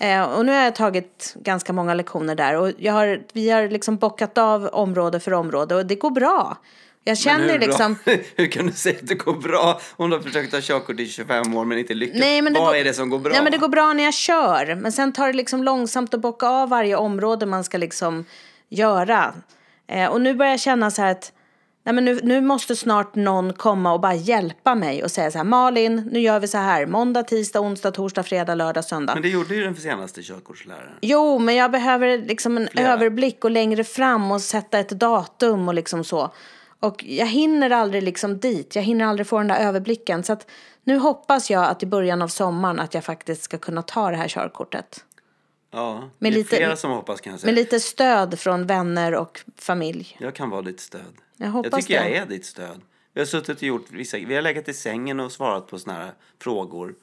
Eh, 0.00 0.22
och 0.22 0.46
nu 0.46 0.52
har 0.52 0.58
jag 0.58 0.74
tagit 0.74 1.34
ganska 1.36 1.72
många 1.72 1.94
lektioner 1.94 2.34
där. 2.34 2.56
Och 2.56 2.70
jag 2.78 2.92
har, 2.92 3.22
vi 3.32 3.50
har 3.50 3.68
liksom 3.68 3.96
bockat 3.96 4.38
av 4.38 4.66
område 4.66 5.20
för 5.20 5.32
område 5.32 5.74
och 5.74 5.86
det 5.86 5.94
går 5.94 6.10
bra. 6.10 6.56
Jag 7.04 7.18
känner 7.18 7.48
hur, 7.52 7.58
liksom... 7.58 7.96
bra, 8.04 8.14
hur 8.36 8.46
kan 8.46 8.66
du 8.66 8.72
säga 8.72 8.98
att 9.02 9.06
det 9.06 9.14
går 9.14 9.32
bra 9.34 9.80
om 9.96 10.10
du 10.10 10.16
har 10.16 10.22
försökt 10.22 10.50
ta 10.50 10.60
körkort 10.60 11.00
i 11.00 11.06
25 11.06 11.56
år 11.56 11.64
men 11.64 11.78
inte 11.78 11.94
lyckats? 11.94 12.20
Nej, 12.20 12.42
men 12.42 12.52
det 12.52 12.58
Vad 12.58 12.68
går, 12.68 12.76
är 12.76 12.84
det 12.84 12.94
som 12.94 13.10
går 13.10 13.18
bra? 13.18 13.32
Nej, 13.32 13.42
men 13.42 13.52
det 13.52 13.58
går 13.58 13.68
bra 13.68 13.92
när 13.92 14.04
jag 14.04 14.14
kör. 14.14 14.74
Men 14.74 14.92
sen 14.92 15.12
tar 15.12 15.26
det 15.26 15.32
liksom 15.32 15.62
långsamt 15.64 16.14
att 16.14 16.20
bocka 16.20 16.46
av 16.46 16.68
varje 16.68 16.96
område 16.96 17.46
man 17.46 17.64
ska 17.64 17.78
liksom 17.78 18.24
göra. 18.68 19.34
Eh, 19.88 20.06
och 20.06 20.20
nu 20.20 20.34
börjar 20.34 20.52
jag 20.52 20.60
känna 20.60 20.90
så 20.90 21.02
här 21.02 21.10
att 21.10 21.32
nej, 21.84 21.94
men 21.94 22.04
nu, 22.04 22.20
nu 22.22 22.40
måste 22.40 22.76
snart 22.76 23.14
någon 23.14 23.52
komma 23.52 23.92
och 23.92 24.00
bara 24.00 24.14
hjälpa 24.14 24.74
mig 24.74 25.04
och 25.04 25.10
säga 25.10 25.30
så 25.30 25.38
här 25.38 25.44
Malin, 25.44 26.08
nu 26.12 26.20
gör 26.20 26.40
vi 26.40 26.48
så 26.48 26.58
här. 26.58 26.86
Måndag, 26.86 27.22
tisdag, 27.22 27.60
onsdag, 27.60 27.90
torsdag, 27.90 28.22
fredag, 28.22 28.54
lördag, 28.54 28.84
söndag. 28.84 29.14
Men 29.14 29.22
det 29.22 29.28
gjorde 29.28 29.54
ju 29.54 29.62
den 29.64 29.76
senaste 29.76 30.22
körkortsläraren. 30.22 30.94
Jo, 31.00 31.38
men 31.38 31.54
jag 31.54 31.70
behöver 31.70 32.18
liksom 32.18 32.56
en 32.56 32.68
Flera. 32.72 32.92
överblick 32.92 33.44
och 33.44 33.50
längre 33.50 33.84
fram 33.84 34.32
och 34.32 34.40
sätta 34.40 34.78
ett 34.78 34.90
datum 34.90 35.68
och 35.68 35.74
liksom 35.74 36.04
så. 36.04 36.30
Och 36.82 37.04
jag 37.04 37.26
hinner 37.26 37.70
aldrig 37.70 38.02
liksom 38.02 38.38
dit. 38.38 38.76
Jag 38.76 38.82
hinner 38.82 39.04
aldrig 39.04 39.26
få 39.26 39.38
den 39.38 39.48
där 39.48 39.60
överblicken. 39.68 40.24
Så 40.24 40.32
att 40.32 40.46
nu 40.84 40.98
hoppas 40.98 41.50
jag 41.50 41.64
att 41.64 41.82
i 41.82 41.86
början 41.86 42.22
av 42.22 42.28
sommaren 42.28 42.80
att 42.80 42.94
jag 42.94 43.04
faktiskt 43.04 43.42
ska 43.42 43.58
kunna 43.58 43.82
ta 43.82 44.10
det 44.10 44.16
här 44.16 44.28
körkortet. 44.28 45.04
Ja, 45.70 45.94
Med 46.18 46.32
det 46.32 46.36
är 46.36 46.38
lite- 46.38 46.56
flera 46.56 46.76
som 46.76 46.90
hoppas 46.90 47.20
kan 47.20 47.30
jag 47.32 47.40
säga. 47.40 47.48
Med 47.48 47.54
lite 47.54 47.80
stöd 47.80 48.38
från 48.38 48.66
vänner 48.66 49.14
och 49.14 49.40
familj. 49.56 50.16
Jag 50.20 50.34
kan 50.34 50.50
vara 50.50 50.62
ditt 50.62 50.80
stöd. 50.80 51.14
Jag 51.36 51.48
hoppas 51.48 51.84
tycker 51.86 52.02
det. 52.02 52.08
jag 52.10 52.16
är 52.22 52.26
ditt 52.26 52.46
stöd. 52.46 52.80
Vi 53.14 53.20
har 53.20 53.26
suttit 53.26 53.56
och 53.56 53.62
gjort 53.62 53.90
vissa, 53.90 54.16
vi 54.16 54.34
har 54.34 54.42
legat 54.42 54.68
i 54.68 54.74
sängen 54.74 55.20
och 55.20 55.32
svarat 55.32 55.66
på 55.66 55.78
såna 55.78 55.94
här 55.96 56.12
frågor. 56.42 56.94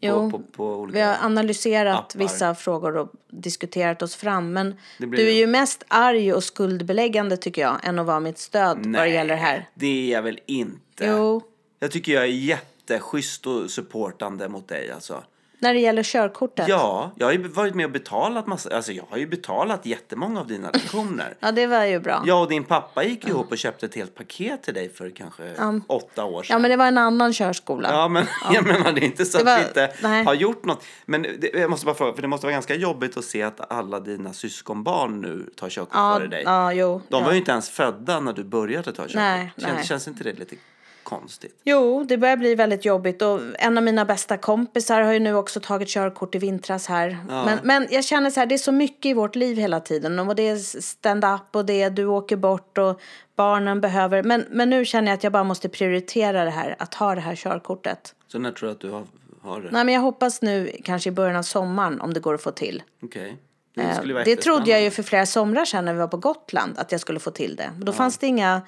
Jo, 0.00 0.30
på, 0.30 0.38
på, 0.38 0.44
på. 0.44 0.86
Vi 0.92 1.00
har 1.00 1.16
analyserat 1.22 1.98
appar. 1.98 2.18
vissa 2.18 2.54
frågor 2.54 2.96
och 2.96 3.12
diskuterat 3.30 4.02
oss 4.02 4.14
fram. 4.16 4.52
Men 4.52 4.74
du 4.98 5.28
är 5.28 5.34
ju 5.34 5.46
mest 5.46 5.84
arg 5.88 6.32
och 6.32 6.44
skuldbeläggande 6.44 7.36
tycker 7.36 7.62
jag. 7.62 7.76
Än 7.82 7.98
att 7.98 8.06
vara 8.06 8.20
mitt 8.20 8.38
stöd 8.38 8.86
vad 8.86 9.02
det 9.02 9.08
gäller 9.08 9.34
det 9.34 9.40
här. 9.40 9.68
det 9.74 9.86
är 9.86 10.12
jag 10.12 10.22
väl 10.22 10.38
inte. 10.46 11.06
Jo, 11.06 11.42
Jag 11.78 11.90
tycker 11.90 12.12
jag 12.12 12.22
är 12.22 12.28
jätteschysst 12.28 13.46
och 13.46 13.70
supportande 13.70 14.48
mot 14.48 14.68
dig 14.68 14.90
alltså. 14.90 15.24
När 15.64 15.74
det 15.74 15.80
gäller 15.80 16.02
körkortet. 16.02 16.68
Ja, 16.68 17.10
jag 17.16 17.26
har 17.26 17.32
ju 17.32 17.48
varit 17.48 17.74
med 17.74 17.86
och 17.86 17.92
betalat 17.92 18.46
massa, 18.46 18.76
alltså 18.76 18.92
jag 18.92 19.04
har 19.10 19.16
ju 19.18 19.26
betalat 19.26 19.86
jättemånga 19.86 20.40
av 20.40 20.46
dina 20.46 20.70
lektioner. 20.70 21.34
Ja, 21.40 21.52
det 21.52 21.66
var 21.66 21.84
ju 21.84 22.00
bra. 22.00 22.22
Jag 22.26 22.42
och 22.42 22.48
din 22.48 22.64
pappa 22.64 23.04
gick 23.04 23.24
ju 23.24 23.30
ihop 23.30 23.50
och 23.52 23.58
köpte 23.58 23.86
ett 23.86 23.94
helt 23.94 24.14
paket 24.14 24.62
till 24.62 24.74
dig 24.74 24.88
för 24.94 25.10
kanske 25.10 25.54
åtta 25.86 26.24
år 26.24 26.42
sedan. 26.42 26.54
Ja, 26.54 26.58
men 26.58 26.70
det 26.70 26.76
var 26.76 26.86
en 26.86 26.98
annan 26.98 27.32
körskola. 27.32 27.88
Ja, 27.92 28.08
men 28.08 28.26
jag 28.52 28.66
menar 28.72 28.92
det 28.92 29.00
är 29.00 29.04
inte 29.04 29.24
så 29.24 29.38
Det 29.38 29.44
var- 29.44 29.52
att 29.52 29.60
vi 29.62 29.66
inte 29.68 29.92
nej. 30.02 30.24
har 30.24 30.34
gjort 30.34 30.64
något. 30.64 30.84
Men 31.06 31.22
det, 31.22 31.50
jag 31.54 31.70
måste 31.70 31.86
bara 31.86 31.94
fråga, 31.94 32.14
för 32.14 32.22
det 32.22 32.28
måste 32.28 32.46
vara 32.46 32.52
ganska 32.52 32.74
jobbigt 32.74 33.16
att 33.16 33.24
se 33.24 33.42
att 33.42 33.72
alla 33.72 34.00
dina 34.00 34.32
syskonbarn 34.32 35.20
nu 35.20 35.50
tar 35.56 35.68
körkort 35.68 35.90
ja, 35.94 36.14
före 36.18 36.26
dig. 36.28 36.42
ja, 36.46 36.72
jo. 36.72 37.02
De 37.08 37.20
ja. 37.20 37.24
var 37.26 37.32
ju 37.32 37.38
inte 37.38 37.52
ens 37.52 37.70
födda 37.70 38.20
när 38.20 38.32
du 38.32 38.44
började 38.44 38.92
ta 38.92 39.02
körkort. 39.02 39.14
Nej, 39.14 39.52
känns, 39.58 39.72
nej. 39.74 39.84
känns 39.86 40.08
inte 40.08 40.24
det 40.24 40.32
lite 40.32 40.56
konstigt? 41.04 41.60
Jo, 41.64 42.04
det 42.08 42.18
börjar 42.18 42.36
bli 42.36 42.54
väldigt 42.54 42.84
jobbigt. 42.84 43.22
Och 43.22 43.40
en 43.58 43.78
av 43.78 43.84
mina 43.84 44.04
bästa 44.04 44.36
kompisar 44.36 45.00
har 45.00 45.12
ju 45.12 45.18
nu 45.18 45.34
också 45.34 45.60
tagit 45.60 45.88
körkort 45.88 46.34
i 46.34 46.38
vintras 46.38 46.86
här. 46.86 47.18
Men, 47.28 47.58
men 47.62 47.86
jag 47.90 48.04
känner 48.04 48.30
så 48.30 48.40
här, 48.40 48.46
det 48.46 48.54
är 48.54 48.58
så 48.58 48.72
mycket 48.72 49.06
i 49.06 49.14
vårt 49.14 49.36
liv 49.36 49.56
hela 49.56 49.80
tiden. 49.80 50.18
Och 50.18 50.36
det 50.36 50.48
är 50.48 50.56
stand-up 50.80 51.40
och 51.52 51.66
det 51.66 51.82
är 51.82 51.90
du 51.90 52.06
åker 52.06 52.36
bort 52.36 52.78
och 52.78 53.00
barnen 53.36 53.80
behöver. 53.80 54.22
Men, 54.22 54.44
men 54.50 54.70
nu 54.70 54.84
känner 54.84 55.08
jag 55.08 55.16
att 55.16 55.24
jag 55.24 55.32
bara 55.32 55.44
måste 55.44 55.68
prioritera 55.68 56.44
det 56.44 56.50
här, 56.50 56.76
att 56.78 56.94
ha 56.94 57.14
det 57.14 57.20
här 57.20 57.36
körkortet. 57.36 58.14
Så 58.26 58.38
när 58.38 58.52
tror 58.52 58.68
du 58.68 58.72
att 58.72 58.80
du 58.80 58.90
har, 58.90 59.04
har 59.42 59.60
det? 59.60 59.70
Nej, 59.70 59.84
men 59.84 59.94
jag 59.94 60.00
hoppas 60.00 60.42
nu 60.42 60.70
kanske 60.84 61.08
i 61.08 61.12
början 61.12 61.36
av 61.36 61.42
sommaren 61.42 62.00
om 62.00 62.14
det 62.14 62.20
går 62.20 62.34
att 62.34 62.42
få 62.42 62.50
till. 62.50 62.82
Okej. 63.02 63.36
Eh, 63.76 64.00
Det, 64.06 64.12
vara 64.12 64.24
Det 64.24 64.36
trodde 64.36 64.70
jag 64.70 64.82
ju 64.82 64.90
för 64.90 65.02
flera 65.02 65.26
somrar 65.26 65.64
sedan 65.64 65.84
när 65.84 65.92
vi 65.92 65.98
var 65.98 66.08
på 66.08 66.16
Gotland 66.16 66.78
att 66.78 66.92
jag 66.92 67.00
skulle 67.00 67.20
få 67.20 67.30
till 67.30 67.56
det. 67.56 67.70
Men 67.76 67.84
då 67.84 67.92
fanns 67.92 68.18
det 68.18 68.26
inga 68.26 68.54
eh, 68.54 68.62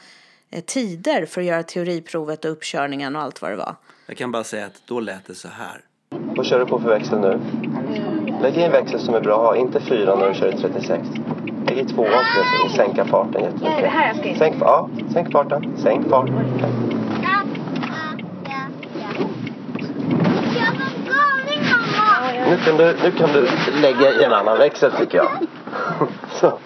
tider 0.66 1.26
för 1.26 1.40
att 1.40 1.46
göra 1.46 1.62
teoriprovet 1.62 2.44
och 2.44 2.50
uppkörningen 2.50 3.16
och 3.16 3.22
allt 3.22 3.42
vad 3.42 3.50
det 3.50 3.56
var. 3.56 3.74
Jag 4.06 4.16
kan 4.16 4.32
bara 4.32 4.44
säga 4.44 4.66
att 4.66 4.82
då 4.86 5.00
lät 5.00 5.26
det 5.26 5.34
så 5.34 5.48
här. 5.48 5.80
Vad 6.10 6.46
kör 6.46 6.58
du 6.58 6.66
på 6.66 6.80
för 6.80 6.88
växel 6.88 7.20
nu? 7.20 7.40
Lägg 8.42 8.56
i 8.56 8.62
en 8.62 8.72
växel 8.72 9.00
som 9.00 9.14
är 9.14 9.20
bra, 9.20 9.56
inte 9.56 9.80
fyra 9.80 10.16
när 10.16 10.28
du 10.28 10.34
kör 10.34 10.54
i 10.54 10.58
36. 10.58 11.08
Lägg 11.66 11.78
i 11.78 11.84
tvåan 11.84 12.12
att 12.66 12.76
sänka 12.76 13.04
farten 13.04 13.42
jättemycket. 13.42 14.38
Sänk, 14.38 14.56
ja, 14.60 14.90
sänk 15.12 15.32
farten. 15.32 15.78
Sänk 15.82 16.08
farten. 16.08 16.34
Nu 22.48 22.56
kan, 22.64 22.76
du, 22.76 22.96
nu 23.02 23.10
kan 23.10 23.32
du 23.32 23.48
lägga 23.80 24.12
i 24.12 24.24
en 24.24 24.32
annan 24.32 24.58
växel 24.58 24.92
tycker 24.92 25.18
jag. 25.18 25.28
Så. 26.40 26.58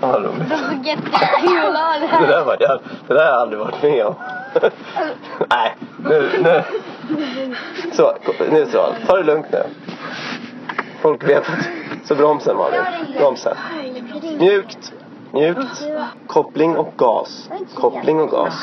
Ja, 0.00 0.06
vad 0.06 0.24
roligt. 0.24 0.86
Jättekul 0.86 1.76
att 1.76 2.10
ha 2.10 2.20
Det 2.20 2.26
där, 2.26 2.44
var, 2.44 2.56
jag, 2.60 2.80
det 3.08 3.14
där 3.14 3.20
har 3.20 3.30
jag 3.30 3.40
aldrig 3.40 3.60
varit 3.60 3.82
med 3.82 4.06
om. 4.06 4.14
Nej, 5.50 5.76
nu, 6.04 6.30
nu. 6.42 6.62
Så, 7.92 8.14
nu 8.50 8.66
så. 8.66 8.94
Ta 9.06 9.16
det 9.16 9.22
lugnt 9.22 9.46
nu. 9.52 9.62
Folk 11.00 11.28
vet 11.28 11.48
att... 11.48 11.68
Så 12.04 12.14
bromsen 12.14 12.56
Malin. 12.56 12.80
Bromsen. 13.18 13.56
Mjukt. 14.38 14.92
Mjukt. 15.32 15.82
Koppling 16.26 16.76
och 16.76 16.92
gas. 16.96 17.50
Koppling 17.74 18.20
och 18.20 18.30
gas. 18.30 18.54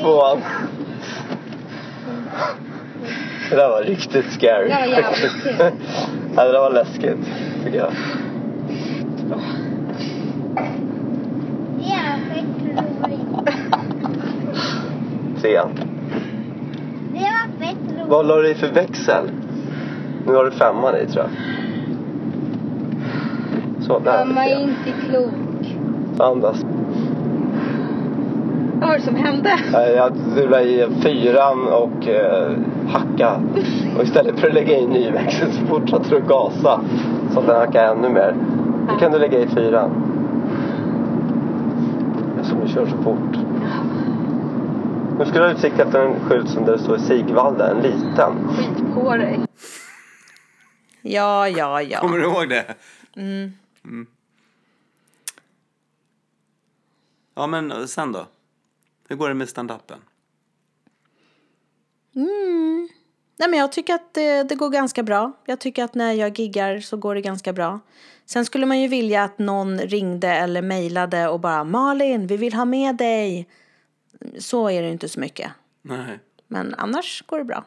Tvåan. 0.00 0.42
Det 3.54 3.60
där 3.60 3.68
var 3.68 3.82
riktigt 3.82 4.32
scary. 4.32 4.68
Det 4.68 4.74
var 4.74 4.86
jävligt 4.86 5.32
ja, 6.36 6.44
det 6.44 6.52
där 6.52 6.60
var 6.60 6.70
läskigt, 6.70 7.18
tycker 7.64 7.78
jag. 7.78 7.90
Roligt. 13.04 13.50
Trean. 15.40 15.68
Det 17.12 17.18
var 17.18 17.66
fett 17.66 17.76
roligt. 17.90 18.08
Vad 18.08 18.26
la 18.26 18.36
du 18.36 18.48
i 18.50 18.54
för 18.54 18.72
växel? 18.72 19.30
Nu 20.26 20.34
har 20.34 20.44
du 20.44 20.50
femman 20.50 20.96
i, 20.96 21.06
tror 21.06 21.24
jag. 21.24 21.30
Så, 23.84 23.98
där. 23.98 24.24
Mamma 24.24 24.44
är 24.44 24.62
inte 24.62 24.92
klok. 25.08 25.32
Andas. 26.18 26.64
Vad 28.84 28.90
var 28.90 28.98
det 28.98 29.04
som 29.04 29.16
hände? 29.16 29.58
Jag 29.72 30.12
la 30.50 30.60
i 30.60 30.88
fyran 31.02 31.68
och 31.68 32.08
eh, 32.08 32.58
hacka. 32.88 33.40
Och 33.96 34.02
istället 34.02 34.40
för 34.40 34.48
att 34.48 34.54
lägga 34.54 34.78
i 34.78 34.86
ny 34.86 35.10
växel 35.10 35.52
så 35.52 35.66
fortsatte 35.66 36.10
du 36.10 36.20
gasa. 36.20 36.80
Så 37.32 37.40
att 37.40 37.46
den 37.46 37.56
hackade 37.56 37.86
ännu 37.86 38.08
mer. 38.08 38.36
Nu 38.88 38.98
kan 38.98 39.12
du 39.12 39.18
lägga 39.18 39.38
i 39.38 39.48
fyran. 39.48 39.90
Eftersom 42.36 42.60
du 42.60 42.72
kör 42.72 42.86
så 42.86 43.02
fort. 43.02 43.36
Nu 45.18 45.24
ska 45.24 45.38
du 45.38 45.44
ha 45.44 45.52
utsikt 45.52 45.80
efter 45.80 46.00
en 46.06 46.20
skylt 46.20 46.48
som 46.48 46.64
där 46.64 46.72
det 46.72 46.78
står 46.78 46.98
Sigvalda, 46.98 47.70
en 47.70 47.82
liten. 47.82 48.32
Skit 48.56 48.94
på 48.94 49.16
dig. 49.16 49.40
Ja, 51.02 51.48
ja, 51.48 51.82
ja. 51.82 51.98
Kommer 51.98 52.18
du 52.18 52.24
ihåg 52.24 52.48
det? 52.48 52.64
Mm. 53.16 53.52
Mm. 53.84 54.06
Ja, 57.34 57.46
men 57.46 57.88
sen 57.88 58.12
då? 58.12 58.26
Hur 59.08 59.16
går 59.16 59.28
det 59.28 59.34
med 59.34 59.48
stand-upen? 59.48 59.98
Mm. 62.14 62.88
Nej, 63.36 63.48
men 63.48 63.58
jag 63.58 63.72
tycker 63.72 63.94
att 63.94 64.14
det, 64.14 64.42
det 64.42 64.54
går 64.54 64.70
ganska 64.70 65.02
bra. 65.02 65.32
Jag 65.46 65.60
tycker 65.60 65.84
att 65.84 65.94
när 65.94 66.12
jag 66.12 66.38
giggar 66.38 66.80
så 66.80 66.96
går 66.96 67.14
det 67.14 67.20
ganska 67.20 67.52
bra. 67.52 67.80
Sen 68.26 68.44
skulle 68.44 68.66
man 68.66 68.80
ju 68.80 68.88
vilja 68.88 69.24
att 69.24 69.38
någon 69.38 69.78
ringde 69.78 70.28
eller 70.28 70.62
mejlade 70.62 71.28
och 71.28 71.40
bara 71.40 71.64
Malin, 71.64 72.26
vi 72.26 72.36
vill 72.36 72.54
ha 72.54 72.64
med 72.64 72.96
dig. 72.96 73.48
Så 74.38 74.70
är 74.70 74.82
det 74.82 74.90
inte 74.90 75.08
så 75.08 75.20
mycket. 75.20 75.50
Nej. 75.82 76.18
Men 76.48 76.74
annars 76.78 77.22
går 77.26 77.38
det 77.38 77.44
bra. 77.44 77.64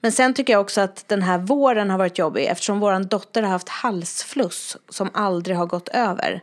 Men 0.00 0.12
sen 0.12 0.34
tycker 0.34 0.52
jag 0.52 0.60
också 0.60 0.80
att 0.80 1.08
den 1.08 1.22
här 1.22 1.38
våren 1.38 1.90
har 1.90 1.98
varit 1.98 2.18
jobbig 2.18 2.46
eftersom 2.46 2.80
vår 2.80 3.04
dotter 3.04 3.42
har 3.42 3.50
haft 3.50 3.68
halsfluss 3.68 4.76
som 4.88 5.10
aldrig 5.14 5.56
har 5.56 5.66
gått 5.66 5.88
över. 5.88 6.42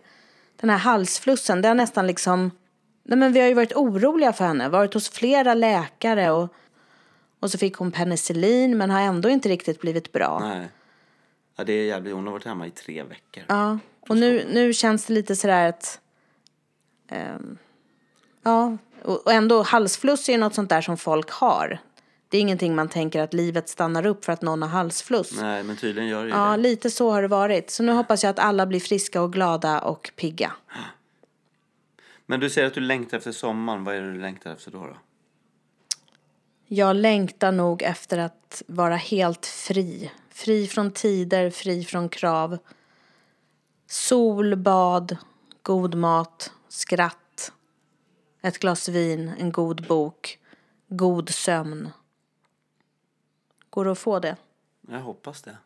Den 0.61 0.69
här 0.69 0.77
halsflussen, 0.77 1.61
det 1.61 1.67
har 1.67 1.75
nästan 1.75 2.07
liksom... 2.07 2.51
Nej 3.03 3.17
men 3.17 3.33
vi 3.33 3.39
har 3.39 3.47
ju 3.47 3.53
varit 3.53 3.73
oroliga 3.75 4.33
för 4.33 4.45
henne, 4.45 4.69
varit 4.69 4.93
hos 4.93 5.09
flera 5.09 5.53
läkare 5.53 6.31
och, 6.31 6.53
och 7.39 7.51
så 7.51 7.57
fick 7.57 7.75
hon 7.75 7.91
penicillin 7.91 8.77
men 8.77 8.89
har 8.89 9.01
ändå 9.01 9.29
inte 9.29 9.49
riktigt 9.49 9.81
blivit 9.81 10.11
bra. 10.11 10.39
Nej. 10.39 10.67
Ja, 11.55 11.63
det 11.63 11.73
är 11.73 11.85
jävligt. 11.85 12.13
Hon 12.13 12.25
har 12.25 12.31
varit 12.33 12.45
hemma 12.45 12.67
i 12.67 12.71
tre 12.71 13.03
veckor. 13.03 13.43
Ja, 13.47 13.77
och 14.09 14.17
nu, 14.17 14.45
nu 14.53 14.73
känns 14.73 15.05
det 15.05 15.13
lite 15.13 15.35
sådär 15.35 15.69
att... 15.69 15.99
ehm, 17.09 17.57
ja, 18.43 18.77
och, 19.03 19.25
och 19.25 19.33
ändå 19.33 19.61
halsfluss 19.63 20.29
är 20.29 20.33
ju 20.33 20.39
något 20.39 20.53
sånt 20.55 20.69
där 20.69 20.81
som 20.81 20.97
folk 20.97 21.31
har. 21.31 21.79
Det 22.29 22.37
är 22.37 22.41
ingenting 22.41 22.75
man 22.75 22.89
tänker 22.89 23.21
att 23.21 23.33
livet 23.33 23.69
stannar 23.69 24.05
upp 24.05 24.25
för 24.25 24.33
att 24.33 24.41
någon 24.41 24.61
har 24.61 24.69
halsfluss. 24.69 25.41
Nej, 25.41 25.63
men 25.63 25.77
tydligen 25.77 26.09
gör 26.09 26.21
det 26.23 26.29
ju 26.29 26.35
Ja, 26.35 26.51
det. 26.51 26.57
lite 26.57 26.89
så 26.89 27.11
har 27.11 27.21
det 27.21 27.27
varit. 27.27 27.71
Så 27.71 27.83
nu 27.83 27.91
hoppas 27.91 28.23
jag 28.23 28.29
att 28.29 28.39
alla 28.39 28.65
blir 28.65 28.79
friska 28.79 29.21
och 29.21 29.33
glada 29.33 29.79
och 29.81 30.11
pigga. 30.15 30.51
Men 32.25 32.39
du 32.39 32.49
säger 32.49 32.67
att 32.67 32.73
du 32.73 32.81
längtar 32.81 33.17
efter 33.17 33.31
sommaren. 33.31 33.83
Vad 33.83 33.95
är 33.95 34.01
det 34.01 34.13
du 34.13 34.21
längtar 34.21 34.51
efter 34.51 34.71
då? 34.71 34.87
då? 34.87 34.97
Jag 36.65 36.95
längtar 36.95 37.51
nog 37.51 37.81
efter 37.81 38.17
att 38.17 38.63
vara 38.67 38.95
helt 38.95 39.45
fri. 39.45 40.11
Fri 40.29 40.67
från 40.67 40.91
tider, 40.91 41.49
fri 41.49 41.83
från 41.83 42.09
krav. 42.09 42.57
Sol, 43.87 44.55
bad, 44.55 45.17
god 45.61 45.95
mat, 45.95 46.51
skratt. 46.67 47.51
Ett 48.41 48.59
glas 48.59 48.89
vin, 48.89 49.31
en 49.39 49.51
god 49.51 49.87
bok, 49.87 50.39
god 50.87 51.29
sömn. 51.29 51.89
Går 53.69 53.85
det 53.85 53.91
att 53.91 53.99
få 53.99 54.19
det? 54.19 54.35
Jag 54.81 54.99
hoppas 54.99 55.41
det. 55.41 55.57